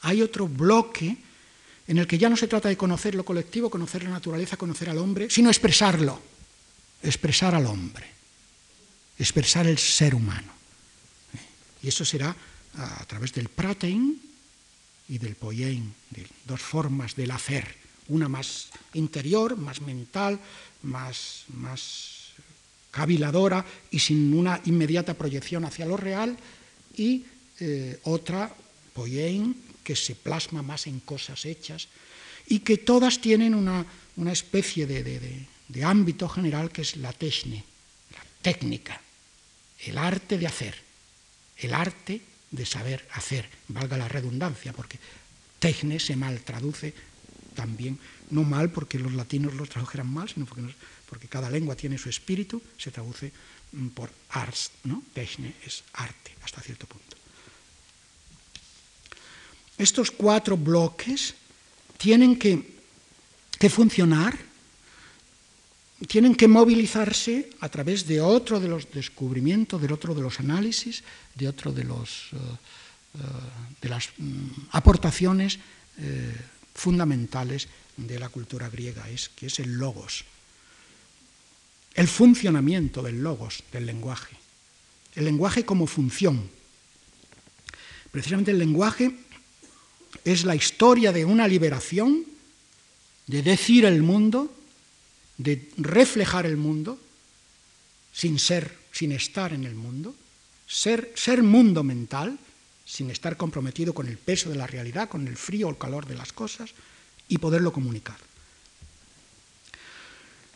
hay 0.03 0.23
otro 0.23 0.47
bloque 0.49 1.17
en 1.87 1.99
el 1.99 2.07
que 2.07 2.19
ya 2.19 2.29
no 2.29 2.37
se 2.37 2.49
trata 2.49 2.69
de 2.69 2.77
conocer 2.77 3.15
lo 3.15 3.25
colectivo, 3.25 3.71
conocer 3.71 4.05
la 4.05 4.11
naturaleza, 4.11 4.57
conocer 4.59 4.91
al 4.91 4.99
hombre, 4.99 5.31
sino 5.31 5.49
expresarlo, 5.49 6.21
expresar 7.03 7.55
al 7.55 7.67
hombre, 7.67 8.07
expresar 9.19 9.67
el 9.67 9.79
ser 9.79 10.15
humano. 10.15 10.53
Y 11.83 11.89
eso 11.89 12.05
será 12.05 12.37
a 12.79 13.05
través 13.07 13.35
del 13.35 13.49
pratein 13.49 14.21
y 15.09 15.19
del 15.19 15.35
poiein, 15.35 15.93
de 16.11 16.27
dos 16.47 16.61
formas 16.61 17.17
del 17.17 17.31
hacer, 17.31 17.67
una 18.09 18.29
más 18.29 18.71
interior, 18.95 19.57
más 19.57 19.81
mental, 19.83 20.39
más, 20.83 21.45
más 21.55 22.33
caviladora 22.91 23.65
y 23.91 23.99
sin 23.99 24.33
una 24.33 24.61
inmediata 24.65 25.15
proyección 25.15 25.65
hacia 25.65 25.87
lo 25.87 25.97
real, 25.97 26.37
y 26.97 27.25
eh, 27.61 27.99
otra, 28.05 28.55
poiein, 28.93 29.55
que 29.83 29.97
se 29.97 30.15
plasma 30.15 30.63
más 30.63 30.87
en 30.87 31.01
cosas 31.01 31.47
hechas 31.47 31.89
y 32.47 32.61
que 32.61 32.77
todas 32.77 33.21
tienen 33.21 33.55
una, 33.55 33.87
especie 34.33 34.87
de, 34.87 35.85
ámbito 35.85 36.29
general 36.29 36.71
que 36.71 36.83
es 36.83 36.97
la 36.97 37.13
techne, 37.13 37.65
la 38.13 38.23
técnica, 38.43 39.01
el 39.87 39.97
arte 39.97 40.37
de 40.37 40.47
hacer, 40.47 40.75
el 41.57 41.73
arte 41.73 42.21
de 42.51 42.67
saber 42.67 43.07
hacer, 43.13 43.49
valga 43.69 43.97
la 43.97 44.09
redundancia, 44.09 44.73
porque 44.73 44.99
techne 45.59 46.01
se 46.01 46.17
mal 46.17 46.41
traduce 46.41 46.95
también, 47.55 47.99
no 48.31 48.45
mal 48.45 48.71
porque 48.71 48.99
los 48.99 49.13
latinos 49.13 49.55
lo 49.55 49.67
tradujeran 49.67 50.13
mal, 50.13 50.29
sino 50.29 50.47
porque, 50.47 50.63
porque 51.09 51.29
cada 51.29 51.51
lengua 51.51 51.77
tiene 51.77 51.99
su 51.99 52.09
espíritu, 52.09 52.63
se 52.79 52.91
traduce 52.91 53.33
mm, 53.73 53.89
por 53.89 54.11
ars, 54.31 54.71
¿no? 54.85 55.03
Techne 55.13 55.55
es 55.67 55.83
arte 55.93 56.35
hasta 56.43 56.61
cierto 56.61 56.87
punto. 56.87 57.17
Estos 59.79 60.11
cuatro 60.11 60.57
bloques 60.57 61.35
tienen 61.99 62.37
que, 62.37 62.79
funcionar, 63.71 64.37
tienen 66.07 66.35
que 66.37 66.47
movilizarse 66.47 67.51
a 67.61 67.69
través 67.69 68.07
de 68.07 68.21
otro 68.21 68.61
de 68.61 68.69
los 68.69 68.91
descubrimientos, 68.91 69.83
del 69.83 69.93
otro 69.93 70.15
de 70.15 70.23
los 70.23 70.39
análisis, 70.39 71.03
de 71.35 71.49
otro 71.49 71.73
de, 71.73 71.83
los, 71.83 72.31
eh, 72.33 72.37
eh, 72.37 73.19
de 73.83 73.89
las 73.89 74.11
mm, 74.17 74.71
aportaciones 74.73 75.59
eh, 75.99 76.37
fundamentales 76.75 77.67
de 77.97 78.19
la 78.19 78.29
cultura 78.29 78.69
griega, 78.69 79.09
es, 79.11 79.29
que 79.31 79.47
es 79.47 79.59
el 79.59 79.75
logos, 79.75 80.25
el 81.95 82.07
funcionamiento 82.07 83.03
del 83.03 83.21
logos, 83.21 83.65
del 83.73 83.87
lenguaje, 83.87 84.37
el 85.17 85.25
lenguaje 85.25 85.65
como 85.65 85.89
función. 85.89 86.49
Precisamente 88.13 88.53
el 88.53 88.59
lenguaje 88.61 89.17
es 90.25 90.45
la 90.45 90.55
historia 90.55 91.13
de 91.13 91.25
una 91.25 91.49
liberación 91.49 92.25
de 93.27 93.43
decir 93.43 93.85
el 93.85 94.03
mundo, 94.03 94.55
de 95.39 95.71
reflejar 95.79 96.45
el 96.47 96.57
mundo, 96.57 96.99
sin 98.13 98.39
ser, 98.39 98.77
sin 98.93 99.13
estar 99.13 99.53
en 99.53 99.65
el 99.65 99.75
mundo, 99.75 100.15
ser, 100.67 101.13
ser 101.15 101.43
mundo 101.43 101.83
mental, 101.83 102.39
sin 102.85 103.11
estar 103.11 103.37
comprometido 103.37 103.95
con 103.95 104.09
el 104.09 104.19
peso 104.19 104.51
de 104.51 104.57
la 104.57 104.67
realidad, 104.67 105.09
con 105.09 105.27
el 105.29 105.37
frío 105.37 105.69
o 105.69 105.71
el 105.71 105.79
calor 105.79 106.07
de 106.07 106.17
las 106.17 106.33
cosas, 106.33 106.75
y 107.29 107.39
poderlo 107.39 107.73
comunicar. 107.73 108.17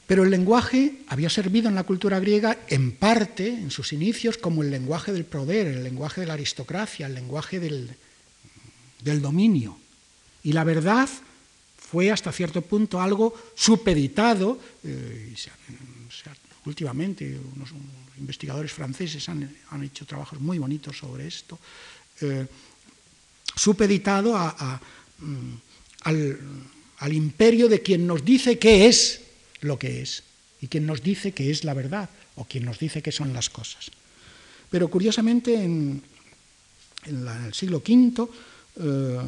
Pero 0.07 0.25
el 0.25 0.31
lenguaje 0.31 0.99
había 1.07 1.31
servido 1.31 1.69
en 1.69 1.75
la 1.75 1.85
cultura 1.85 2.19
griega 2.19 2.59
en 2.69 2.93
parte, 2.93 3.49
en 3.49 3.71
sus 3.71 3.93
inicios, 3.93 4.37
como 4.37 4.63
el 4.63 4.71
lenguaje 4.71 5.13
del 5.13 5.25
poder, 5.25 5.69
el 5.69 5.85
lenguaje 5.85 6.23
de 6.23 6.27
la 6.27 6.35
aristocracia, 6.35 7.07
el 7.07 7.15
lenguaje 7.15 7.61
del, 7.61 7.95
del 9.03 9.23
dominio. 9.23 9.79
Y 10.43 10.53
la 10.53 10.65
verdad 10.65 11.09
fue 11.93 12.11
hasta 12.11 12.33
cierto 12.33 12.63
punto 12.63 13.03
algo 13.03 13.37
supeditado, 13.55 14.59
eh, 14.83 15.35
últimamente 16.65 17.39
unos 17.55 17.69
investigadores 18.17 18.73
franceses 18.73 19.29
han, 19.29 19.45
hecho 19.85 20.07
trabajos 20.07 20.41
muy 20.41 20.57
bonitos 20.57 20.97
sobre 20.97 21.29
esto, 21.29 21.59
eh, 22.23 22.47
supeditado 23.55 24.33
mm, 24.33 25.53
al, 26.05 26.41
al 26.97 27.13
imperio 27.13 27.69
de 27.69 27.83
quien 27.83 28.07
nos 28.07 28.25
dice 28.25 28.59
qué 28.59 28.87
es 28.87 29.21
lo 29.61 29.79
que 29.79 30.01
es 30.01 30.23
y 30.63 30.69
quien 30.69 30.87
nos 30.87 31.03
dice 31.03 31.33
que 31.33 31.51
es 31.51 31.63
la 31.63 31.75
verdad 31.75 32.09
o 32.37 32.47
quien 32.47 32.65
nos 32.65 32.79
dice 32.79 33.03
que 33.03 33.13
son 33.13 33.35
las 33.35 33.51
cosas. 33.51 33.91
Pero 34.71 34.89
curiosamente 34.89 35.63
en, 35.63 36.03
el 37.05 37.53
siglo 37.53 37.83
V 37.87 38.29
eh, 38.81 39.21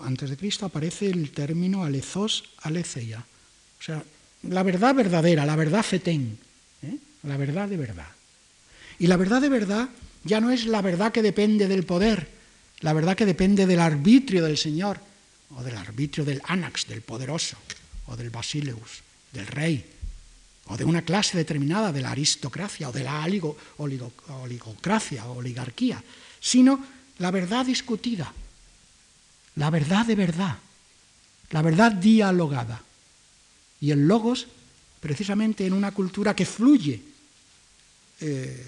antes 0.00 0.30
de 0.30 0.36
Cristo 0.36 0.66
aparece 0.66 1.06
el 1.06 1.30
término 1.30 1.84
alezos 1.84 2.44
aletheia, 2.62 3.18
o 3.20 3.82
sea, 3.82 4.02
la 4.42 4.62
verdad 4.62 4.94
verdadera, 4.94 5.46
la 5.46 5.56
verdad 5.56 5.82
fetén, 5.82 6.38
¿eh? 6.82 6.96
la 7.22 7.36
verdad 7.36 7.68
de 7.68 7.76
verdad. 7.76 8.08
Y 8.98 9.06
la 9.06 9.16
verdad 9.16 9.40
de 9.40 9.48
verdad 9.48 9.88
ya 10.24 10.40
no 10.40 10.50
es 10.50 10.66
la 10.66 10.82
verdad 10.82 11.12
que 11.12 11.22
depende 11.22 11.68
del 11.68 11.84
poder, 11.84 12.28
la 12.80 12.92
verdad 12.92 13.16
que 13.16 13.26
depende 13.26 13.66
del 13.66 13.80
arbitrio 13.80 14.44
del 14.44 14.58
Señor, 14.58 15.00
o 15.54 15.62
del 15.62 15.76
arbitrio 15.76 16.24
del 16.24 16.42
anax, 16.44 16.86
del 16.86 17.02
poderoso, 17.02 17.56
o 18.06 18.16
del 18.16 18.30
basileus, 18.30 19.02
del 19.32 19.46
rey, 19.46 19.84
o 20.66 20.76
de 20.76 20.84
una 20.84 21.02
clase 21.02 21.38
determinada 21.38 21.92
de 21.92 22.02
la 22.02 22.10
aristocracia, 22.10 22.88
o 22.88 22.92
de 22.92 23.04
la 23.04 23.26
oligocracia, 23.78 25.26
o 25.26 25.38
oligarquía, 25.38 26.02
sino 26.40 26.84
la 27.18 27.30
verdad 27.30 27.64
discutida, 27.64 28.32
la 29.58 29.70
verdad 29.70 30.06
de 30.06 30.14
verdad, 30.14 30.56
la 31.50 31.62
verdad 31.62 31.90
dialogada. 31.92 32.80
Y 33.80 33.90
el 33.90 34.06
logos, 34.06 34.46
precisamente 35.00 35.66
en 35.66 35.72
una 35.72 35.90
cultura 35.90 36.34
que 36.34 36.46
fluye 36.46 37.02
eh, 38.20 38.66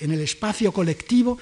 en 0.00 0.10
el 0.10 0.20
espacio 0.20 0.72
colectivo, 0.72 1.38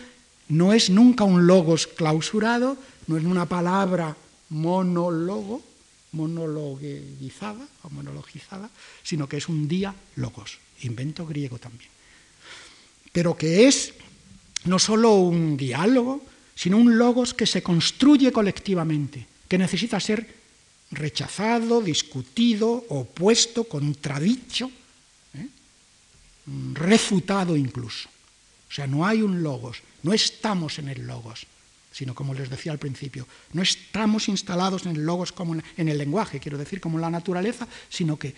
no 0.49 0.75
es 0.75 0.91
nunca 0.91 1.25
un 1.25 1.47
logos 1.47 1.87
clausurado, 1.87 2.77
no 3.07 3.17
es 3.17 3.25
una 3.25 3.47
palabra 3.47 4.15
monólogo, 4.51 5.63
monologizada 6.13 7.67
o 7.83 7.91
monologizada, 7.91 8.69
sino 9.03 9.29
que 9.29 9.39
es 9.39 9.49
un 9.49 9.67
día 9.67 9.95
logos, 10.17 10.59
invento 10.83 11.27
griego 11.27 11.59
también. 11.59 11.91
Pero 13.13 13.35
que 13.35 13.67
es 13.67 13.95
no 14.65 14.79
solo 14.79 15.15
un 15.15 15.57
diálogo, 15.57 16.23
sino 16.55 16.77
un 16.77 16.99
logos 16.99 17.35
que 17.35 17.47
se 17.47 17.63
construye 17.63 18.33
colectivamente, 18.33 19.27
que 19.49 19.59
necesita 19.59 19.99
ser 20.01 20.41
rechazado, 20.91 21.81
discutido, 21.81 22.85
opuesto, 22.89 23.65
contradicho, 23.65 24.71
¿eh? 25.35 25.49
refutado 26.75 27.57
incluso. 27.57 28.09
O 28.69 28.73
sea, 28.73 28.87
no 28.87 29.07
hay 29.07 29.23
un 29.23 29.43
logos, 29.43 29.83
no 30.03 30.13
estamos 30.13 30.79
en 30.79 30.89
el 30.89 31.07
logos, 31.07 31.47
sino 31.93 32.15
como 32.15 32.35
les 32.35 32.51
decía 32.51 32.73
al 32.73 32.79
principio, 32.79 33.27
no 33.53 33.63
estamos 33.63 34.29
instalados 34.29 34.87
en 34.87 34.93
el 34.93 35.05
logos 35.05 35.33
como 35.33 35.55
en 35.55 35.89
el 35.89 35.99
lenguaje, 35.99 36.39
quiero 36.39 36.57
decir, 36.57 36.81
como 36.81 36.99
en 36.99 37.03
la 37.03 37.11
naturaleza, 37.11 37.67
sino 37.89 38.17
que 38.17 38.35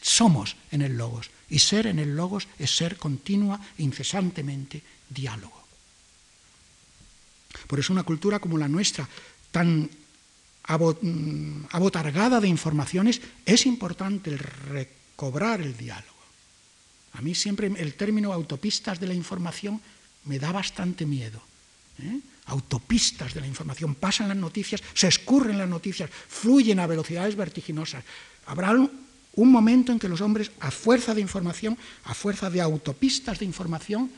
somos 0.00 0.56
en 0.72 0.82
el 0.82 0.96
logos. 0.96 1.30
Y 1.48 1.60
ser 1.60 1.86
en 1.86 2.00
el 2.00 2.16
logos 2.16 2.48
es 2.58 2.74
ser 2.74 2.96
continua 2.96 3.60
e 3.78 3.82
incesantemente 3.84 4.82
diálogo. 5.08 5.55
Por 7.66 7.78
eso 7.78 7.92
una 7.92 8.02
cultura 8.02 8.38
como 8.38 8.58
la 8.58 8.68
nuestra, 8.68 9.08
tan 9.50 9.88
mm, 10.68 11.64
abotargada 11.70 12.40
de 12.40 12.48
informaciones, 12.48 13.20
es 13.44 13.66
importante 13.66 14.36
recobrar 14.36 15.60
el 15.60 15.76
diálogo. 15.76 16.16
A 17.14 17.22
mí 17.22 17.34
siempre 17.34 17.66
el 17.66 17.94
término 17.94 18.32
autopistas 18.32 19.00
de 19.00 19.06
la 19.06 19.14
información 19.14 19.80
me 20.24 20.38
da 20.38 20.52
bastante 20.52 21.06
miedo. 21.06 21.40
¿eh? 22.02 22.20
Autopistas 22.46 23.32
de 23.32 23.40
la 23.40 23.46
información, 23.46 23.94
pasan 23.94 24.28
las 24.28 24.36
noticias, 24.36 24.82
se 24.92 25.08
escurren 25.08 25.58
las 25.58 25.68
noticias, 25.68 26.10
fluyen 26.10 26.78
a 26.78 26.86
velocidades 26.86 27.34
vertiginosas. 27.34 28.04
Habrá 28.46 28.72
un 28.72 29.50
momento 29.50 29.92
en 29.92 29.98
que 29.98 30.08
los 30.08 30.20
hombres, 30.20 30.50
a 30.60 30.70
fuerza 30.70 31.14
de 31.14 31.22
información, 31.22 31.78
a 32.04 32.14
fuerza 32.14 32.50
de 32.50 32.60
autopistas 32.60 33.38
de 33.38 33.46
información, 33.46 34.10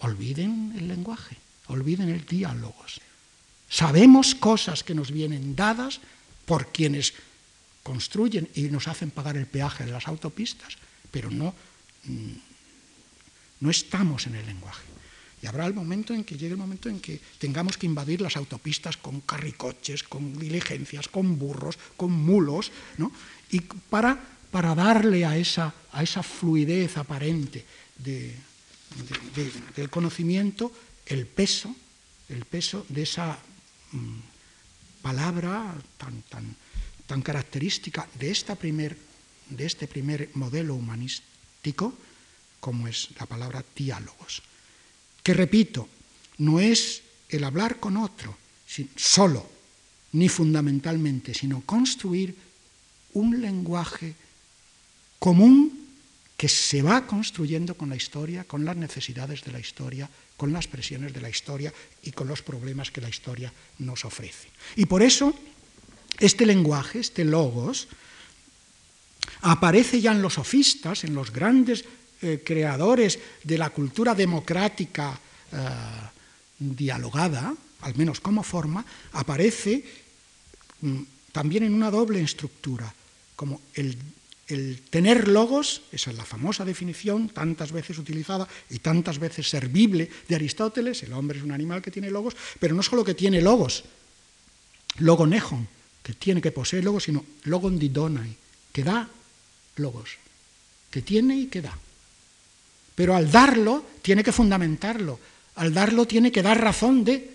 olviden 0.00 0.74
el 0.76 0.88
lenguaje 0.88 1.36
olviden 1.72 2.08
el 2.08 2.26
diálogos. 2.26 3.00
Sabemos 3.68 4.34
cosas 4.34 4.84
que 4.84 4.94
nos 4.94 5.10
vienen 5.10 5.56
dadas 5.56 6.00
por 6.44 6.72
quienes 6.72 7.14
construyen 7.82 8.48
y 8.54 8.68
nos 8.68 8.86
hacen 8.88 9.10
pagar 9.10 9.36
el 9.36 9.46
peaje 9.46 9.84
de 9.84 9.92
las 9.92 10.06
autopistas, 10.06 10.76
pero 11.10 11.30
no, 11.30 11.54
mm, 12.04 12.32
no 13.60 13.70
estamos 13.70 14.26
en 14.26 14.36
el 14.36 14.46
lenguaje. 14.46 14.92
Y 15.42 15.46
habrá 15.46 15.66
el 15.66 15.74
momento 15.74 16.14
en 16.14 16.22
que 16.22 16.36
llegue 16.36 16.52
el 16.52 16.58
momento 16.58 16.88
en 16.88 17.00
que 17.00 17.20
tengamos 17.38 17.76
que 17.76 17.86
invadir 17.86 18.20
las 18.20 18.36
autopistas 18.36 18.96
con 18.96 19.22
carricoches, 19.22 20.04
con 20.04 20.38
diligencias, 20.38 21.08
con 21.08 21.36
burros, 21.36 21.78
con 21.96 22.12
mulos, 22.12 22.70
¿no? 22.98 23.10
y 23.50 23.60
para, 23.60 24.20
para 24.52 24.74
darle 24.74 25.24
a 25.24 25.36
esa, 25.36 25.74
a 25.92 26.02
esa 26.02 26.22
fluidez 26.22 26.96
aparente 26.96 27.64
del 27.98 29.90
conocimiento 29.90 30.70
el 31.06 31.26
peso, 31.26 31.74
el 32.28 32.44
peso 32.44 32.86
de 32.88 33.02
esa 33.02 33.38
mm, 33.92 34.18
palabra 35.02 35.74
tan, 35.98 36.22
tan, 36.22 36.56
tan 37.06 37.22
característica 37.22 38.08
de, 38.18 38.30
esta 38.30 38.54
primer, 38.54 38.96
de 39.50 39.66
este 39.66 39.86
primer 39.86 40.30
modelo 40.34 40.74
humanístico, 40.74 41.94
como 42.60 42.88
es 42.88 43.08
la 43.18 43.26
palabra 43.26 43.64
diálogos. 43.74 44.42
Que 45.22 45.34
repito, 45.34 45.88
no 46.38 46.60
es 46.60 47.02
el 47.28 47.44
hablar 47.44 47.80
con 47.80 47.96
otro 47.96 48.36
solo, 48.96 49.48
ni 50.12 50.28
fundamentalmente, 50.28 51.34
sino 51.34 51.62
construir 51.62 52.34
un 53.14 53.40
lenguaje 53.40 54.14
común 55.18 55.81
que 56.42 56.48
se 56.48 56.82
va 56.82 57.06
construyendo 57.06 57.78
con 57.78 57.88
la 57.88 57.94
historia, 57.94 58.42
con 58.42 58.64
las 58.64 58.74
necesidades 58.74 59.44
de 59.44 59.52
la 59.52 59.60
historia, 59.60 60.10
con 60.36 60.52
las 60.52 60.66
presiones 60.66 61.14
de 61.14 61.20
la 61.20 61.30
historia 61.30 61.72
y 62.02 62.10
con 62.10 62.26
los 62.26 62.42
problemas 62.42 62.90
que 62.90 63.00
la 63.00 63.08
historia 63.08 63.52
nos 63.78 64.04
ofrece. 64.04 64.50
Y 64.74 64.86
por 64.86 65.06
eso 65.06 65.38
este 66.18 66.44
lenguaje, 66.44 66.98
este 66.98 67.22
logos, 67.22 67.86
aparece 69.42 70.00
ya 70.00 70.10
en 70.10 70.20
los 70.20 70.34
sofistas, 70.34 71.04
en 71.04 71.14
los 71.14 71.32
grandes 71.32 71.84
eh, 72.22 72.42
creadores 72.44 73.20
de 73.44 73.58
la 73.58 73.70
cultura 73.70 74.12
democrática 74.12 75.14
eh, 75.14 75.56
dialogada, 76.58 77.54
al 77.82 77.94
menos 77.94 78.18
como 78.18 78.42
forma, 78.42 78.84
aparece 79.12 79.84
mm, 80.80 81.02
también 81.30 81.62
en 81.62 81.74
una 81.74 81.92
doble 81.92 82.20
estructura, 82.20 82.92
como 83.36 83.60
el 83.74 83.96
el 84.48 84.80
tener 84.90 85.28
logos, 85.28 85.82
esa 85.92 86.10
es 86.10 86.16
la 86.16 86.24
famosa 86.24 86.64
definición 86.64 87.28
tantas 87.28 87.72
veces 87.72 87.98
utilizada 87.98 88.48
y 88.70 88.78
tantas 88.80 89.18
veces 89.18 89.48
servible 89.48 90.10
de 90.28 90.34
Aristóteles, 90.34 91.02
el 91.02 91.12
hombre 91.12 91.38
es 91.38 91.44
un 91.44 91.52
animal 91.52 91.80
que 91.80 91.90
tiene 91.90 92.10
logos, 92.10 92.36
pero 92.58 92.74
no 92.74 92.82
solo 92.82 93.04
que 93.04 93.14
tiene 93.14 93.40
logos, 93.40 93.84
logonejón, 94.98 95.68
que 96.02 96.14
tiene 96.14 96.42
que 96.42 96.52
poseer 96.52 96.84
logos, 96.84 97.04
sino 97.04 97.24
logon 97.44 97.78
didonai, 97.78 98.36
que 98.72 98.82
da 98.82 99.08
logos, 99.76 100.18
que 100.90 101.02
tiene 101.02 101.36
y 101.36 101.46
que 101.46 101.62
da. 101.62 101.78
Pero 102.94 103.14
al 103.14 103.30
darlo, 103.30 103.84
tiene 104.02 104.24
que 104.24 104.32
fundamentarlo, 104.32 105.18
al 105.56 105.72
darlo 105.72 106.06
tiene 106.06 106.32
que 106.32 106.42
dar 106.42 106.60
razón 106.60 107.04
de, 107.04 107.30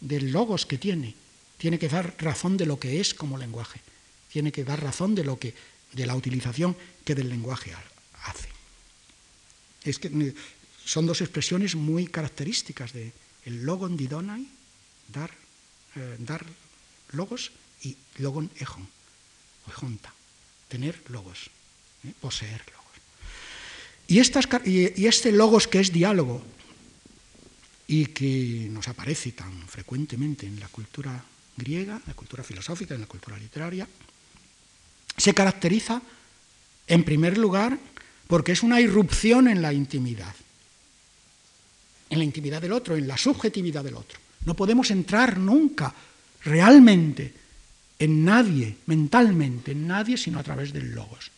del 0.00 0.30
logos 0.30 0.64
que 0.64 0.78
tiene, 0.78 1.14
tiene 1.58 1.78
que 1.78 1.88
dar 1.88 2.14
razón 2.18 2.56
de 2.56 2.66
lo 2.66 2.78
que 2.78 3.00
es 3.00 3.14
como 3.14 3.36
lenguaje, 3.36 3.80
tiene 4.32 4.52
que 4.52 4.64
dar 4.64 4.82
razón 4.82 5.14
de 5.14 5.24
lo 5.24 5.38
que 5.38 5.54
de 5.92 6.06
la 6.06 6.16
utilización 6.16 6.76
que 7.04 7.14
del 7.14 7.28
lenguaje 7.28 7.72
hace. 8.24 8.48
Es 9.84 9.98
que 9.98 10.34
son 10.84 11.06
dos 11.06 11.20
expresiones 11.20 11.74
muy 11.74 12.06
características 12.06 12.92
de 12.92 13.12
el 13.44 13.64
logon 13.64 13.96
didonai, 13.96 14.46
dar, 15.08 15.30
eh, 15.96 16.16
dar 16.20 16.44
logos, 17.12 17.50
y 17.82 17.96
logon 18.18 18.50
ejon, 18.58 18.86
o 19.66 19.70
ejonta. 19.70 20.14
tener 20.68 20.96
logos, 21.10 21.50
¿eh? 22.04 22.14
poseer 22.18 22.64
logos. 22.72 22.96
Y, 24.08 25.02
y 25.02 25.06
este 25.06 25.32
logos 25.32 25.68
que 25.68 25.80
es 25.80 25.92
diálogo 25.92 26.42
y 27.86 28.06
que 28.06 28.68
nos 28.70 28.88
aparece 28.88 29.32
tan 29.32 29.52
frecuentemente 29.68 30.46
en 30.46 30.58
la 30.58 30.68
cultura 30.68 31.22
griega, 31.58 31.96
en 31.96 32.02
la 32.06 32.14
cultura 32.14 32.42
filosófica, 32.42 32.94
en 32.94 33.02
la 33.02 33.06
cultura 33.06 33.36
literaria, 33.36 33.86
se 35.16 35.34
caracteriza, 35.34 36.02
en 36.86 37.04
primer 37.04 37.38
lugar, 37.38 37.78
porque 38.26 38.52
es 38.52 38.62
una 38.62 38.80
irrupción 38.80 39.48
en 39.48 39.62
la 39.62 39.72
intimidad, 39.72 40.34
en 42.10 42.18
la 42.18 42.24
intimidad 42.24 42.62
del 42.62 42.72
otro, 42.72 42.96
en 42.96 43.06
la 43.06 43.16
subjetividad 43.16 43.84
del 43.84 43.96
otro. 43.96 44.18
No 44.44 44.54
podemos 44.54 44.90
entrar 44.90 45.38
nunca 45.38 45.94
realmente 46.44 47.34
en 47.98 48.24
nadie, 48.24 48.76
mentalmente, 48.86 49.72
en 49.72 49.86
nadie, 49.86 50.16
sino 50.16 50.38
a 50.38 50.42
través 50.42 50.72
del 50.72 50.92
logos. 50.92 51.30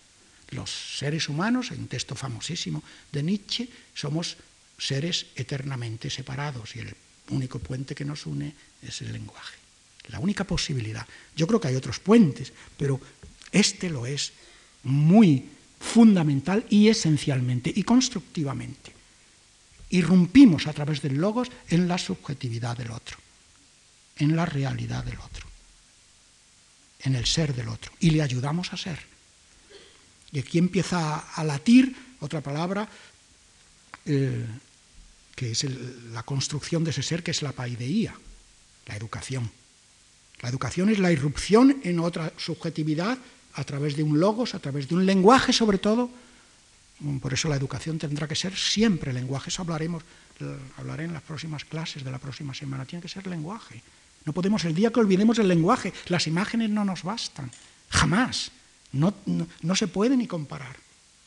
Los 0.50 0.70
seres 0.70 1.28
humanos, 1.28 1.70
en 1.72 1.80
un 1.80 1.88
texto 1.88 2.14
famosísimo 2.14 2.82
de 3.12 3.22
Nietzsche, 3.22 3.68
somos 3.92 4.36
seres 4.78 5.26
eternamente 5.36 6.10
separados 6.10 6.76
y 6.76 6.80
el 6.80 6.94
único 7.30 7.58
puente 7.58 7.94
que 7.94 8.04
nos 8.04 8.26
une 8.26 8.54
es 8.82 9.02
el 9.02 9.12
lenguaje. 9.12 9.56
La 10.08 10.20
única 10.20 10.44
posibilidad. 10.44 11.06
Yo 11.36 11.46
creo 11.46 11.60
que 11.60 11.68
hay 11.68 11.76
otros 11.76 11.98
puentes, 11.98 12.52
pero 12.76 13.00
este 13.54 13.88
lo 13.88 14.04
es 14.04 14.32
muy 14.82 15.48
fundamental 15.78 16.66
y 16.68 16.88
esencialmente 16.88 17.72
y 17.74 17.82
constructivamente. 17.84 18.92
Irrumpimos 19.90 20.66
a 20.66 20.72
través 20.72 21.00
del 21.00 21.16
logos 21.16 21.48
en 21.68 21.86
la 21.86 21.98
subjetividad 21.98 22.76
del 22.76 22.90
otro, 22.90 23.16
en 24.16 24.34
la 24.34 24.44
realidad 24.44 25.04
del 25.04 25.18
otro, 25.18 25.46
en 27.00 27.14
el 27.14 27.26
ser 27.26 27.54
del 27.54 27.68
otro, 27.68 27.92
y 28.00 28.10
le 28.10 28.22
ayudamos 28.22 28.72
a 28.72 28.76
ser. 28.76 28.98
Y 30.32 30.40
aquí 30.40 30.58
empieza 30.58 31.18
a 31.18 31.44
latir 31.44 31.94
otra 32.20 32.40
palabra 32.40 32.88
eh, 34.04 34.44
que 35.36 35.52
es 35.52 35.64
la 36.12 36.22
construcción 36.22 36.82
de 36.82 36.90
ese 36.90 37.02
ser, 37.02 37.22
que 37.22 37.30
es 37.30 37.42
la 37.42 37.52
paideía, 37.52 38.14
la 38.86 38.96
educación. 38.96 39.50
La 40.40 40.48
educación 40.48 40.90
es 40.90 40.98
la 40.98 41.12
irrupción 41.12 41.80
en 41.84 42.00
otra 42.00 42.32
subjetividad 42.36 43.18
a 43.54 43.64
través 43.64 43.96
de 43.96 44.02
un 44.02 44.18
logos, 44.18 44.54
a 44.54 44.58
través 44.58 44.88
de 44.88 44.94
un 44.94 45.06
lenguaje 45.06 45.52
sobre 45.52 45.78
todo. 45.78 46.10
Por 47.20 47.32
eso 47.32 47.48
la 47.48 47.56
educación 47.56 47.98
tendrá 47.98 48.28
que 48.28 48.34
ser 48.34 48.56
siempre 48.56 49.12
lenguaje. 49.12 49.50
Eso 49.50 49.62
hablaremos, 49.62 50.02
hablaré 50.76 51.04
en 51.04 51.12
las 51.12 51.22
próximas 51.22 51.64
clases 51.64 52.04
de 52.04 52.10
la 52.10 52.18
próxima 52.18 52.54
semana. 52.54 52.84
Tiene 52.84 53.02
que 53.02 53.08
ser 53.08 53.26
lenguaje. 53.26 53.82
No 54.24 54.32
podemos, 54.32 54.64
el 54.64 54.74
día 54.74 54.90
que 54.90 55.00
olvidemos 55.00 55.38
el 55.38 55.48
lenguaje, 55.48 55.92
las 56.06 56.26
imágenes 56.26 56.70
no 56.70 56.84
nos 56.84 57.02
bastan. 57.02 57.50
Jamás. 57.90 58.50
No, 58.92 59.12
no, 59.26 59.74
se 59.74 59.88
puede 59.88 60.16
ni 60.16 60.26
comparar 60.26 60.76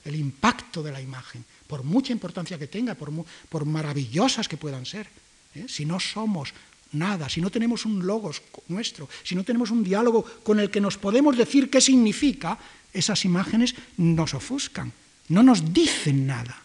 el 0.06 0.16
impacto 0.16 0.82
de 0.82 0.92
la 0.94 1.02
imagen, 1.02 1.44
por 1.68 1.84
mucha 1.84 2.14
importancia 2.14 2.58
que 2.58 2.68
tenga, 2.68 2.96
por, 2.96 3.12
por 3.50 3.66
maravillosas 3.66 4.48
que 4.48 4.56
puedan 4.56 4.86
ser. 4.86 5.10
¿eh? 5.54 5.66
Si 5.68 5.86
no 5.86 6.00
somos 6.00 6.54
nada, 6.94 7.30
si 7.30 7.42
no 7.42 7.50
tenemos 7.50 7.86
un 7.86 8.06
logos 8.06 8.42
nuestro, 8.68 9.10
si 9.24 9.36
no 9.36 9.44
tenemos 9.44 9.72
un 9.72 9.84
diálogo 9.84 10.24
con 10.44 10.60
el 10.60 10.70
que 10.70 10.82
nos 10.82 10.98
podemos 10.98 11.38
decir 11.38 11.70
qué 11.70 11.82
significa, 11.82 12.58
esas 12.94 13.26
imágenes 13.26 13.76
nos 13.98 14.34
ofuscan, 14.34 14.92
no 15.30 15.44
nos 15.44 15.74
dicen 15.74 16.26
nada, 16.28 16.64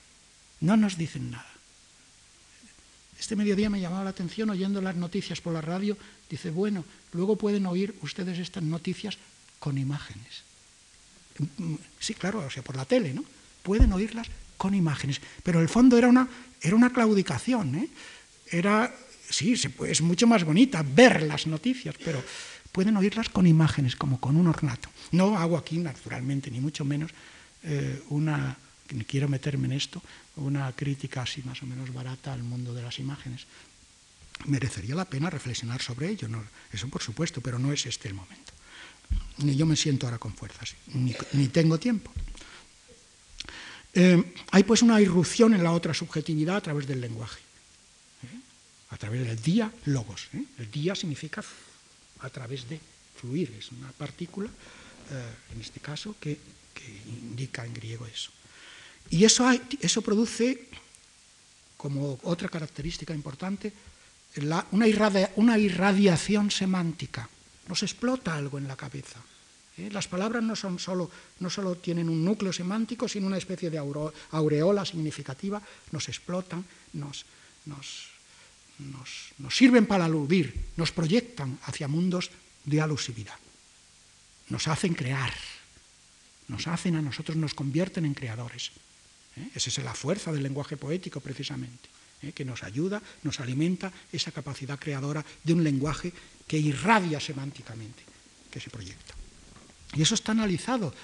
no 0.61 0.77
nos 0.77 0.97
dicen 0.97 1.31
nada. 1.31 1.51
Este 3.19 3.37
mediodía 3.37 3.71
me 3.71 3.81
llamaba 3.81 4.05
la 4.05 4.11
atención 4.11 4.51
oyendo 4.51 4.81
las 4.81 4.97
noticias 4.97 5.41
por 5.41 5.53
la 5.53 5.61
radio, 5.61 5.97
dice, 6.29 6.51
bueno, 6.51 6.85
luego 7.13 7.37
pueden 7.37 7.67
oír 7.67 7.95
ustedes 8.03 8.39
estas 8.39 8.63
noticias 8.63 9.17
con 9.59 9.79
imágenes. 9.79 10.43
Sí, 12.01 12.15
claro, 12.15 12.41
o 12.41 12.51
sea, 12.51 12.63
por 12.63 12.77
la 12.77 12.85
tele, 12.85 13.15
¿no? 13.15 13.25
Pueden 13.63 13.93
oírlas 13.93 14.27
con 14.57 14.75
imágenes, 14.75 15.21
pero 15.43 15.61
el 15.61 15.69
fondo 15.69 15.97
era 15.97 16.09
una, 16.09 16.29
era 16.61 16.75
una 16.75 16.93
claudicación, 16.93 17.75
¿eh? 17.77 17.89
era 18.51 18.95
sí, 19.29 19.55
es 19.55 20.01
mucho 20.01 20.27
más 20.27 20.45
bonita 20.45 20.83
ver 20.83 21.23
las 21.23 21.47
noticias, 21.47 21.95
pero 22.05 22.23
pueden 22.73 22.97
oírlas 22.97 23.29
con 23.29 23.47
imágenes, 23.47 23.97
como 23.97 24.19
con 24.19 24.37
un 24.37 24.49
ornato. 24.49 24.89
No 25.13 25.37
hago 25.39 25.57
aquí, 25.57 25.79
naturalmente, 25.79 26.51
ni 26.51 26.61
mucho 26.61 26.85
menos, 26.85 27.11
eh, 27.63 28.03
una, 28.09 28.57
ni 28.91 29.05
quiero 29.05 29.29
meterme 29.29 29.67
en 29.67 29.73
esto, 29.73 30.03
una 30.37 30.73
crítica 30.73 31.23
así 31.23 31.43
más 31.45 31.63
o 31.63 31.67
menos 31.67 31.93
barata 31.93 32.33
al 32.33 32.43
mundo 32.43 32.75
de 32.75 32.83
las 32.83 32.99
imágenes. 32.99 33.47
Merecería 34.47 34.95
la 34.95 35.05
pena 35.05 35.31
reflexionar 35.31 35.83
sobre 35.83 36.09
ello, 36.09 36.29
eso 36.73 36.89
por 36.89 37.03
supuesto, 37.03 37.41
pero 37.41 37.59
no 37.59 37.73
es 37.73 37.87
este 37.87 38.09
el 38.09 38.15
momento. 38.15 38.53
Ni 39.39 39.55
yo 39.55 39.67
me 39.67 39.77
siento 39.77 40.07
ahora 40.07 40.19
con 40.19 40.35
fuerzas, 40.35 40.75
ni, 40.95 41.49
tengo 41.49 41.79
tiempo. 41.79 42.11
Eh, 43.95 44.33
hay 44.51 44.65
pues 44.65 44.81
una 44.81 44.99
irrupción 45.03 45.53
en 45.53 45.63
la 45.63 45.73
otra 45.73 45.93
subjetividad 45.93 46.57
a 46.57 46.61
través 46.63 46.87
del 46.87 47.03
lenguaje 47.03 47.52
través 49.03 49.27
del 49.27 49.43
día 49.43 49.67
logos. 49.87 50.29
¿eh? 50.33 50.45
El 50.63 50.71
día 50.71 50.95
significa 50.95 51.43
a 52.21 52.31
través 52.31 52.69
de 52.69 52.79
fluir, 53.19 53.51
es 53.59 53.73
una 53.73 53.91
partícula, 53.91 54.47
eh, 54.47 55.53
en 55.53 55.61
este 55.61 55.81
caso, 55.81 56.15
que, 56.21 56.39
indica 57.07 57.67
en 57.67 57.75
griego 57.75 58.07
eso. 58.07 58.31
Y 59.11 59.25
eso, 59.25 59.47
eso 59.81 60.03
produce, 60.03 60.67
como 61.77 62.19
otra 62.23 62.49
característica 62.49 63.15
importante, 63.15 63.73
una, 64.71 65.59
irradiación 65.59 66.51
semántica. 66.51 67.29
Nos 67.69 67.83
explota 67.83 68.35
algo 68.35 68.59
en 68.59 68.67
la 68.67 68.77
cabeza. 68.77 69.21
¿eh? 69.79 69.91
Las 69.91 70.07
palabras 70.07 70.43
no, 70.43 70.55
son 70.55 70.79
solo, 70.79 71.11
no 71.41 71.51
solo 71.51 71.75
tienen 71.77 72.09
un 72.09 72.25
núcleo 72.25 72.53
semántico, 72.53 73.07
sino 73.07 73.27
una 73.27 73.39
especie 73.39 73.71
de 73.71 73.79
aureola 73.79 74.85
significativa, 74.85 75.63
nos 75.91 76.09
explotan, 76.09 76.65
nos, 76.95 77.27
nos 77.67 78.13
nos, 78.91 79.55
sirven 79.55 79.87
para 79.87 80.07
aludir, 80.07 80.55
nos 80.77 80.93
proyectan 80.93 81.59
hacia 81.65 81.89
mundos 81.89 82.31
de 82.65 82.81
alusividad. 82.81 83.37
Nos 84.49 84.69
hacen 84.69 84.95
crear, 84.95 85.33
nos 86.49 86.67
hacen 86.67 86.97
a 86.97 87.03
nosotros, 87.03 87.37
nos 87.37 87.55
convierten 87.55 88.05
en 88.05 88.15
creadores. 88.15 88.73
¿eh? 89.37 89.49
Esa 89.55 89.71
es 89.71 89.79
la 89.79 89.95
fuerza 89.95 90.33
del 90.33 90.43
lenguaje 90.43 90.77
poético, 90.77 91.21
precisamente, 91.21 91.89
¿eh? 92.23 92.33
que 92.33 92.45
nos 92.45 92.63
ayuda, 92.63 93.03
nos 93.23 93.41
alimenta 93.41 93.93
esa 94.13 94.33
capacidad 94.33 94.79
creadora 94.79 95.25
de 95.45 95.53
un 95.53 95.65
lenguaje 95.65 96.13
que 96.47 96.59
irradia 96.59 97.21
semánticamente, 97.21 98.03
que 98.51 98.61
se 98.61 98.71
proyecta. 98.71 99.15
Y 99.95 100.03
eso 100.03 100.15
está 100.15 100.33
analizado. 100.33 100.95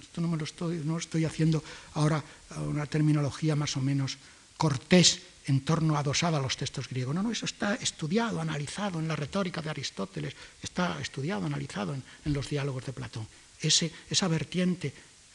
Esto 0.00 0.20
no 0.20 0.28
me 0.28 0.38
lo 0.38 0.46
no 0.84 0.98
estoy 0.98 1.24
haciendo 1.24 1.62
ahora 1.92 2.24
una 2.56 2.86
terminología 2.86 3.54
más 3.54 3.76
o 3.76 3.80
menos 3.80 4.16
cortés 4.56 5.20
en 5.46 5.60
torno 5.60 5.96
adosada 5.96 6.38
a 6.38 6.42
los 6.42 6.56
textos 6.56 6.88
griegos. 6.88 7.14
No, 7.14 7.22
no, 7.22 7.30
eso 7.30 7.44
está 7.44 7.74
estudiado, 7.74 8.40
analizado 8.40 8.98
en 8.98 9.08
la 9.08 9.16
retórica 9.16 9.60
de 9.60 9.70
Aristóteles, 9.70 10.34
está 10.62 11.00
estudiado, 11.00 11.46
analizado 11.46 11.94
en, 11.94 12.32
los 12.32 12.48
diálogos 12.48 12.86
de 12.86 12.92
Platón. 12.92 13.26
esa 13.60 14.28
vertiente 14.28 14.92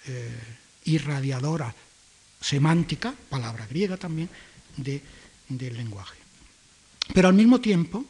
eh, 0.08 0.30
irradiadora, 0.86 1.74
semántica, 2.42 3.14
palabra 3.30 3.68
griega 3.68 3.98
también, 3.98 4.30
del 4.78 5.78
lenguaje. 5.78 6.18
Pero 7.14 7.28
al 7.28 7.34
mismo 7.34 7.60
tiempo, 7.60 8.06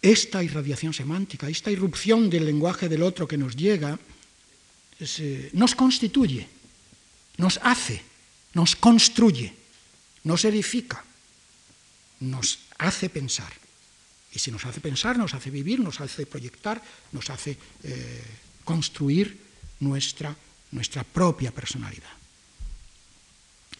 esta 0.00 0.42
irradiación 0.42 0.94
semántica, 0.94 1.48
esta 1.48 1.70
irrupción 1.70 2.30
del 2.30 2.46
lenguaje 2.46 2.88
del 2.88 3.02
otro 3.02 3.28
que 3.28 3.36
nos 3.36 3.56
llega, 3.56 3.98
eh, 4.98 5.50
nos 5.52 5.74
constituye, 5.74 6.48
nos 7.36 7.60
hace, 7.62 8.02
nos 8.54 8.74
construye 8.74 9.65
nos 10.26 10.44
edifica, 10.44 11.04
nos 12.18 12.58
hace 12.78 13.08
pensar. 13.08 13.52
Y 14.34 14.40
si 14.40 14.50
nos 14.50 14.66
hace 14.66 14.80
pensar, 14.80 15.16
nos 15.16 15.34
hace 15.34 15.50
vivir, 15.50 15.78
nos 15.78 16.00
hace 16.00 16.26
proyectar, 16.26 16.82
nos 17.12 17.30
hace 17.30 17.56
eh, 17.84 18.24
construir 18.64 19.38
nuestra, 19.78 20.34
nuestra 20.72 21.04
propia 21.04 21.54
personalidad. 21.54 22.10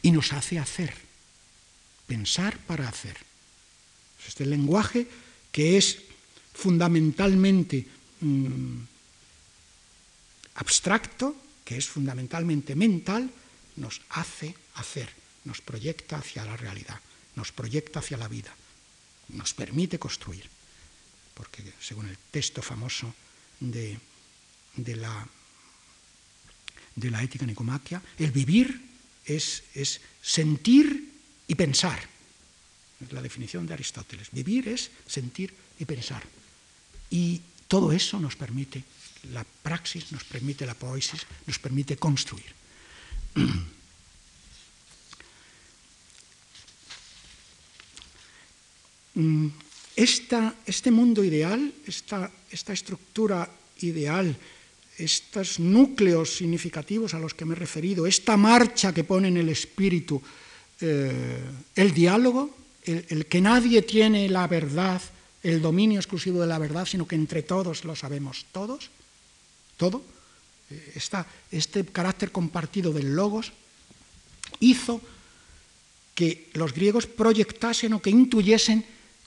Y 0.02 0.12
nos 0.12 0.32
hace 0.32 0.60
hacer, 0.60 0.94
pensar 2.06 2.56
para 2.58 2.88
hacer. 2.88 3.18
Este 4.24 4.46
lenguaje 4.46 5.08
que 5.50 5.76
es 5.76 5.98
fundamentalmente 6.54 7.86
mm, 8.20 8.78
abstracto, 10.54 11.34
que 11.64 11.76
es 11.76 11.88
fundamentalmente 11.88 12.76
mental, 12.76 13.28
nos 13.74 14.00
hace 14.10 14.54
hacer 14.74 15.25
nos 15.46 15.62
proyecta 15.62 16.18
hacia 16.18 16.44
la 16.44 16.56
realidad, 16.56 17.00
nos 17.34 17.52
proyecta 17.52 18.00
hacia 18.00 18.18
la 18.18 18.28
vida, 18.28 18.54
nos 19.30 19.54
permite 19.54 19.98
construir. 19.98 20.44
Porque 21.32 21.64
según 21.80 22.08
el 22.08 22.18
texto 22.30 22.60
famoso 22.60 23.14
de, 23.60 23.98
la, 24.76 25.26
de 26.94 27.10
la 27.10 27.22
ética 27.22 27.46
nicomaquia, 27.46 28.02
el 28.18 28.32
vivir 28.32 28.76
es, 29.24 29.64
es 29.74 30.00
sentir 30.20 31.12
y 31.48 31.54
pensar. 31.54 31.98
Es 33.00 33.12
la 33.12 33.22
definición 33.22 33.66
de 33.66 33.74
Aristóteles. 33.74 34.28
Vivir 34.32 34.68
es 34.68 34.90
sentir 35.06 35.54
y 35.78 35.84
pensar. 35.84 36.22
Y 37.10 37.40
Todo 37.68 37.90
eso 37.92 38.20
nos 38.20 38.36
permite, 38.36 38.84
la 39.34 39.44
praxis 39.44 40.12
nos 40.12 40.22
permite, 40.24 40.66
la 40.66 40.74
poesis 40.74 41.26
nos 41.46 41.58
permite 41.58 41.96
construir. 41.96 42.54
esta, 49.96 50.54
este 50.66 50.90
mundo 50.90 51.24
ideal, 51.24 51.72
esta, 51.86 52.30
esta 52.50 52.72
estructura 52.72 53.48
ideal, 53.80 54.36
estos 54.98 55.60
núcleos 55.60 56.36
significativos 56.36 57.14
a 57.14 57.18
los 57.18 57.34
que 57.34 57.44
me 57.44 57.52
he 57.52 57.58
referido, 57.58 58.06
esta 58.06 58.36
marcha 58.36 58.92
que 58.92 59.04
pone 59.04 59.28
en 59.28 59.36
el 59.36 59.48
espíritu 59.48 60.20
eh, 60.80 61.40
el 61.74 61.92
diálogo, 61.92 62.54
el, 62.84 63.26
que 63.26 63.40
nadie 63.40 63.82
tiene 63.82 64.28
la 64.28 64.46
verdad, 64.46 65.00
el 65.42 65.60
dominio 65.60 65.98
exclusivo 65.98 66.40
de 66.40 66.46
la 66.46 66.58
verdad, 66.58 66.86
sino 66.86 67.06
que 67.06 67.16
entre 67.16 67.42
todos 67.42 67.84
lo 67.84 67.96
sabemos 67.96 68.46
todos, 68.52 68.90
todo, 69.76 70.04
eh, 70.70 71.00
este 71.50 71.84
carácter 71.84 72.32
compartido 72.32 72.92
del 72.92 73.14
logos, 73.14 73.52
hizo 74.60 75.00
que 76.14 76.48
los 76.54 76.72
griegos 76.72 77.06
proyectasen 77.06 77.92
o 77.92 78.00
que 78.00 78.10
intuyesen 78.10 78.84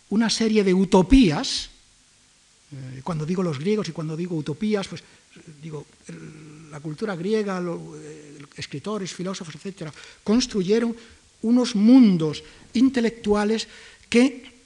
una 0.09 0.29
serie 0.29 0.63
de 0.63 0.73
utopías, 0.73 1.69
eh, 2.71 3.01
cuando 3.03 3.25
digo 3.25 3.43
los 3.43 3.59
griegos 3.59 3.89
y 3.89 3.91
cuando 3.91 4.15
digo 4.17 4.35
utopías, 4.35 4.87
pues 4.87 5.03
digo, 5.61 5.85
la 6.71 6.79
cultura 6.79 7.15
griega, 7.15 7.61
eh, 7.61 8.39
escritores, 8.55 9.13
filósofos, 9.13 9.55
etcétera, 9.55 9.93
construyeron 10.23 10.95
unos 11.41 11.75
mundos 11.75 12.43
intelectuales 12.73 13.67
que 14.09 14.59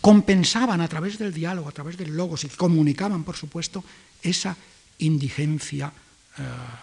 compensaban 0.00 0.80
a 0.80 0.88
través 0.88 1.18
del 1.18 1.32
diálogo, 1.32 1.68
a 1.68 1.72
través 1.72 1.96
del 1.96 2.16
logos 2.16 2.44
y 2.44 2.48
comunicaban, 2.48 3.24
por 3.24 3.36
supuesto, 3.36 3.84
esa 4.22 4.56
indigencia 4.98 5.92
eh, 6.38 6.42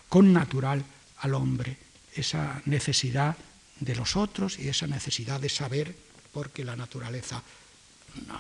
connatural 0.09 0.83
al 1.19 1.33
hombre, 1.33 1.77
esa 2.15 2.61
necesidad 2.65 3.35
de 3.79 3.95
los 3.95 4.15
otros 4.15 4.57
y 4.59 4.69
esa 4.69 4.87
necesidad 4.87 5.39
de 5.39 5.49
saber 5.49 5.95
porque 6.31 6.65
la 6.65 6.75
naturaleza 6.75 7.41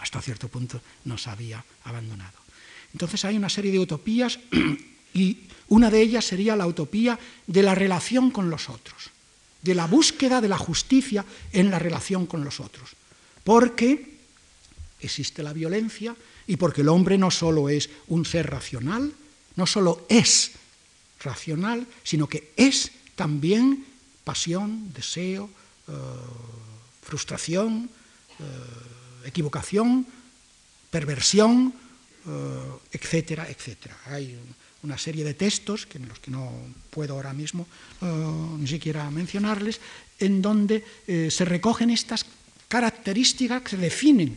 hasta 0.01 0.21
cierto 0.21 0.47
punto 0.47 0.81
nos 1.05 1.27
había 1.27 1.63
abandonado. 1.83 2.37
Entonces 2.93 3.25
hay 3.25 3.37
una 3.37 3.49
serie 3.49 3.71
de 3.71 3.79
utopías 3.79 4.39
y 5.13 5.37
una 5.69 5.89
de 5.89 6.01
ellas 6.01 6.25
sería 6.25 6.55
la 6.55 6.67
utopía 6.67 7.19
de 7.45 7.63
la 7.63 7.75
relación 7.75 8.31
con 8.31 8.49
los 8.49 8.69
otros, 8.69 9.11
de 9.61 9.75
la 9.75 9.87
búsqueda 9.87 10.41
de 10.41 10.47
la 10.47 10.57
justicia 10.57 11.25
en 11.51 11.69
la 11.69 11.79
relación 11.79 12.25
con 12.25 12.43
los 12.43 12.59
otros. 12.59 12.91
Porque 13.43 14.17
existe 14.99 15.43
la 15.43 15.53
violencia 15.53 16.15
y 16.47 16.55
porque 16.55 16.81
el 16.81 16.89
hombre 16.89 17.17
no 17.17 17.31
solo 17.31 17.69
es 17.69 17.89
un 18.07 18.25
ser 18.25 18.49
racional, 18.49 19.11
no 19.55 19.65
solo 19.65 20.05
es 20.09 20.51
racional, 21.19 21.85
sino 22.03 22.27
que 22.27 22.53
es 22.55 22.91
también 23.15 23.85
pasión, 24.23 24.93
deseo, 24.93 25.49
eh, 25.87 25.93
frustración, 27.01 27.89
eh, 28.39 28.43
equivocación, 29.27 30.05
perversión, 30.89 31.73
eh, 32.27 32.91
etcétera, 32.91 33.47
etcétera. 33.49 33.97
Hay 34.07 34.37
una 34.83 34.97
serie 34.97 35.23
de 35.23 35.33
textos, 35.33 35.85
que 35.85 35.97
en 35.97 36.07
los 36.07 36.19
que 36.19 36.31
no 36.31 36.51
puedo 36.89 37.13
ahora 37.13 37.33
mismo 37.33 37.67
eh, 38.01 38.05
ni 38.59 38.67
siquiera 38.67 39.09
mencionarles, 39.11 39.79
en 40.19 40.41
donde 40.41 40.83
eh, 41.07 41.29
se 41.31 41.45
recogen 41.45 41.89
estas 41.89 42.25
características 42.67 43.61
que 43.61 43.69
se 43.71 43.77
definen 43.77 44.35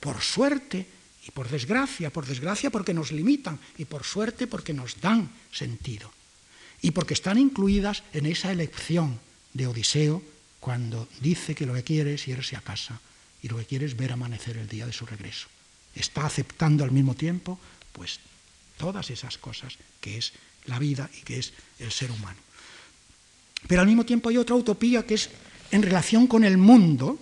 por 0.00 0.20
suerte 0.20 0.86
y 1.26 1.30
por 1.30 1.48
desgracia, 1.48 2.10
por 2.10 2.26
desgracia 2.26 2.70
porque 2.70 2.94
nos 2.94 3.12
limitan 3.12 3.58
y 3.78 3.84
por 3.84 4.04
suerte 4.04 4.46
porque 4.46 4.74
nos 4.74 5.00
dan 5.00 5.30
sentido 5.52 6.10
y 6.82 6.90
porque 6.90 7.14
están 7.14 7.38
incluidas 7.38 8.02
en 8.12 8.26
esa 8.26 8.50
elección 8.50 9.18
de 9.54 9.66
Odiseo 9.66 10.22
cuando 10.58 11.08
dice 11.20 11.54
que 11.54 11.66
lo 11.66 11.74
que 11.74 11.84
quiere 11.84 12.14
es 12.14 12.26
irse 12.26 12.56
a 12.56 12.60
casa 12.60 13.00
y 13.42 13.48
lo 13.48 13.58
que 13.58 13.66
quiere 13.66 13.86
es 13.86 13.96
ver 13.96 14.12
amanecer 14.12 14.56
el 14.56 14.68
día 14.68 14.86
de 14.86 14.92
su 14.92 15.04
regreso. 15.04 15.48
Está 15.94 16.24
aceptando 16.24 16.84
al 16.84 16.92
mismo 16.92 17.14
tiempo, 17.14 17.58
pues, 17.92 18.20
todas 18.78 19.10
esas 19.10 19.36
cosas 19.36 19.76
que 20.00 20.16
es 20.16 20.32
la 20.66 20.78
vida 20.78 21.10
y 21.18 21.22
que 21.22 21.38
es 21.38 21.52
el 21.78 21.90
ser 21.90 22.10
humano. 22.10 22.38
Pero 23.66 23.80
al 23.80 23.86
mismo 23.86 24.04
tiempo 24.04 24.28
hay 24.28 24.36
otra 24.36 24.56
utopía 24.56 25.04
que 25.04 25.14
es 25.14 25.30
en 25.70 25.82
relación 25.82 26.26
con 26.26 26.44
el 26.44 26.56
mundo 26.56 27.18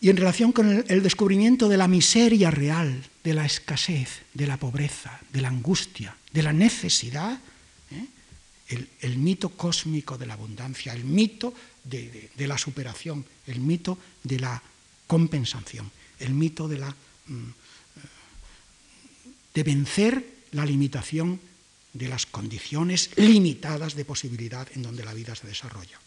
y 0.00 0.10
en 0.10 0.16
relación 0.16 0.52
con 0.52 0.84
el, 0.86 1.02
descubrimiento 1.02 1.68
de 1.68 1.76
la 1.76 1.88
miseria 1.88 2.50
real, 2.50 3.02
de 3.22 3.34
la 3.34 3.46
escasez, 3.46 4.22
de 4.34 4.46
la 4.46 4.56
pobreza, 4.58 5.20
de 5.32 5.40
la 5.40 5.48
angustia, 5.48 6.16
de 6.32 6.42
la 6.42 6.52
necesidad, 6.52 7.38
¿eh? 7.90 8.06
el, 9.00 9.18
mito 9.18 9.50
cósmico 9.50 10.18
de 10.18 10.26
la 10.26 10.34
abundancia, 10.34 10.92
el 10.92 11.04
mito 11.04 11.54
de, 11.84 12.30
la 12.46 12.58
superación, 12.58 13.24
el 13.46 13.60
mito 13.60 13.98
de 14.22 14.40
la 14.40 14.62
compensación, 15.06 15.90
el 16.18 16.34
mito 16.34 16.66
de, 16.68 16.78
la, 16.78 16.90
mm, 17.26 17.50
de 19.54 19.62
vencer 19.62 20.24
la 20.52 20.64
limitación 20.64 21.40
de 21.92 22.08
las 22.08 22.26
condiciones 22.26 23.10
limitadas 23.16 23.94
de 23.94 24.04
posibilidad 24.04 24.66
en 24.74 24.82
donde 24.82 25.04
la 25.04 25.14
vida 25.14 25.34
se 25.34 25.46
desarrolla. 25.46 26.00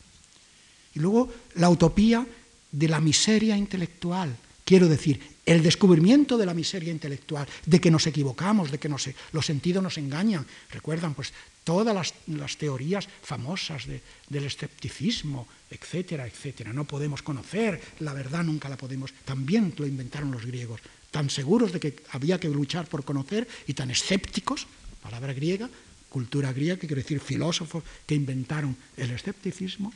Y 0.94 1.00
luego 1.00 1.32
la 1.56 1.70
utopía 1.70 2.26
de 2.72 2.88
la 2.88 3.00
miseria 3.00 3.56
intelectual, 3.56 4.36
quiero 4.68 4.90
decir, 4.90 5.18
el 5.46 5.64
descubrimiento 5.64 6.38
de 6.38 6.46
la 6.46 6.54
miseria 6.54 6.92
intelectual, 6.92 7.48
de 7.66 7.80
que 7.80 7.90
nos 7.90 8.06
equivocamos, 8.06 8.70
de 8.70 8.78
que 8.78 8.90
los 8.90 9.46
sentidos 9.46 9.82
nos 9.82 9.98
engañan. 9.98 10.46
Recuerdan, 10.70 11.16
pues, 11.16 11.32
todas 11.64 11.96
las, 11.96 12.58
teorías 12.58 13.08
famosas 13.24 13.88
del 13.88 14.44
escepticismo, 14.44 15.48
etcétera, 15.72 16.28
etcétera. 16.28 16.74
No 16.74 16.84
podemos 16.84 17.24
conocer, 17.24 17.80
la 18.00 18.12
verdad 18.12 18.44
nunca 18.44 18.68
la 18.68 18.76
podemos. 18.76 19.14
También 19.24 19.74
lo 19.78 19.88
inventaron 19.88 20.32
los 20.32 20.46
griegos, 20.46 20.82
tan 21.12 21.30
seguros 21.30 21.72
de 21.72 21.80
que 21.80 22.04
había 22.12 22.40
que 22.40 22.50
luchar 22.50 22.88
por 22.88 23.06
conocer 23.06 23.48
y 23.68 23.74
tan 23.74 23.90
escépticos, 23.90 24.68
palabra 25.02 25.32
griega, 25.32 25.70
cultura 26.10 26.52
griega, 26.52 26.76
que 26.76 26.88
quiere 26.88 27.04
decir 27.04 27.22
filósofos 27.22 27.84
que 28.06 28.16
inventaron 28.16 28.76
el 28.98 29.12
escepticismo. 29.12 29.94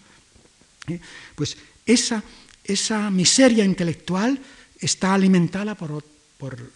¿eh? 0.88 1.00
Pues 1.36 1.58
esa, 1.86 2.24
esa 2.64 3.10
miseria 3.10 3.66
intelectual 3.66 4.40
está 4.82 5.14
alimentada 5.14 5.76
por, 5.76 6.04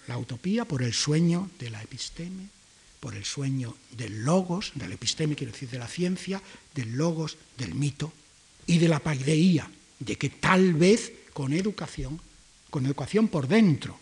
la 0.07 0.17
utopía, 0.17 0.65
por 0.65 0.83
el 0.83 0.93
sueño 0.93 1.49
de 1.59 1.71
la 1.71 1.81
episteme, 1.81 2.49
por 2.99 3.15
el 3.15 3.25
sueño 3.25 3.75
del 3.91 4.23
logos, 4.23 4.71
del 4.75 4.93
episteme, 4.93 5.35
quiero 5.35 5.51
decir, 5.51 5.69
de 5.69 5.79
la 5.79 5.87
ciencia, 5.87 6.41
del 6.73 6.95
logos, 6.95 7.37
del 7.57 7.73
mito 7.73 8.13
y 8.67 8.77
de 8.77 8.87
la 8.87 8.99
paideía, 8.99 9.69
de 9.99 10.15
que 10.17 10.29
tal 10.29 10.73
vez 10.75 11.11
con 11.33 11.51
educación, 11.51 12.21
con 12.69 12.85
educación 12.85 13.27
por 13.27 13.47
dentro, 13.47 13.99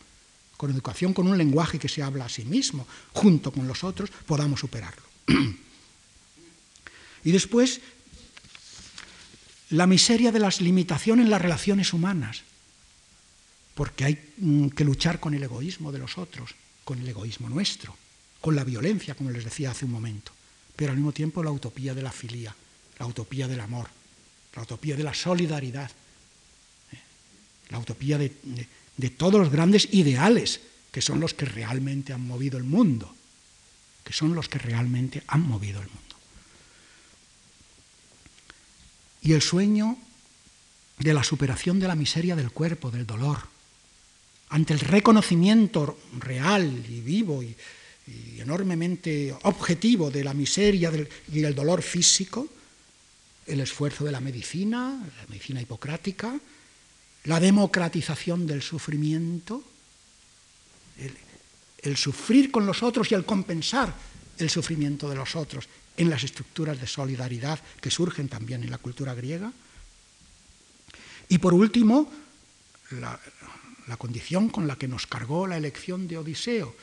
con 0.58 0.70
educación 0.72 1.14
con 1.14 1.28
un 1.28 1.38
lenguaje 1.38 1.80
que 1.80 1.90
se 1.90 2.04
habla 2.04 2.26
a 2.26 2.30
sí 2.30 2.46
mismo, 2.46 2.86
junto 3.14 3.52
con 3.52 3.68
los 3.68 3.84
otros, 3.84 4.12
podamos 4.26 4.60
superarlo. 4.60 5.04
y 7.24 7.32
después, 7.32 7.82
la 9.70 9.88
miseria 9.88 10.32
de 10.32 10.40
las 10.40 10.62
limitaciones 10.62 11.26
en 11.26 11.32
las 11.32 11.42
relaciones 11.42 11.94
humanas, 11.94 12.44
porque 13.76 14.06
hay 14.06 14.34
mm, 14.38 14.68
que 14.70 14.84
luchar 14.84 15.20
con 15.20 15.34
el 15.34 15.44
egoísmo 15.44 15.92
de 15.92 16.00
los 16.00 16.18
otros, 16.18 16.56
con 16.84 17.00
el 17.00 17.08
egoísmo 17.08 17.50
nuestro 17.50 17.96
con 18.44 18.58
la 18.58 18.66
violencia, 18.66 19.16
como 19.16 19.32
les 19.32 19.46
decía 19.46 19.72
hace 19.72 19.86
un 19.86 19.92
momento, 19.92 20.34
pero 20.76 20.92
al 20.92 20.98
mismo 20.98 21.14
tiempo 21.14 21.42
la 21.42 21.52
utopía 21.52 21.94
de 21.94 22.02
la 22.02 22.12
filía, 22.12 22.54
la 23.00 23.06
utopía 23.06 23.48
del 23.48 23.62
amor, 23.62 23.88
la 24.54 24.64
utopía 24.64 24.98
de 24.98 25.04
la 25.04 25.14
solidaridad, 25.14 25.90
¿eh? 26.92 26.98
la 27.70 27.80
utopía 27.80 28.18
de, 28.18 29.10
todos 29.12 29.40
los 29.40 29.50
grandes 29.50 29.88
ideales 29.94 30.60
que 30.92 31.02
son 31.02 31.22
los 31.22 31.34
que 31.34 31.46
realmente 31.46 32.12
han 32.12 32.28
movido 32.28 32.58
el 32.58 32.66
mundo, 32.66 33.16
que 34.04 34.12
son 34.12 34.36
los 34.36 34.50
que 34.50 34.60
realmente 34.60 35.24
han 35.28 35.48
movido 35.48 35.82
el 35.82 35.88
mundo. 35.88 36.16
Y 39.22 39.32
el 39.32 39.42
sueño 39.42 39.98
de 41.00 41.14
la 41.14 41.24
superación 41.24 41.80
de 41.80 41.88
la 41.88 41.96
miseria 41.96 42.36
del 42.36 42.52
cuerpo, 42.52 42.92
del 42.92 43.08
dolor, 43.08 43.53
ante 44.50 44.74
el 44.74 44.80
reconocimiento 44.80 45.98
real 46.20 46.86
y 46.90 47.02
vivo 47.02 47.42
y, 47.42 47.56
enormemente 48.38 49.34
objetivo 49.44 50.12
de 50.12 50.26
la 50.26 50.34
miseria 50.34 50.92
y 51.32 51.40
del 51.40 51.56
dolor 51.56 51.82
físico, 51.82 52.46
el 53.48 53.62
esfuerzo 53.62 54.04
de 54.04 54.12
la 54.12 54.20
medicina, 54.20 55.02
la 55.02 55.28
medicina 55.30 55.62
hipocrática, 55.62 56.38
la 57.24 57.40
democratización 57.40 58.46
del 58.46 58.62
sufrimiento, 58.62 59.64
el, 61.00 61.16
el, 61.82 61.96
sufrir 61.96 62.52
con 62.52 62.66
los 62.66 62.84
otros 62.84 63.10
y 63.10 63.16
el 63.16 63.24
compensar 63.24 63.96
el 64.38 64.50
sufrimiento 64.50 65.10
de 65.10 65.16
los 65.16 65.38
otros 65.38 65.70
en 65.96 66.10
las 66.10 66.24
estructuras 66.24 66.80
de 66.80 66.88
solidaridad 66.88 67.60
que 67.80 67.90
surgen 67.92 68.28
también 68.28 68.64
en 68.64 68.72
la 68.72 68.80
cultura 68.80 69.14
griega. 69.14 69.52
Y 71.30 71.38
por 71.38 71.54
último, 71.54 72.12
la, 72.92 73.20
la 73.88 73.98
condición 73.98 74.50
con 74.50 74.68
la 74.68 74.76
que 74.76 74.88
nos 74.88 75.08
cargó 75.08 75.48
la 75.48 75.58
elección 75.58 76.08
de 76.08 76.18
Odiseo, 76.18 76.76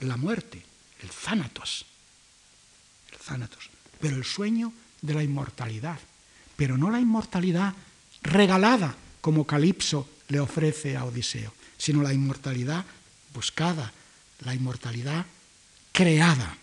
la 0.00 0.16
muerte, 0.16 0.62
el 1.02 1.10
zánatos, 1.10 1.86
el 3.12 3.18
zánatos, 3.18 3.70
pero 4.00 4.16
el 4.16 4.24
sueño 4.24 4.72
de 5.00 5.14
la 5.14 5.22
inmortalidad, 5.22 5.98
pero 6.56 6.76
no 6.76 6.90
la 6.90 7.00
inmortalidad 7.00 7.74
regalada 8.22 8.94
como 9.20 9.46
Calipso 9.46 10.08
le 10.28 10.40
ofrece 10.40 10.96
a 10.96 11.04
Odiseo, 11.04 11.52
sino 11.78 12.02
la 12.02 12.12
inmortalidad 12.12 12.84
buscada, 13.34 13.92
la 14.44 14.54
inmortalidad 14.54 15.26
creada. 15.92 16.56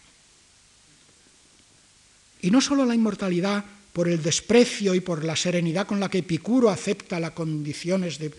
Y 2.41 2.51
no 2.51 2.61
solo 2.61 2.85
la 2.85 2.95
inmortalidad 2.95 3.63
por 3.93 4.09
el 4.09 4.21
desprecio 4.21 4.95
y 4.95 4.99
por 4.99 5.23
la 5.23 5.35
serenidad 5.35 5.87
con 5.87 5.99
la 5.99 6.09
que 6.09 6.19
Epicuro 6.19 6.69
acepta 6.69 7.19
las 7.19 7.31
condiciones 7.31 8.17
de, 8.17 8.33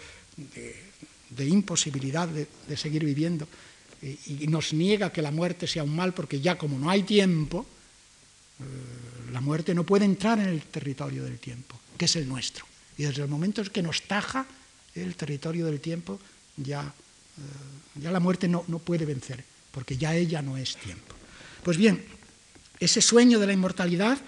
imposibilidad 1.38 2.28
de, 2.28 2.76
seguir 2.76 3.04
viviendo 3.04 3.48
y, 4.02 4.46
nos 4.46 4.72
niega 4.72 5.12
que 5.12 5.22
la 5.22 5.30
muerte 5.30 5.66
sea 5.66 5.82
un 5.82 5.94
mal 5.94 6.12
porque 6.14 6.40
ya 6.40 6.56
como 6.56 6.78
no 6.78 6.90
hay 6.90 7.02
tiempo, 7.02 7.66
eh, 8.60 9.32
la 9.32 9.40
muerte 9.40 9.74
no 9.74 9.84
puede 9.84 10.04
entrar 10.04 10.38
en 10.38 10.48
el 10.48 10.62
territorio 10.62 11.24
del 11.24 11.38
tiempo, 11.38 11.78
que 11.96 12.04
es 12.04 12.16
el 12.16 12.28
nuestro. 12.28 12.66
Y 12.96 13.04
desde 13.04 13.22
el 13.22 13.28
momento 13.28 13.62
en 13.62 13.68
que 13.68 13.82
nos 13.82 14.02
taja 14.02 14.46
el 14.94 15.16
territorio 15.16 15.66
del 15.66 15.80
tiempo, 15.80 16.20
ya, 16.56 16.82
eh, 16.82 18.00
ya 18.00 18.10
la 18.10 18.20
muerte 18.20 18.46
no, 18.46 18.64
no 18.68 18.78
puede 18.78 19.04
vencer, 19.04 19.42
porque 19.72 19.96
ya 19.96 20.14
ella 20.14 20.42
no 20.42 20.56
es 20.56 20.76
tiempo. 20.76 21.14
Pues 21.64 21.76
bien, 21.76 22.04
ese 22.78 23.00
sueño 23.00 23.38
de 23.38 23.46
la 23.46 23.52
inmortalidad 23.52 24.18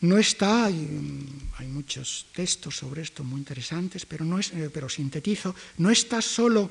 no 0.00 0.16
está, 0.16 0.66
hay, 0.66 1.66
muchos 1.68 2.26
textos 2.34 2.76
sobre 2.76 3.02
esto 3.02 3.22
muy 3.22 3.38
interesantes, 3.38 4.06
pero, 4.06 4.24
no 4.24 4.38
es, 4.38 4.50
eh, 4.52 4.70
pero 4.72 4.88
sintetizo, 4.88 5.54
no 5.78 5.90
está 5.90 6.22
solo 6.22 6.70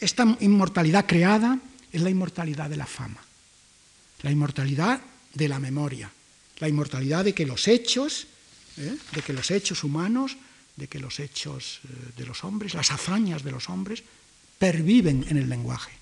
esta 0.00 0.36
inmortalidad 0.40 1.06
creada, 1.06 1.58
es 1.92 2.00
la 2.00 2.10
inmortalidad 2.10 2.70
de 2.70 2.76
la 2.76 2.86
fama, 2.86 3.20
la 4.22 4.30
inmortalidad 4.30 5.00
de 5.34 5.48
la 5.48 5.58
memoria, 5.58 6.10
la 6.58 6.68
inmortalidad 6.68 7.24
de 7.24 7.34
que 7.34 7.46
los 7.46 7.66
hechos, 7.66 8.26
¿eh? 8.76 8.96
de 9.12 9.22
que 9.22 9.32
los 9.32 9.50
hechos 9.50 9.82
humanos, 9.82 10.36
de 10.76 10.86
que 10.86 11.00
los 11.00 11.18
hechos 11.18 11.80
eh, 11.84 11.88
de 12.16 12.26
los 12.26 12.44
hombres, 12.44 12.74
las 12.74 12.90
hazañas 12.90 13.42
de 13.42 13.50
los 13.50 13.68
hombres, 13.68 14.04
perviven 14.58 15.26
en 15.28 15.38
el 15.38 15.48
lenguaje, 15.48 15.92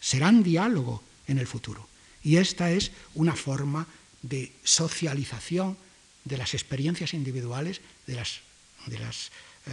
serán 0.00 0.42
diálogo 0.42 1.02
en 1.26 1.38
el 1.38 1.46
futuro. 1.46 1.88
Y 2.22 2.36
esta 2.36 2.70
es 2.70 2.90
una 3.14 3.34
forma 3.34 3.86
de 4.22 4.52
socialización 4.64 5.76
de 6.24 6.36
las 6.36 6.54
experiencias 6.54 7.14
individuales, 7.14 7.80
de 8.06 8.14
las, 8.14 8.40
de 8.86 8.98
las 8.98 9.30
eh, 9.66 9.70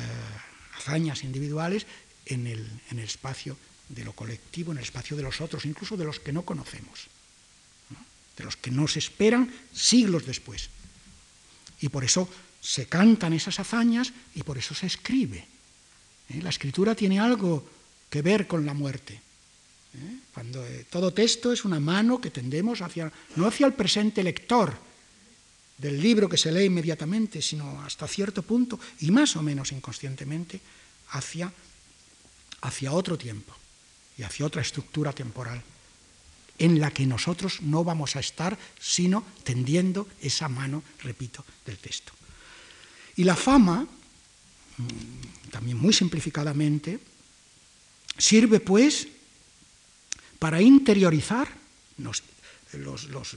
hazañas 0.78 1.24
individuales 1.24 1.86
en 2.26 2.48
el, 2.48 2.68
en 2.92 3.00
el, 3.00 3.06
espacio 3.06 3.58
de 3.90 4.04
lo 4.04 4.14
colectivo, 4.14 4.72
en 4.72 4.78
el 4.78 4.84
espacio 4.84 5.18
de 5.18 5.24
los 5.24 5.42
otros, 5.42 5.66
incluso 5.66 5.98
de 5.98 6.06
los 6.06 6.20
que 6.20 6.34
no 6.34 6.44
conocemos, 6.44 7.08
de 8.38 8.44
los 8.44 8.56
que 8.56 8.72
nos 8.72 8.98
esperan 8.98 9.54
siglos 9.74 10.26
después. 10.26 10.70
Y 11.82 11.90
por 11.90 12.04
eso 12.04 12.30
se 12.62 12.88
cantan 12.88 13.34
esas 13.34 13.60
hazañas 13.60 14.12
y 14.34 14.44
por 14.44 14.58
eso 14.58 14.74
se 14.74 14.88
escribe. 14.88 15.48
¿eh? 16.30 16.42
La 16.42 16.50
escritura 16.50 16.96
tiene 16.96 17.20
algo 17.20 17.68
que 18.10 18.22
ver 18.22 18.48
con 18.48 18.66
la 18.66 18.74
muerte. 18.74 19.22
Cuando 20.34 20.66
eh, 20.66 20.86
todo 20.90 21.14
texto 21.14 21.52
es 21.52 21.66
una 21.66 21.80
mano 21.80 22.20
que 22.20 22.32
tendemos 22.32 22.82
hacia, 22.82 23.12
no 23.36 23.48
hacia 23.48 23.68
el 23.68 23.74
presente 23.74 24.24
lector 24.24 24.76
del 25.78 26.02
libro 26.02 26.30
que 26.30 26.38
se 26.38 26.52
lee 26.52 26.66
inmediatamente, 26.66 27.42
sino 27.42 27.82
hasta 27.82 28.08
cierto 28.08 28.42
punto 28.44 28.80
y 29.00 29.12
más 29.12 29.36
o 29.36 29.42
menos 29.42 29.72
inconscientemente 29.72 30.60
hacia, 31.12 31.52
hacia 32.62 32.92
otro 32.94 33.18
tiempo 33.18 33.54
y 34.18 34.24
hacia 34.24 34.46
otra 34.46 34.62
estructura 34.62 35.12
temporal 35.14 35.62
en 36.58 36.80
la 36.80 36.92
que 36.92 37.06
nosotros 37.06 37.62
no 37.62 37.84
vamos 37.84 38.16
a 38.16 38.22
estar 38.22 38.58
sino 38.80 39.26
tendiendo 39.44 40.08
esa 40.22 40.48
mano, 40.48 40.84
repito, 41.04 41.44
del 41.66 41.78
texto. 41.78 42.14
Y 43.18 43.24
la 43.24 43.36
fama, 43.36 43.84
mm, 44.78 45.50
también 45.52 45.78
muy 45.78 45.94
simplificadamente, 45.94 47.00
sirve 48.18 48.60
pues 48.60 49.08
para 50.46 50.62
interiorizar. 50.62 51.50
Los, 51.98 52.22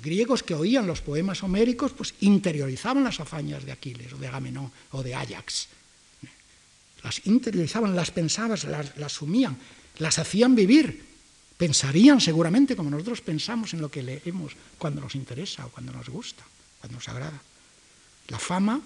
griegos 0.03 0.43
que 0.43 0.53
oían 0.53 0.87
los 0.87 1.01
poemas 1.01 1.43
homéricos, 1.43 1.93
pues 1.93 2.13
interiorizaban 2.21 3.03
las 3.03 3.19
hazañas 3.19 3.65
de 3.65 3.73
Aquiles 3.73 4.13
o 4.13 4.19
de 4.19 4.29
Agamenón 4.29 4.71
o 4.93 5.03
de 5.03 5.15
Ajax. 5.15 5.69
Las 7.03 7.25
interiorizaban, 7.25 7.97
las 7.97 8.11
pensaban, 8.11 8.59
las, 8.99 9.13
sumían, 9.13 9.57
las 9.97 10.19
hacían 10.19 10.55
vivir. 10.55 11.03
Pensarían 11.57 12.21
seguramente 12.21 12.77
como 12.77 12.91
nosotros 12.91 13.23
pensamos 13.23 13.73
en 13.73 13.81
lo 13.81 13.91
que 13.91 14.03
leemos 14.03 14.53
cuando 14.77 15.01
nos 15.01 15.15
interesa 15.15 15.65
o 15.65 15.71
cuando 15.71 15.93
nos 15.93 16.11
gusta, 16.11 16.45
cuando 16.79 16.99
nos 16.99 17.09
agrada. 17.09 17.41
La 18.29 18.39
fama, 18.39 18.83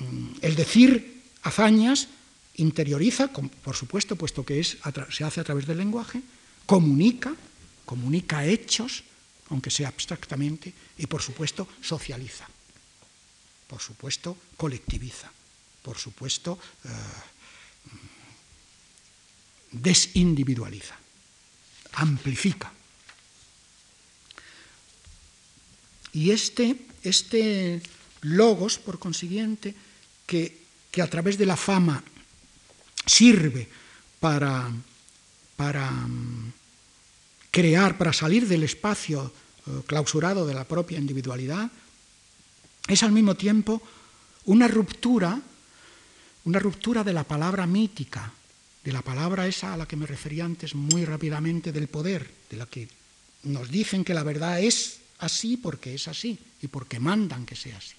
mm, 0.00 0.42
el 0.42 0.56
decir 0.56 1.22
hazañas, 1.44 2.08
interioriza, 2.56 3.30
por 3.30 3.76
supuesto, 3.76 4.16
puesto 4.16 4.44
que 4.44 4.58
se 4.64 5.22
hace 5.22 5.40
a 5.40 5.44
través 5.44 5.68
del 5.68 5.78
lenguaje, 5.78 6.20
comunica, 6.70 7.34
comunica 7.82 8.46
hechos, 8.46 9.02
aunque 9.50 9.74
sea 9.74 9.90
abstractamente, 9.90 10.70
y 11.02 11.10
por 11.10 11.18
supuesto 11.18 11.66
socializa, 11.82 12.46
por 13.66 13.82
supuesto 13.82 14.38
colectiviza, 14.54 15.26
por 15.82 15.98
supuesto 15.98 16.62
eh, 16.86 16.88
desindividualiza, 19.72 20.94
amplifica. 21.98 22.70
Y 26.14 26.30
este, 26.30 26.86
este 27.02 27.82
logos, 28.22 28.78
por 28.78 29.00
consiguiente, 29.00 29.74
que, 30.22 30.54
que 30.92 31.02
a 31.02 31.10
través 31.10 31.36
de 31.36 31.46
la 31.46 31.56
fama 31.56 31.98
sirve 33.06 33.66
para, 34.20 34.70
para 35.56 35.90
crear, 37.50 37.98
para 37.98 38.12
salir 38.12 38.46
del 38.46 38.62
espacio 38.62 39.32
eh, 39.66 39.70
clausurado 39.86 40.46
de 40.46 40.54
la 40.54 40.64
propia 40.64 40.98
individualidad, 40.98 41.70
es 42.88 43.02
al 43.02 43.12
mismo 43.12 43.34
tiempo 43.34 43.82
una 44.46 44.68
ruptura, 44.68 45.40
una 46.44 46.58
ruptura 46.58 47.04
de 47.04 47.12
la 47.12 47.24
palabra 47.24 47.66
mítica, 47.66 48.32
de 48.82 48.92
la 48.92 49.02
palabra 49.02 49.46
esa 49.46 49.74
a 49.74 49.76
la 49.76 49.86
que 49.86 49.96
me 49.96 50.06
refería 50.06 50.44
antes 50.44 50.74
muy 50.74 51.04
rápidamente 51.04 51.72
del 51.72 51.88
poder, 51.88 52.30
de 52.50 52.56
la 52.56 52.66
que 52.66 52.88
nos 53.44 53.70
dicen 53.70 54.04
que 54.04 54.14
la 54.14 54.22
verdad 54.22 54.60
es 54.60 55.00
así 55.18 55.56
porque 55.56 55.94
es 55.94 56.08
así 56.08 56.38
y 56.62 56.68
porque 56.68 56.98
mandan 56.98 57.44
que 57.44 57.56
sea 57.56 57.76
así. 57.76 57.94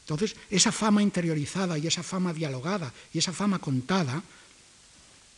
Entonces, 0.00 0.36
esa 0.50 0.70
fama 0.70 1.02
interiorizada 1.02 1.78
y 1.78 1.86
esa 1.86 2.02
fama 2.02 2.32
dialogada 2.32 2.92
y 3.12 3.18
esa 3.18 3.32
fama 3.32 3.58
contada 3.58 4.22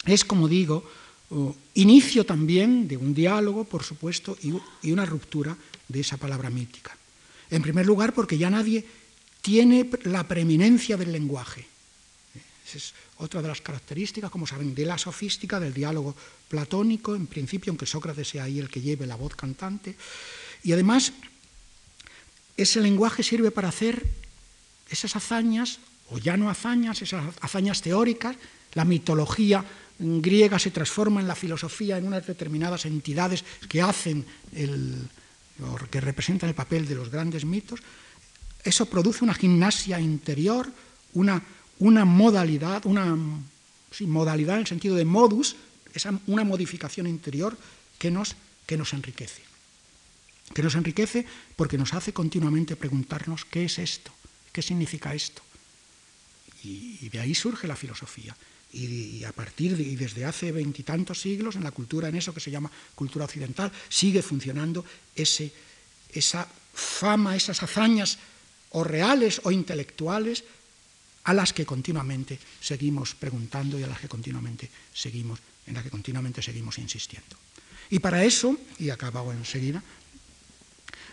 es, 0.05 0.24
como 0.24 0.47
digo, 0.47 0.85
inicio 1.74 2.24
también 2.24 2.89
de 2.89 2.97
un 2.97 3.12
diálogo, 3.12 3.64
por 3.64 3.83
supuesto, 3.83 4.37
y, 4.43 4.91
una 4.91 5.05
ruptura 5.05 5.57
de 5.89 6.01
esa 6.01 6.16
palabra 6.16 6.51
mítica. 6.51 6.97
En 7.51 7.62
primer 7.62 7.87
lugar, 7.87 8.14
porque 8.14 8.39
ya 8.39 8.51
nadie 8.51 8.85
tiene 9.43 9.89
la 10.05 10.26
preeminencia 10.26 10.97
del 10.97 11.12
lenguaje. 11.12 11.66
Esa 12.66 12.79
es 12.79 12.95
otra 13.18 13.43
de 13.43 13.49
las 13.49 13.61
características, 13.61 14.31
como 14.31 14.47
saben, 14.47 14.74
de 14.74 14.85
la 14.85 14.99
sofística, 14.99 15.61
del 15.61 15.74
diálogo 15.74 16.14
platónico, 16.49 17.14
en 17.14 17.26
principio, 17.26 17.70
aunque 17.70 17.87
Sócrates 17.87 18.29
sea 18.29 18.45
ahí 18.45 18.59
el 18.59 18.68
que 18.68 18.81
lleve 18.81 19.07
la 19.07 19.16
voz 19.16 19.35
cantante. 19.35 19.97
Y 20.62 20.72
además, 20.72 21.12
ese 22.57 22.81
lenguaje 22.81 23.22
sirve 23.22 23.51
para 23.51 23.68
hacer 23.68 24.05
esas 24.91 25.16
hazañas, 25.16 25.79
o 26.11 26.18
ya 26.18 26.37
no 26.37 26.49
hazañas, 26.49 27.03
esas 27.03 27.35
hazañas 27.41 27.83
teóricas, 27.83 28.37
la 28.74 28.85
mitología 28.85 29.64
griega 29.99 30.59
se 30.59 30.70
transforma 30.70 31.20
en 31.20 31.28
la 31.28 31.34
filosofía 31.34 31.99
en 31.99 32.07
unas 32.07 32.26
determinadas 32.26 32.86
entidades 32.86 33.44
que 33.68 33.82
hacen 33.82 34.24
el, 34.55 35.09
que 35.90 36.01
representan 36.01 36.49
el 36.49 36.55
papel 36.55 36.86
de 36.86 36.94
los 36.94 37.11
grandes 37.11 37.44
mitos, 37.44 37.80
eso 38.62 38.86
produce 38.86 39.24
una 39.24 39.34
gimnasia 39.34 40.01
interior, 40.01 40.70
una, 41.14 41.42
una 41.78 42.05
modalidad, 42.05 42.86
una 42.86 43.16
modalidad 44.01 44.57
en 44.57 44.61
el 44.61 44.66
sentido 44.66 44.94
de 44.94 45.05
modus, 45.05 45.57
esa, 45.94 46.12
una 46.26 46.44
modificación 46.44 47.07
interior 47.07 47.57
que 47.99 48.11
nos, 48.11 48.36
que 48.66 48.76
nos 48.76 48.92
enriquece. 48.92 49.42
Que 50.55 50.62
nos 50.62 50.76
enriquece 50.76 51.26
porque 51.57 51.78
nos 51.78 51.92
hace 51.94 52.12
continuamente 52.12 52.76
preguntarnos 52.76 53.44
qué 53.44 53.64
es 53.64 53.78
esto, 53.78 54.12
qué 54.53 54.62
significa 54.62 55.14
esto. 55.14 55.42
y 56.62 57.09
de 57.09 57.20
ahí 57.20 57.34
surge 57.34 57.66
la 57.66 57.76
filosofía 57.76 58.36
y, 58.73 59.25
a 59.25 59.33
partir 59.33 59.79
y 59.81 59.97
desde 59.97 60.25
hace 60.25 60.53
veintitantos 60.53 61.21
siglos 61.21 61.57
en 61.57 61.64
la 61.64 61.71
cultura, 61.71 62.09
en 62.09 62.16
eso 62.16 62.35
que 62.35 62.41
se 62.41 62.51
llama 62.51 62.71
cultura 62.95 63.25
occidental, 63.25 63.73
sigue 63.89 64.23
funcionando 64.23 64.85
ese, 65.14 65.53
esa 66.12 66.47
fama, 66.75 67.37
esas 67.37 67.62
hazañas 67.62 68.19
o 68.71 68.85
reales 68.85 69.41
o 69.45 69.51
intelectuales 69.51 70.45
a 71.25 71.35
las 71.35 71.53
que 71.53 71.66
continuamente 71.66 72.39
seguimos 72.61 73.14
preguntando 73.14 73.79
y 73.79 73.83
a 73.83 73.87
las 73.87 74.01
que 74.01 74.09
continuamente 74.09 74.71
seguimos, 74.93 75.41
en 75.66 75.75
las 75.75 75.85
que 75.85 75.91
continuamente 75.91 76.43
seguimos 76.43 76.79
insistiendo. 76.79 77.37
Y 77.91 77.99
para 77.99 78.25
eso, 78.25 78.57
y 78.79 78.91
acabo 78.91 79.33
enseguida, 79.33 79.83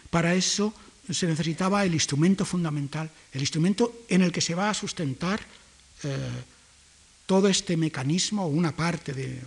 para 0.09 0.35
eso 0.35 0.73
se 1.09 1.27
necesitaba 1.27 1.85
el 1.85 1.93
instrumento 1.93 2.45
fundamental, 2.45 3.09
el 3.31 3.41
instrumento 3.41 4.05
en 4.09 4.21
el 4.21 4.31
que 4.31 4.41
se 4.41 4.55
va 4.55 4.69
a 4.69 4.73
sustentar 4.73 5.39
eh, 6.03 6.29
todo 7.25 7.47
este 7.47 7.77
mecanismo, 7.77 8.47
una 8.47 8.75
parte 8.75 9.13
de, 9.13 9.41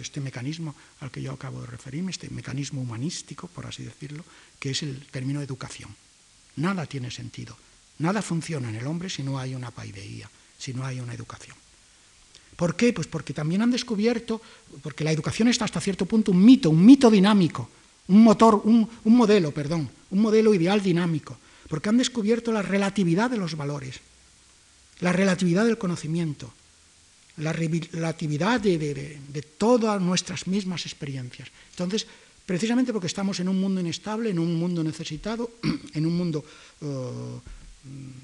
este 0.00 0.20
mecanismo 0.20 0.74
al 1.00 1.10
que 1.10 1.22
yo 1.22 1.32
acabo 1.32 1.60
de 1.60 1.66
referirme, 1.66 2.12
este 2.12 2.30
mecanismo 2.30 2.80
humanístico, 2.80 3.48
por 3.48 3.66
así 3.66 3.82
decirlo, 3.82 4.24
que 4.58 4.70
es 4.70 4.82
el 4.82 5.06
término 5.10 5.42
educación. 5.42 5.94
Nada 6.56 6.86
tiene 6.86 7.10
sentido, 7.10 7.56
nada 7.98 8.22
funciona 8.22 8.68
en 8.68 8.76
el 8.76 8.86
hombre 8.86 9.10
si 9.10 9.22
no 9.22 9.38
hay 9.38 9.54
una 9.54 9.70
paideía, 9.70 10.30
si 10.58 10.72
no 10.72 10.84
hay 10.84 11.00
una 11.00 11.14
educación. 11.14 11.56
¿Por 12.54 12.76
qué? 12.76 12.92
Pues 12.92 13.06
porque 13.08 13.32
también 13.32 13.62
han 13.62 13.70
descubierto, 13.70 14.40
porque 14.82 15.04
la 15.04 15.10
educación 15.10 15.48
está 15.48 15.64
hasta 15.64 15.80
cierto 15.80 16.06
punto 16.06 16.30
un 16.30 16.44
mito, 16.44 16.70
un 16.70 16.84
mito 16.84 17.10
dinámico, 17.10 17.68
un 18.08 18.22
motor, 18.22 18.62
un 18.64 18.88
modelo, 19.04 19.50
perdón, 19.52 19.90
un 20.10 20.20
modelo 20.20 20.54
ideal 20.54 20.82
dinámico, 20.82 21.36
porque 21.68 21.88
han 21.88 21.96
descubierto 21.96 22.52
la 22.52 22.62
relatividad 22.62 23.30
de 23.30 23.38
los 23.38 23.56
valores, 23.56 24.00
la 25.00 25.12
relatividad 25.12 25.64
del 25.64 25.78
conocimiento, 25.78 26.52
la 27.38 27.52
relatividad 27.52 28.60
de, 28.60 29.44
todas 29.58 30.00
nuestras 30.00 30.46
mismas 30.46 30.84
experiencias. 30.84 31.48
Entonces, 31.70 32.06
precisamente 32.44 32.92
porque 32.92 33.06
estamos 33.06 33.40
en 33.40 33.48
un 33.48 33.60
mundo 33.60 33.80
inestable, 33.80 34.30
en 34.30 34.38
un 34.38 34.54
mundo 34.54 34.84
necesitado, 34.84 35.50
en 35.94 36.06
un 36.06 36.16
mundo 36.16 36.44
uh, 36.82 37.40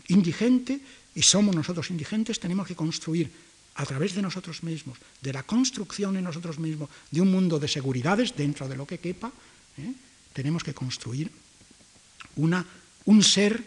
indigente, 0.08 0.80
y 1.14 1.22
somos 1.22 1.54
nosotros 1.56 1.90
indigentes, 1.90 2.38
tenemos 2.38 2.66
que 2.66 2.76
construir 2.76 3.30
a 3.74 3.86
través 3.86 4.14
de 4.14 4.22
nosotros 4.22 4.62
mismos, 4.62 4.98
de 5.22 5.32
la 5.32 5.42
construcción 5.42 6.16
en 6.16 6.24
nosotros 6.24 6.58
mismos, 6.58 6.90
de 7.10 7.22
un 7.22 7.30
mundo 7.30 7.58
de 7.58 7.68
seguridades 7.68 8.34
dentro 8.36 8.68
de 8.68 8.76
lo 8.76 8.86
que 8.86 8.98
quepa, 8.98 9.32
¿eh? 9.78 9.92
tenemos 10.32 10.62
que 10.62 10.74
construir 10.74 11.30
una, 12.36 12.66
un 13.06 13.22
ser 13.22 13.62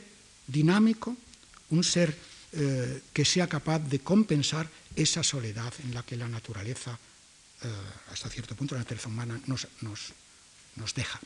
dinámico, 0.48 1.16
un 1.72 1.84
ser 1.84 2.16
eh, 2.54 3.02
que 3.14 3.24
sea 3.24 3.48
capaz 3.48 3.80
de 3.80 4.04
compensar 4.04 4.68
esa 4.96 5.24
soledad 5.24 5.72
en 5.88 5.94
la 5.94 6.04
que 6.04 6.18
la 6.18 6.28
naturaleza, 6.28 7.00
eh, 7.64 7.68
hasta 8.12 8.28
cierto 8.28 8.56
punto, 8.56 8.76
la 8.76 8.82
naturaleza 8.82 9.08
humana 9.08 9.40
nos, 9.48 9.70
nos, 9.80 10.94
deja. 10.94 11.22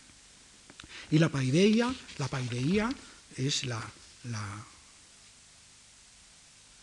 Y 1.10 1.18
la 1.18 1.30
paideia, 1.30 1.90
la 2.20 2.28
paideia 2.28 2.94
es 3.38 3.66
la, 3.66 3.82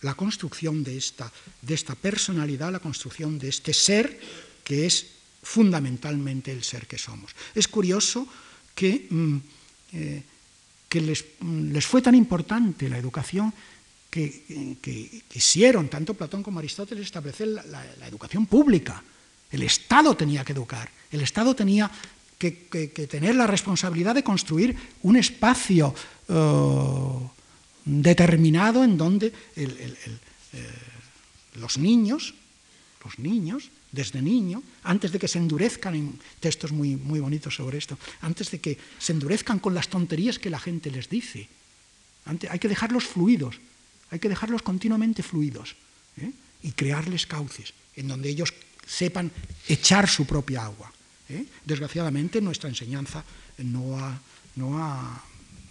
la, 0.03 0.14
construcción 0.14 0.82
de 0.82 0.97
esta, 0.97 1.30
de 1.62 1.74
esta 1.74 1.95
personalidad, 1.95 2.72
la 2.72 2.80
construcción 2.80 3.38
de 3.38 3.49
este 3.49 3.72
ser 3.72 4.18
que 4.64 4.86
es 4.86 5.07
fundamentalmente 5.45 6.51
el 6.51 6.64
ser 6.64 6.88
que 6.88 6.99
somos. 6.99 7.30
Es 7.55 7.68
curioso 7.68 8.26
que, 8.74 9.07
mm, 9.09 9.36
eh, 9.93 10.22
que 10.88 11.01
les, 11.01 11.24
les, 11.43 11.86
fue 11.86 12.03
tan 12.03 12.16
importante 12.16 12.88
la 12.88 12.99
educación 12.99 13.55
que, 14.12 15.24
quisieron, 15.26 15.88
tanto 15.88 16.12
Platón 16.12 16.44
como 16.44 16.60
Aristóteles, 16.60 17.08
establecer 17.08 17.48
la, 17.48 18.06
educación 18.06 18.44
pública. 18.44 19.02
El 19.50 19.62
Estado 19.62 20.14
tenía 20.14 20.44
que 20.44 20.52
educar, 20.52 20.90
el 21.10 21.22
Estado 21.22 21.56
tenía 21.56 21.90
que, 22.36 22.52
tener 23.08 23.34
la 23.34 23.46
responsabilidad 23.46 24.14
de 24.14 24.22
construir 24.22 24.76
un 25.02 25.16
espacio 25.16 25.94
eh, 26.28 26.34
determinado 27.86 28.84
en 28.84 28.98
donde 28.98 29.32
eh, 29.56 29.96
los 31.54 31.78
niños, 31.78 32.34
los 33.02 33.18
niños, 33.18 33.70
desde 33.92 34.20
niño, 34.20 34.62
antes 34.84 35.12
de 35.12 35.18
que 35.18 35.28
se 35.28 35.38
endurezcan, 35.38 35.94
en 35.94 36.20
textos 36.40 36.72
muy, 36.72 36.96
muy 36.96 37.20
bonitos 37.20 37.56
sobre 37.56 37.78
esto, 37.78 37.96
antes 38.20 38.50
de 38.50 38.60
que 38.60 38.76
se 38.98 39.12
endurezcan 39.12 39.58
con 39.58 39.72
las 39.72 39.88
tonterías 39.88 40.38
que 40.38 40.50
la 40.52 40.60
gente 40.60 40.90
les 40.90 41.08
dice, 41.08 41.48
hay 42.24 42.58
que 42.58 42.68
dejarlos 42.68 43.04
fluidos, 43.04 43.56
hay 44.12 44.18
que 44.18 44.28
dejarlos 44.28 44.60
continuamente 44.60 45.22
fluidos 45.22 45.74
¿eh? 46.18 46.30
y 46.62 46.72
crearles 46.72 47.26
cauces 47.26 47.72
en 47.96 48.08
donde 48.08 48.28
ellos 48.28 48.52
sepan 48.86 49.32
echar 49.66 50.06
su 50.06 50.26
propia 50.26 50.64
agua. 50.64 50.92
¿eh? 51.30 51.46
Desgraciadamente 51.64 52.42
nuestra 52.42 52.68
enseñanza 52.68 53.24
no 53.56 53.98
ha, 53.98 54.20
no 54.56 54.78
ha, 54.78 55.24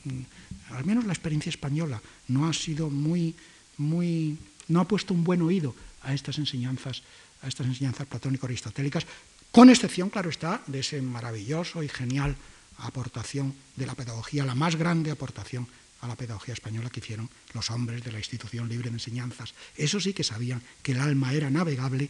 mm, 0.05 0.73
al 0.73 0.85
menos 0.85 1.05
la 1.05 1.13
experiencia 1.13 1.51
española, 1.51 2.01
no 2.29 2.49
ha 2.49 2.53
sido 2.53 2.89
muy, 2.89 3.35
muy, 3.77 4.37
no 4.67 4.81
ha 4.81 4.87
puesto 4.87 5.13
un 5.13 5.23
buen 5.23 5.43
oído 5.43 5.75
a 6.01 6.15
estas 6.15 6.39
enseñanzas, 6.39 7.03
a 7.43 7.47
estas 7.47 7.67
enseñanzas 7.67 8.07
platónico-aristotélicas, 8.07 9.05
con 9.51 9.69
excepción, 9.69 10.09
claro 10.09 10.31
está, 10.31 10.63
de 10.65 10.79
ese 10.79 10.99
maravilloso 11.01 11.83
y 11.83 11.89
genial 11.89 12.35
aportación 12.79 13.53
de 13.75 13.85
la 13.85 13.93
pedagogía, 13.93 14.45
la 14.45 14.55
más 14.55 14.75
grande 14.77 15.11
aportación 15.11 15.67
a 16.01 16.07
la 16.07 16.15
pedagogía 16.15 16.53
española 16.53 16.89
que 16.89 16.99
hicieron 16.99 17.29
los 17.53 17.69
hombres 17.69 18.03
de 18.03 18.11
la 18.11 18.17
institución 18.17 18.67
libre 18.67 18.89
de 18.89 18.95
enseñanzas. 18.95 19.53
Eso 19.75 19.99
sí 19.99 20.13
que 20.13 20.23
sabían 20.23 20.61
que 20.81 20.91
el 20.93 20.99
alma 20.99 21.33
era 21.33 21.49
navegable 21.49 22.09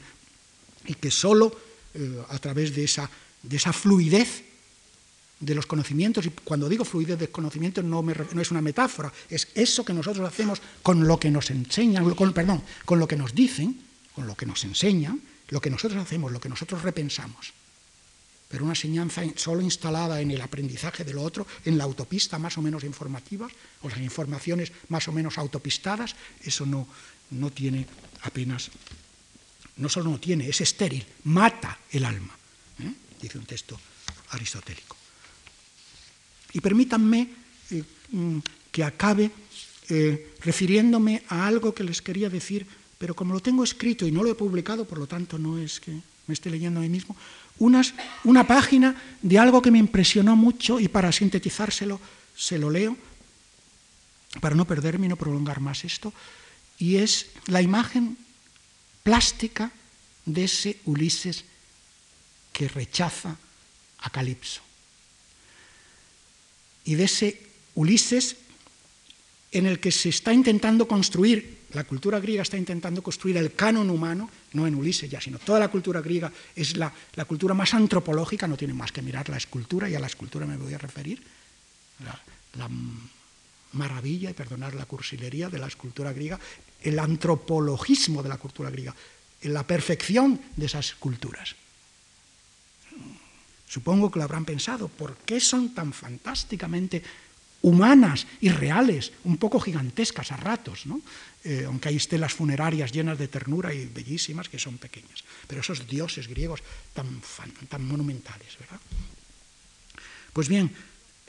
y 0.86 0.96
que 0.96 1.12
sólo 1.12 1.56
eh, 1.94 2.24
a 2.30 2.40
través 2.40 2.74
de 2.74 2.84
esa, 2.84 3.10
de 3.44 3.58
esa 3.58 3.74
fluidez 3.74 4.44
de 5.40 5.56
los 5.56 5.66
conocimientos, 5.66 6.26
y 6.26 6.30
cuando 6.30 6.70
digo 6.70 6.86
fluidez 6.86 7.18
de 7.18 7.30
conocimientos 7.30 7.84
no, 7.84 8.04
no, 8.04 8.42
es 8.42 8.52
una 8.52 8.62
metáfora, 8.62 9.12
es 9.28 9.48
eso 9.56 9.84
que 9.84 9.94
nosotros 9.94 10.28
hacemos 10.28 10.62
con 10.84 11.08
lo 11.08 11.20
que 11.20 11.32
nos 11.32 11.50
enseñan, 11.50 12.08
con, 12.14 12.32
perdón, 12.32 12.62
con 12.86 13.00
lo 13.00 13.08
que 13.08 13.16
nos 13.16 13.34
dicen, 13.34 13.82
con 14.14 14.28
lo 14.28 14.36
que 14.36 14.46
nos 14.46 14.64
enseñan, 14.64 15.20
lo 15.50 15.60
que 15.60 15.72
nosotros 15.72 16.00
hacemos, 16.02 16.32
lo 16.32 16.40
que 16.40 16.50
nosotros 16.50 16.84
repensamos 16.84 17.54
pero 18.52 18.66
una 18.66 18.74
enseñanza 18.74 19.24
solo 19.38 19.62
instalada 19.62 20.20
en 20.20 20.30
el 20.30 20.42
aprendizaje 20.42 21.06
de 21.06 21.14
lo 21.14 21.24
otro, 21.24 21.48
en 21.64 21.78
la 21.78 21.86
autopista 21.86 22.38
más 22.38 22.58
o 22.58 22.62
menos 22.62 22.84
informativa, 22.84 23.48
o 23.82 23.88
las 23.88 24.00
informaciones 24.00 24.74
más 24.90 25.08
o 25.08 25.14
menos 25.14 25.38
autopistadas, 25.38 26.16
eso 26.44 26.66
no, 26.66 26.86
no 27.32 27.50
tiene 27.50 27.88
apenas, 28.24 28.70
no 29.78 29.88
solo 29.88 30.12
no 30.12 30.20
tiene, 30.20 30.50
es 30.50 30.60
estéril, 30.60 31.06
mata 31.24 31.80
el 31.92 32.04
alma, 32.04 32.36
¿eh? 32.84 32.92
dice 33.22 33.40
un 33.40 33.46
texto 33.46 33.80
aristotélico. 34.32 34.98
Y 36.52 36.60
permítanme 36.60 37.30
eh, 37.72 37.84
mm, 38.12 38.40
que 38.70 38.84
acabe 38.84 39.32
eh, 39.88 40.36
refiriéndome 40.42 41.24
a 41.30 41.48
algo 41.48 41.74
que 41.74 41.86
les 41.86 42.02
quería 42.02 42.30
decir, 42.30 42.68
pero 42.98 43.16
como 43.16 43.34
lo 43.34 43.40
tengo 43.40 43.64
escrito 43.64 44.06
y 44.06 44.12
no 44.12 44.24
lo 44.24 44.30
he 44.30 44.36
publicado, 44.36 44.84
por 44.84 45.00
lo 45.00 45.08
tanto 45.08 45.40
no 45.40 45.58
es 45.58 45.80
que 45.80 45.92
me 46.28 46.34
esté 46.34 46.50
leyendo 46.50 46.82
a 46.82 46.84
mí 46.84 46.90
mismo, 46.90 47.16
una 47.60 48.48
página 48.48 48.96
de 49.22 49.40
algo 49.40 49.62
que 49.62 49.72
me 49.72 49.80
impresionó 49.80 50.36
mucho 50.36 50.80
y 50.80 50.88
para 50.88 51.12
sintetizárselo 51.12 52.00
se 52.36 52.58
lo 52.58 52.70
leo, 52.70 52.98
para 54.40 54.56
no 54.56 54.66
perderme 54.66 55.06
y 55.06 55.10
no 55.10 55.16
prolongar 55.16 55.60
más 55.60 55.84
esto, 55.86 56.14
y 56.80 56.98
es 56.98 57.28
la 57.48 57.62
imagen 57.62 58.18
plástica 59.04 59.72
de 60.26 60.46
ese 60.46 60.80
Ulises 60.86 61.46
que 62.52 62.68
rechaza 62.68 63.38
a 64.00 64.10
Calipso. 64.10 64.62
Y 66.86 66.96
de 66.96 67.04
ese 67.04 67.42
Ulises 67.76 68.36
en 69.52 69.66
el 69.66 69.80
que 69.80 69.92
se 69.92 70.10
está 70.10 70.34
intentando 70.34 70.88
construir 70.88 71.61
la 71.74 71.84
cultura 71.84 72.20
griega 72.20 72.42
está 72.42 72.58
intentando 72.58 73.02
construir 73.02 73.38
el 73.38 73.54
canon 73.54 73.90
humano, 73.90 74.30
no 74.54 74.68
en 74.68 74.76
Ulises 74.76 75.10
ya, 75.10 75.22
sino 75.22 75.40
toda 75.40 75.60
la 75.60 75.70
cultura 75.70 76.02
griega 76.02 76.32
es 76.56 76.76
la, 76.76 76.94
cultura 77.28 77.54
más 77.54 77.74
antropológica, 77.74 78.48
no 78.48 78.58
tiene 78.58 78.74
más 78.74 78.92
que 78.92 79.02
mirar 79.02 79.30
la 79.30 79.38
escultura, 79.38 79.90
y 79.90 79.96
a 79.96 80.00
la 80.00 80.08
escultura 80.08 80.46
me 80.46 80.58
voy 80.58 80.74
a 80.74 80.78
referir, 80.78 81.22
la, 82.04 82.70
maravilla, 83.74 84.30
y 84.30 84.34
perdonar 84.34 84.76
la 84.76 84.86
cursilería 84.86 85.50
de 85.50 85.60
la 85.60 85.68
escultura 85.68 86.12
griega, 86.12 86.40
el 86.82 87.00
antropologismo 87.00 88.22
de 88.22 88.30
la 88.30 88.38
cultura 88.38 88.70
griega, 88.70 88.94
la 89.44 89.66
perfección 89.66 90.42
de 90.56 90.66
esas 90.66 90.94
culturas. 90.96 91.56
Supongo 93.68 94.12
que 94.12 94.20
lo 94.20 94.26
habrán 94.26 94.44
pensado, 94.44 94.90
¿por 94.90 95.16
qué 95.18 95.40
son 95.40 95.74
tan 95.74 95.94
fantásticamente 95.94 97.02
humanas 97.62 98.28
y 98.42 98.50
reales, 98.50 99.12
un 99.24 99.38
poco 99.38 99.60
gigantescas 99.60 100.32
a 100.32 100.38
ratos, 100.38 100.86
¿no? 100.86 101.02
Eh, 101.44 101.64
aunque 101.66 101.90
hay 101.90 101.96
estelas 101.96 102.34
funerarias 102.34 102.92
llenas 102.92 103.18
de 103.18 103.28
ternura 103.28 103.74
y 103.74 103.86
bellísimas 103.86 104.50
que 104.50 104.60
son 104.60 104.78
pequeñas. 104.78 105.24
Pero 105.48 105.62
esos 105.62 105.88
dioses 105.88 106.28
griegos 106.28 106.62
tan, 106.94 107.22
monumentales, 107.82 108.58
¿verdad? 108.60 108.80
Pues 110.34 110.48
bien, 110.48 110.72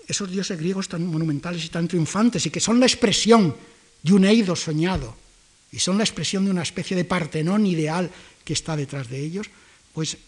esos 0.07 0.31
dioses 0.31 0.59
griegos 0.59 0.89
tan 0.89 1.07
monumentales 1.07 1.65
y 1.65 1.69
tan 1.69 1.89
triunfantes 1.89 2.45
y 2.45 2.51
que 2.51 2.61
son 2.61 2.79
la 2.79 2.87
expresión 2.87 3.57
de 4.03 4.13
un 4.13 4.25
eido 4.25 4.55
soñado 4.55 5.17
y 5.71 5.79
son 5.79 5.97
la 5.97 6.05
expresión 6.05 6.45
de 6.45 6.51
una 6.51 6.63
especie 6.63 6.97
de 6.97 7.05
partenón 7.05 7.65
ideal 7.65 8.11
que 8.45 8.53
está 8.53 8.77
detrás 8.77 9.09
de 9.09 9.19
ellos, 9.19 9.49
pues, 9.95 10.19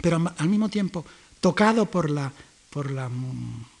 pero 0.00 0.34
al 0.36 0.48
mismo 0.48 0.68
tiempo 0.68 1.06
tocado 1.40 1.86
por 1.86 2.10
la, 2.10 2.32
por 2.70 2.90
la 2.90 3.08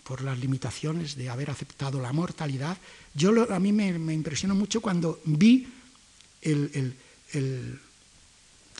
por 0.04 0.22
las 0.22 0.38
limitaciones 0.38 1.16
de 1.16 1.30
haber 1.30 1.50
aceptado 1.50 2.00
la 2.00 2.12
mortalidad. 2.12 2.76
Yo 3.14 3.52
a 3.52 3.58
mí 3.58 3.72
me, 3.72 3.88
impresionó 4.14 4.54
mucho 4.54 4.80
cuando 4.80 5.20
vi 5.24 5.66
el, 6.42 6.94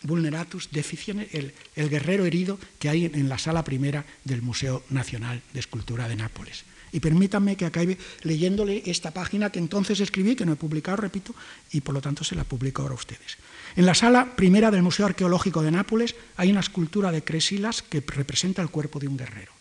vulneratus 0.02 0.68
deficient, 0.70 1.26
el, 1.32 1.52
guerrero 1.88 2.26
herido 2.26 2.58
que 2.78 2.90
hay 2.90 3.06
en 3.06 3.28
la 3.28 3.38
sala 3.38 3.64
primera 3.64 4.04
del 4.22 4.42
Museo 4.42 4.84
Nacional 4.90 5.42
de 5.52 5.60
Escultura 5.60 6.08
de 6.08 6.16
Nápoles. 6.16 6.64
Y 6.92 7.00
permítanme 7.00 7.56
que 7.56 7.64
acabe 7.64 7.98
leyéndole 8.22 8.82
esta 8.86 9.10
página 9.10 9.50
que 9.50 9.58
entonces 9.58 9.98
escribí, 9.98 10.36
que 10.36 10.46
no 10.46 10.52
he 10.52 10.56
publicado, 10.56 10.98
repito, 10.98 11.34
y 11.72 11.80
por 11.80 11.94
lo 11.94 12.00
tanto 12.00 12.22
se 12.22 12.36
la 12.36 12.44
publico 12.44 12.82
ahora 12.82 12.94
a 12.94 12.98
ustedes. 12.98 13.38
En 13.74 13.86
la 13.86 13.94
sala 13.94 14.36
primera 14.36 14.70
del 14.70 14.84
Museo 14.84 15.06
Arqueológico 15.06 15.62
de 15.62 15.72
Nápoles 15.72 16.14
hay 16.36 16.52
una 16.52 16.60
escultura 16.60 17.10
de 17.10 17.24
Cresilas 17.24 17.82
que 17.82 18.04
representa 18.06 18.62
el 18.62 18.70
cuerpo 18.70 19.00
de 19.00 19.08
un 19.08 19.16
guerrero. 19.16 19.53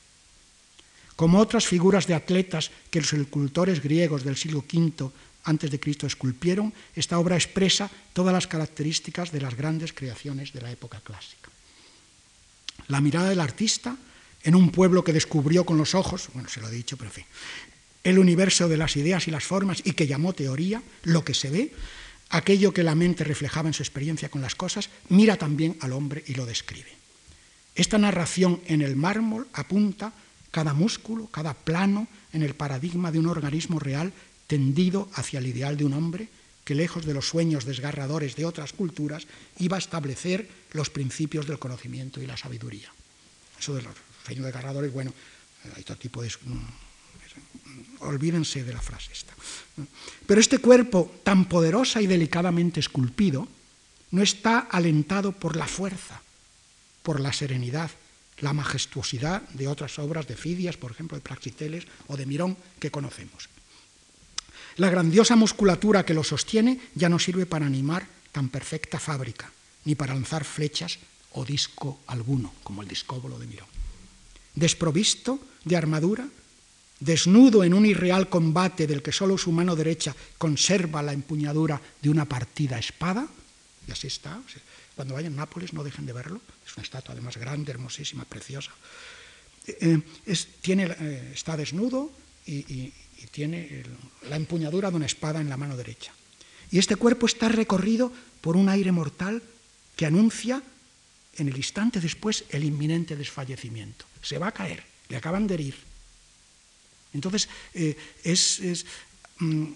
Como 1.15 1.39
otras 1.39 1.67
figuras 1.67 2.07
de 2.07 2.15
atletas 2.15 2.71
que 2.89 3.01
los 3.01 3.13
escultores 3.13 3.81
griegos 3.81 4.23
del 4.23 4.37
siglo 4.37 4.65
V 4.65 5.11
antes 5.43 5.69
de 5.69 5.79
Cristo 5.79 6.07
esculpieron, 6.07 6.73
esta 6.95 7.19
obra 7.19 7.35
expresa 7.35 7.91
todas 8.13 8.33
las 8.33 8.47
características 8.47 9.31
de 9.31 9.41
las 9.41 9.55
grandes 9.55 9.93
creaciones 9.93 10.53
de 10.53 10.61
la 10.61 10.71
época 10.71 11.01
clásica. 11.03 11.51
La 12.87 13.01
mirada 13.01 13.29
del 13.29 13.41
artista 13.41 13.95
en 14.43 14.55
un 14.55 14.71
pueblo 14.71 15.03
que 15.03 15.13
descubrió 15.13 15.65
con 15.65 15.77
los 15.77 15.95
ojos, 15.95 16.29
bueno, 16.33 16.49
se 16.49 16.61
lo 16.61 16.67
he 16.67 16.71
dicho, 16.71 16.97
pero 16.97 17.09
en 17.09 17.15
fin, 17.15 17.25
el 18.03 18.19
universo 18.19 18.67
de 18.67 18.77
las 18.77 18.97
ideas 18.97 19.27
y 19.27 19.31
las 19.31 19.43
formas 19.43 19.81
y 19.83 19.93
que 19.93 20.07
llamó 20.07 20.33
teoría, 20.33 20.81
lo 21.03 21.23
que 21.23 21.33
se 21.33 21.49
ve, 21.49 21.71
aquello 22.29 22.73
que 22.73 22.83
la 22.83 22.95
mente 22.95 23.23
reflejaba 23.23 23.69
en 23.69 23.73
su 23.73 23.83
experiencia 23.83 24.29
con 24.29 24.41
las 24.41 24.55
cosas, 24.55 24.89
mira 25.09 25.37
también 25.37 25.77
al 25.79 25.93
hombre 25.93 26.23
y 26.27 26.33
lo 26.33 26.45
describe. 26.45 26.91
Esta 27.75 27.97
narración 27.97 28.61
en 28.67 28.81
el 28.81 28.95
mármol 28.95 29.47
apunta 29.53 30.13
cada 30.53 30.77
músculo, 30.77 31.25
cada 31.33 31.55
plano 31.55 32.07
en 32.31 32.43
el 32.43 32.53
paradigma 32.53 33.11
de 33.11 33.17
un 33.17 33.25
organismo 33.25 33.79
real 33.79 34.13
tendido 34.45 35.09
hacia 35.15 35.39
el 35.39 35.47
ideal 35.47 35.77
de 35.77 35.85
un 35.85 35.93
hombre 35.93 36.29
que 36.63 36.75
lejos 36.75 37.05
de 37.05 37.13
los 37.15 37.27
sueños 37.27 37.65
desgarradores 37.65 38.35
de 38.35 38.45
otras 38.45 38.71
culturas 38.71 39.25
iba 39.57 39.77
a 39.77 39.83
establecer 39.83 40.47
los 40.71 40.91
principios 40.91 41.47
del 41.47 41.57
conocimiento 41.57 42.21
y 42.21 42.27
la 42.27 42.37
sabiduría. 42.37 42.93
Eso 43.59 43.73
de 43.73 43.81
los 43.81 43.95
de 44.29 44.35
desgarradores, 44.35 44.93
bueno, 44.93 45.11
hay 45.75 45.81
todo 45.81 45.97
tipo 45.97 46.21
de... 46.21 46.29
Mm, 46.29 48.05
olvídense 48.05 48.63
de 48.63 48.73
la 48.73 48.81
frase 48.81 49.11
esta. 49.11 49.33
Pero 50.27 50.39
este 50.39 50.59
cuerpo 50.59 51.15
tan 51.23 51.45
poderosa 51.45 51.99
y 51.99 52.05
delicadamente 52.05 52.79
esculpido 52.79 53.47
no 54.11 54.21
está 54.21 54.59
alentado 54.59 55.31
por 55.31 55.57
la 55.57 55.65
fuerza, 55.65 56.21
por 57.01 57.19
la 57.19 57.33
serenidad, 57.33 57.89
la 58.43 58.53
majestuosidad 58.53 59.41
de 59.49 59.67
otras 59.67 59.97
obras 59.97 60.27
de 60.27 60.35
Fidias, 60.35 60.77
por 60.77 60.91
ejemplo, 60.91 61.17
de 61.17 61.23
Praxiteles 61.23 61.87
o 62.07 62.17
de 62.17 62.27
Mirón, 62.27 62.57
que 62.77 62.91
conocemos. 62.91 63.49
La 64.75 64.89
grandiosa 64.89 65.35
musculatura 65.35 66.05
que 66.05 66.13
lo 66.13 66.23
sostiene 66.23 66.79
ya 66.93 67.07
no 67.09 67.17
sirve 67.17 67.45
para 67.45 67.65
animar 67.65 68.05
tan 68.31 68.49
perfecta 68.49 68.99
fábrica, 68.99 69.51
ni 69.85 69.95
para 69.95 70.13
lanzar 70.13 70.43
flechas 70.43 70.99
o 71.31 71.45
disco 71.45 72.01
alguno, 72.07 72.53
como 72.63 72.81
el 72.81 72.87
discóbolo 72.87 73.39
de 73.39 73.47
Mirón 73.47 73.73
desprovisto 74.55 75.39
de 75.65 75.75
armadura, 75.75 76.27
desnudo 76.99 77.63
en 77.63 77.73
un 77.73 77.85
irreal 77.85 78.29
combate 78.29 78.87
del 78.87 79.01
que 79.01 79.11
solo 79.11 79.37
su 79.37 79.51
mano 79.51 79.75
derecha 79.75 80.15
conserva 80.37 81.01
la 81.01 81.13
empuñadura 81.13 81.81
de 82.01 82.09
una 82.09 82.25
partida 82.25 82.77
espada, 82.77 83.27
y 83.87 83.91
así 83.91 84.07
está. 84.07 84.39
Cuando 84.95 85.15
vayan 85.15 85.33
a 85.33 85.37
Nápoles 85.37 85.73
no 85.73 85.83
dejen 85.83 86.05
de 86.05 86.13
verlo, 86.13 86.41
es 86.65 86.75
una 86.75 86.83
estatua 86.83 87.13
además 87.13 87.37
grande, 87.37 87.71
hermosísima, 87.71 88.25
preciosa. 88.25 88.71
Eh, 89.65 90.01
tiene, 90.61 90.87
eh, 90.99 91.31
está 91.33 91.57
desnudo 91.57 92.11
y, 92.45 92.93
tiene 93.31 93.83
la 94.29 94.35
empuñadura 94.35 94.91
de 94.91 94.97
una 94.97 95.05
espada 95.05 95.39
en 95.39 95.47
la 95.47 95.55
mano 95.55 95.77
derecha. 95.77 96.11
Y 96.69 96.77
este 96.77 96.97
cuerpo 96.97 97.25
está 97.25 97.47
recorrido 97.47 98.11
por 98.41 98.57
un 98.57 98.67
aire 98.67 98.91
mortal 98.91 99.41
que 99.95 100.05
anuncia 100.05 100.61
en 101.37 101.47
el 101.47 101.55
instante 101.55 102.01
después 102.01 102.43
el 102.49 102.65
inminente 102.65 103.15
desfallecimiento. 103.15 104.05
Se 104.21 104.37
va 104.37 104.47
a 104.47 104.51
caer, 104.51 104.83
le 105.07 105.15
acaban 105.15 105.47
de 105.47 105.53
herir. 105.53 105.75
Entonces, 107.13 107.47
eh, 107.73 107.95
es, 108.23 108.85
mm, 109.39 109.71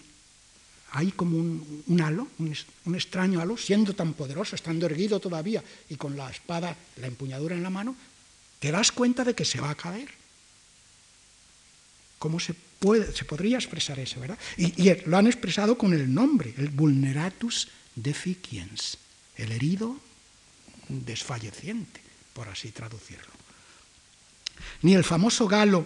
hay 0.98 1.12
como 1.12 1.38
un, 1.38 2.02
halo, 2.02 2.28
un, 2.40 2.96
extraño 2.96 3.40
halo, 3.40 3.56
siendo 3.56 3.94
tan 3.94 4.14
poderoso, 4.14 4.56
estando 4.56 4.88
erguido 4.88 5.20
todavía 5.20 5.64
y 5.92 5.96
con 5.96 6.18
la 6.18 6.28
espada, 6.28 6.76
la 6.96 7.06
empuñadura 7.06 7.54
en 7.54 7.62
la 7.62 7.70
mano, 7.70 7.96
te 8.58 8.72
das 8.72 8.92
cuenta 8.92 9.24
de 9.24 9.36
que 9.36 9.46
se 9.46 9.62
va 9.62 9.70
a 9.70 9.76
caer. 9.76 10.10
¿Cómo 12.18 12.40
se, 12.40 12.56
puede, 12.56 13.16
se 13.16 13.26
podría 13.26 13.58
expresar 13.58 14.00
eso, 14.00 14.20
verdad? 14.20 14.40
Y, 14.58 14.90
y 14.90 14.92
lo 15.06 15.18
han 15.18 15.28
expresado 15.28 15.78
con 15.78 15.94
el 15.94 16.12
nombre, 16.12 16.56
el 16.58 16.70
vulneratus 16.70 17.68
deficiens, 17.94 18.98
el 19.36 19.52
herido 19.52 19.98
desfalleciente, 20.90 22.02
por 22.34 22.50
así 22.50 22.72
traducirlo. 22.72 23.38
Ni 24.82 24.96
el 24.96 25.04
famoso 25.04 25.48
galo 25.48 25.86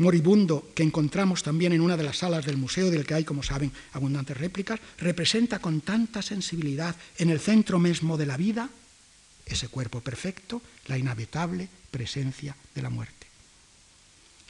moribundo 0.00 0.72
que 0.74 0.82
encontramos 0.82 1.42
también 1.42 1.72
en 1.72 1.80
una 1.80 1.96
de 1.96 2.02
las 2.02 2.18
salas 2.18 2.44
del 2.44 2.56
museo, 2.56 2.90
del 2.90 3.06
que 3.06 3.14
hay, 3.14 3.24
como 3.24 3.42
saben, 3.42 3.70
abundantes 3.92 4.36
réplicas, 4.36 4.80
representa 4.98 5.60
con 5.60 5.82
tanta 5.82 6.22
sensibilidad 6.22 6.96
en 7.18 7.30
el 7.30 7.38
centro 7.38 7.78
mismo 7.78 8.16
de 8.16 8.26
la 8.26 8.36
vida 8.36 8.70
ese 9.46 9.68
cuerpo 9.68 10.00
perfecto, 10.00 10.62
la 10.86 10.96
inhabitable 10.96 11.68
presencia 11.90 12.56
de 12.74 12.82
la 12.82 12.90
muerte. 12.90 13.26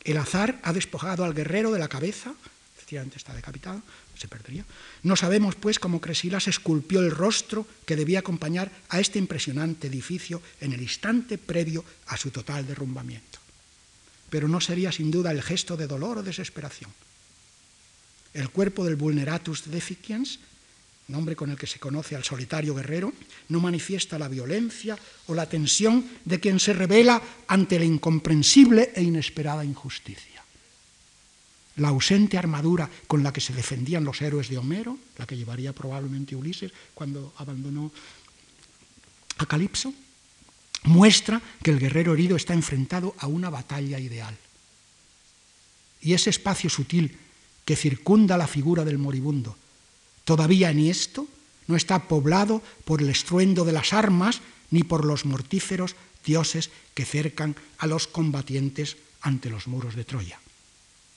El 0.05 0.17
azar 0.19 0.61
ha 0.63 0.73
despojado 0.73 1.25
al 1.25 1.35
guerrero 1.35 1.73
de 1.73 1.79
la 1.79 1.89
cabeza, 1.89 2.35
efectivamente 2.77 3.17
está 3.17 3.35
decapitado, 3.35 3.83
se 4.17 4.29
perdería. 4.29 4.65
No 5.03 5.17
sabemos, 5.17 5.55
pues, 5.55 5.79
cómo 5.79 6.01
Cresilas 6.01 6.49
esculpió 6.49 7.01
el 7.01 7.11
rostro 7.11 7.67
que 7.87 7.97
debía 7.97 8.19
acompañar 8.19 8.71
a 8.89 9.01
este 9.01 9.19
impresionante 9.19 9.89
edificio 9.89 10.43
en 10.61 10.73
el 10.73 10.83
instante 10.83 11.39
previo 11.39 11.85
a 12.07 12.17
su 12.17 12.31
total 12.31 12.67
derrumbamiento. 12.67 13.41
Pero 14.31 14.49
no 14.49 14.61
sería 14.61 14.93
sin 14.93 15.11
duda 15.11 15.33
el 15.33 15.43
gesto 15.43 15.77
de 15.77 15.87
dolor 15.87 16.19
o 16.19 16.23
desesperación. 16.23 16.91
El 18.33 18.51
cuerpo 18.51 18.85
del 18.85 18.97
vulneratus 18.97 19.71
deficiens, 19.71 20.39
nombre 21.09 21.35
con 21.35 21.51
el 21.51 21.59
que 21.59 21.67
se 21.67 21.81
conoce 21.81 22.15
al 22.15 22.23
solitario 22.23 22.75
guerrero, 22.75 23.13
no 23.49 23.61
manifiesta 23.61 24.19
la 24.19 24.29
violencia 24.29 24.97
o 25.27 25.35
la 25.35 25.49
tensión 25.49 26.07
de 26.25 26.39
quien 26.39 26.61
se 26.61 26.73
revela 26.73 27.21
ante 27.49 27.79
la 27.79 27.85
incomprensible 27.85 28.93
e 28.95 29.03
inesperada 29.03 29.65
injusticia 29.65 30.31
la 31.81 31.89
ausente 31.89 32.37
armadura 32.37 32.89
con 33.07 33.23
la 33.23 33.33
que 33.33 33.41
se 33.41 33.55
defendían 33.55 34.05
los 34.05 34.21
héroes 34.21 34.49
de 34.49 34.59
Homero, 34.59 34.99
la 35.17 35.27
que 35.27 35.37
llevaría 35.37 35.73
probablemente 35.73 36.37
Ulises 36.37 36.73
cuando 36.95 37.33
abandonó 37.39 37.91
a 39.39 39.47
Calipso, 39.47 39.93
muestra 40.85 41.43
que 41.63 41.71
el 41.71 41.79
guerrero 41.79 42.15
herido 42.15 42.37
está 42.37 42.55
enfrentado 42.55 43.15
a 43.19 43.27
una 43.27 43.51
batalla 43.51 43.99
ideal. 43.99 44.37
Y 46.01 46.15
ese 46.15 46.31
espacio 46.31 46.71
sutil 46.71 47.17
que 47.65 47.77
circunda 47.77 48.39
la 48.39 48.47
figura 48.47 48.85
del 48.85 48.99
moribundo, 48.99 49.57
todavía 50.25 50.73
ni 50.73 50.91
esto, 50.91 51.29
no 51.67 51.77
está 51.77 52.09
poblado 52.09 52.63
por 52.85 53.03
el 53.03 53.11
estruendo 53.11 53.65
de 53.65 53.73
las 53.73 53.93
armas 53.93 54.41
ni 54.71 54.83
por 54.83 55.05
los 55.05 55.25
mortíferos 55.25 55.95
dioses 56.25 56.71
que 56.95 57.05
cercan 57.05 57.57
a 57.79 57.87
los 57.87 58.07
combatientes 58.07 58.97
ante 59.21 59.51
los 59.51 59.67
muros 59.67 59.95
de 59.95 60.05
Troya. 60.05 60.41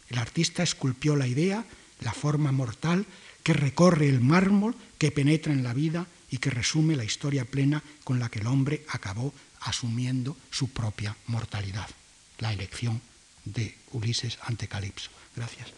El 0.10 0.20
artista 0.20 0.64
esculpió 0.64 1.16
la 1.16 1.28
idea, 1.28 1.66
la 2.02 2.14
forma 2.14 2.52
mortal 2.52 3.06
que 3.42 3.54
recorre 3.54 4.08
el 4.08 4.22
mármol, 4.22 4.76
que 4.98 5.12
penetra 5.12 5.52
en 5.52 5.64
la 5.64 5.74
vida 5.74 6.08
y 6.30 6.38
que 6.38 6.50
resume 6.50 6.96
la 6.96 7.04
historia 7.04 7.46
plena 7.46 7.84
con 8.04 8.20
la 8.20 8.30
que 8.30 8.40
el 8.40 8.48
hombre 8.48 8.86
acabó 8.90 9.34
asumiendo 9.66 10.38
su 10.52 10.70
propia 10.70 11.16
mortalidad, 11.28 11.90
la 12.40 12.54
elección 12.54 13.02
de 13.46 13.78
Ulises 13.92 14.38
ante 14.44 14.68
Calipso. 14.68 15.10
Gracias. 15.36 15.70